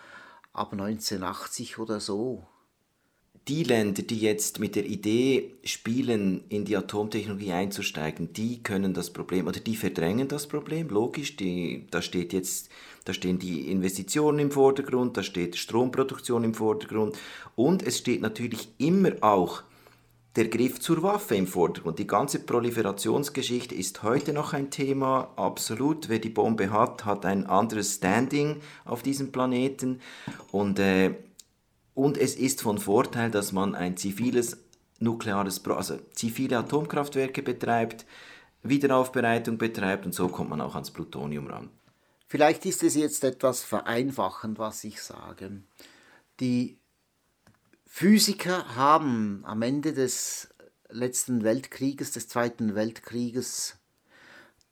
ab 0.51 0.73
1980 0.73 1.79
oder 1.79 1.99
so. 1.99 2.45
Die 3.47 3.63
Länder, 3.63 4.01
die 4.01 4.19
jetzt 4.19 4.59
mit 4.59 4.75
der 4.75 4.85
Idee 4.85 5.53
spielen, 5.63 6.43
in 6.49 6.65
die 6.65 6.75
Atomtechnologie 6.75 7.53
einzusteigen, 7.53 8.33
die 8.33 8.61
können 8.61 8.93
das 8.93 9.11
Problem 9.11 9.47
oder 9.47 9.59
die 9.59 9.75
verdrängen 9.75 10.27
das 10.27 10.47
Problem, 10.47 10.89
logisch. 10.89 11.37
Die, 11.37 11.87
da 11.89 12.01
steht 12.01 12.33
jetzt, 12.33 12.69
da 13.05 13.13
stehen 13.13 13.39
die 13.39 13.71
Investitionen 13.71 14.39
im 14.39 14.51
Vordergrund, 14.51 15.15
da 15.15 15.23
steht 15.23 15.55
Stromproduktion 15.55 16.43
im 16.43 16.53
Vordergrund 16.53 17.17
und 17.55 17.85
es 17.85 17.99
steht 17.99 18.21
natürlich 18.21 18.67
immer 18.77 19.11
auch 19.21 19.63
der 20.35 20.49
Griff 20.49 20.79
zur 20.79 21.01
Waffe 21.01 21.35
im 21.35 21.47
Vordergrund. 21.47 21.97
Die 21.97 22.05
ganze 22.05 22.39
Proliferationsgeschichte 22.39 23.73
ist 23.73 24.03
heute 24.03 24.33
noch 24.33 24.53
ein 24.53 24.69
Thema, 24.69 25.31
absolut. 25.35 26.09
Wer 26.09 26.19
die 26.19 26.29
Bombe 26.29 26.69
hat, 26.69 27.05
hat 27.05 27.25
ein 27.25 27.47
anderes 27.47 27.95
Standing 27.95 28.57
auf 28.85 29.01
diesem 29.01 29.31
Planeten 29.31 29.99
und 30.51 30.77
äh, 30.77 31.15
und 31.97 32.15
es 32.15 32.35
ist 32.35 32.61
von 32.61 32.77
Vorteil, 32.77 33.31
dass 33.31 33.51
man 33.53 33.73
ein 33.73 33.97
ziviles 33.97 34.57
nukleares, 34.99 35.65
also 35.65 35.97
zivile 36.13 36.59
Atomkraftwerke 36.59 37.41
betreibt, 37.41 38.05
Wiederaufbereitung 38.61 39.57
betreibt 39.57 40.05
und 40.05 40.13
so 40.13 40.27
kommt 40.27 40.51
man 40.51 40.61
auch 40.61 40.75
ans 40.75 40.91
Plutonium 40.91 41.47
ran. 41.47 41.71
Vielleicht 42.27 42.67
ist 42.67 42.83
es 42.83 42.93
jetzt 42.93 43.23
etwas 43.23 43.63
vereinfachend, 43.63 44.59
was 44.59 44.83
ich 44.83 45.01
sage. 45.01 45.63
Die 46.39 46.77
Physiker 47.87 48.75
haben 48.75 49.43
am 49.43 49.63
Ende 49.63 49.91
des 49.93 50.49
letzten 50.89 51.43
Weltkrieges, 51.43 52.11
des 52.11 52.27
Zweiten 52.27 52.75
Weltkrieges, 52.75 53.79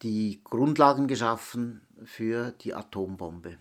die 0.03 0.41
Grundlagen 0.43 1.07
geschaffen 1.07 1.81
für 2.03 2.51
die 2.51 2.75
Atombombe. 2.75 3.57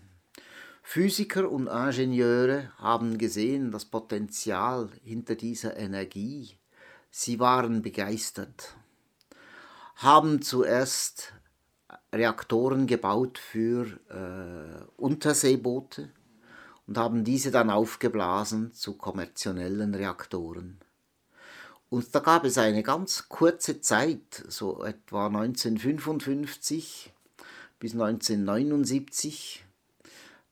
Physiker 0.87 1.49
und 1.51 1.67
Ingenieure 1.67 2.71
haben 2.77 3.17
gesehen 3.17 3.71
das 3.71 3.85
Potenzial 3.85 4.87
hinter 5.03 5.33
dieser 5.33 5.75
Energie. 5.77 6.57
Sie 7.09 7.39
waren 7.39 7.81
begeistert, 7.81 8.75
haben 9.95 10.43
zuerst 10.43 11.33
Reaktoren 12.13 12.85
gebaut 12.85 13.39
für 13.39 13.87
äh, 14.09 14.85
Unterseeboote 14.95 16.11
und 16.85 16.97
haben 16.99 17.23
diese 17.23 17.49
dann 17.49 17.71
aufgeblasen 17.71 18.71
zu 18.71 18.93
kommerziellen 18.93 19.95
Reaktoren. 19.95 20.79
Und 21.89 22.13
da 22.13 22.19
gab 22.19 22.45
es 22.45 22.59
eine 22.59 22.83
ganz 22.83 23.27
kurze 23.27 23.81
Zeit, 23.81 24.45
so 24.47 24.83
etwa 24.83 25.27
1955 25.27 27.11
bis 27.79 27.93
1979, 27.93 29.64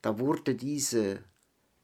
da 0.04 0.20
wurde 0.20 0.54
diese 0.54 1.24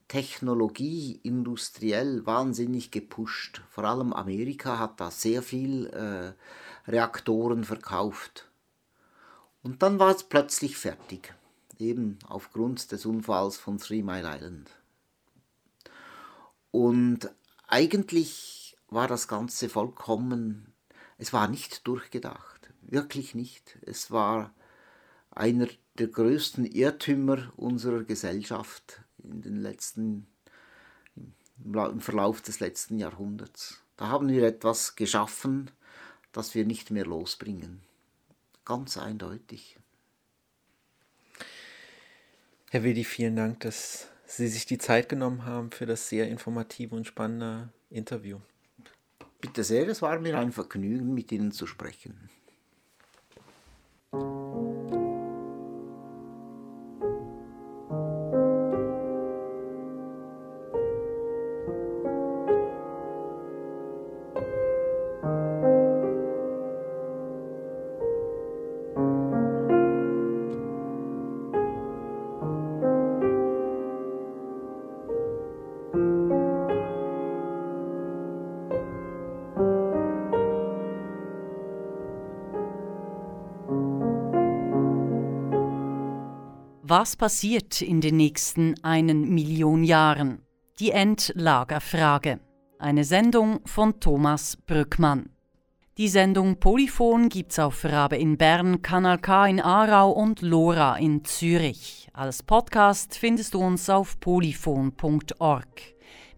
Technologie 0.10 1.22
industriell 1.24 2.26
wahnsinnig 2.26 2.92
gepusht. 2.92 3.62
Vor 3.70 3.86
allem 3.86 4.12
Amerika 4.12 4.78
hat 4.78 5.00
da 5.00 5.10
sehr 5.10 5.42
viel 5.42 5.88
äh, 5.88 6.92
Reaktoren 6.92 7.64
verkauft. 7.64 8.52
Und 9.64 9.82
dann 9.82 10.00
war 10.00 10.14
es 10.14 10.24
plötzlich 10.24 10.78
fertig, 10.78 11.34
eben 11.78 12.20
aufgrund 12.28 12.92
des 12.92 13.06
Unfalls 13.06 13.56
von 13.56 13.78
Three 13.78 14.04
Mile 14.04 14.30
Island. 14.36 14.70
Und 16.72 17.30
eigentlich 17.68 18.76
war 18.90 19.08
das 19.08 19.30
Ganze 19.30 19.70
vollkommen, 19.70 20.74
es 21.18 21.32
war 21.32 21.48
nicht 21.48 21.88
durchgedacht, 21.88 22.70
wirklich 22.82 23.34
nicht. 23.34 23.78
Es 23.82 24.12
war 24.12 24.54
einer 25.32 25.68
der 26.00 26.08
größten 26.08 26.66
Irrtümer 26.66 27.52
unserer 27.58 28.04
Gesellschaft 28.04 29.02
in 29.24 29.42
den 29.42 29.58
letzten, 29.58 30.28
im 31.64 32.00
Verlauf 32.00 32.42
des 32.42 32.60
letzten 32.60 32.98
Jahrhunderts. 32.98 33.82
Da 33.98 34.08
haben 34.08 34.30
wir 34.30 34.44
etwas 34.44 34.96
geschaffen, 34.96 35.70
das 36.32 36.56
wir 36.56 36.66
nicht 36.66 36.90
mehr 36.90 37.06
losbringen. 37.06 37.82
Ganz 38.64 38.98
eindeutig. 38.98 39.78
Herr 42.72 42.84
Willi, 42.84 43.04
vielen 43.04 43.36
Dank, 43.36 43.60
dass 43.62 44.08
Sie 44.26 44.48
sich 44.48 44.68
die 44.68 44.78
Zeit 44.78 45.10
genommen 45.10 45.46
haben 45.46 45.72
für 45.72 45.88
das 45.88 46.08
sehr 46.08 46.30
informative 46.30 46.96
und 46.96 47.08
spannende 47.08 47.74
Interview. 47.90 48.40
Bitte 49.42 49.64
sehr, 49.64 49.88
es 49.88 50.02
war 50.04 50.20
mir 50.20 50.38
ein 50.38 50.52
Vergnügen, 50.52 51.14
mit 51.14 51.32
Ihnen 51.32 51.52
zu 51.52 51.66
sprechen. 51.66 52.30
Was 86.90 87.16
passiert 87.16 87.84
in 87.84 88.02
den 88.02 88.18
nächsten 88.18 88.74
einen 88.84 89.30
Million 89.36 89.84
Jahren? 89.84 90.42
Die 90.80 90.90
Endlagerfrage. 90.90 92.40
Eine 92.80 93.04
Sendung 93.04 93.60
von 93.64 94.00
Thomas 94.00 94.58
Brückmann. 94.58 95.30
Die 96.00 96.08
Sendung 96.08 96.60
Polyphon 96.60 97.30
gibt's 97.30 97.60
auf 97.60 97.86
Rabe 97.86 98.18
in 98.18 98.40
Bern, 98.40 98.82
Kanal 98.82 99.20
K 99.20 99.46
in 99.46 99.62
Aarau 99.62 100.10
und 100.10 100.42
Lora 100.42 100.98
in 100.98 101.24
Zürich. 101.24 102.10
Als 102.12 102.42
Podcast 102.42 103.16
findest 103.16 103.54
du 103.54 103.60
uns 103.60 103.88
auf 103.88 104.20
polyphon.org. 104.20 105.68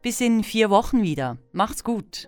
Bis 0.01 0.19
in 0.19 0.43
vier 0.43 0.69
Wochen 0.69 1.01
wieder. 1.01 1.37
Macht's 1.53 1.85
gut. 1.85 2.27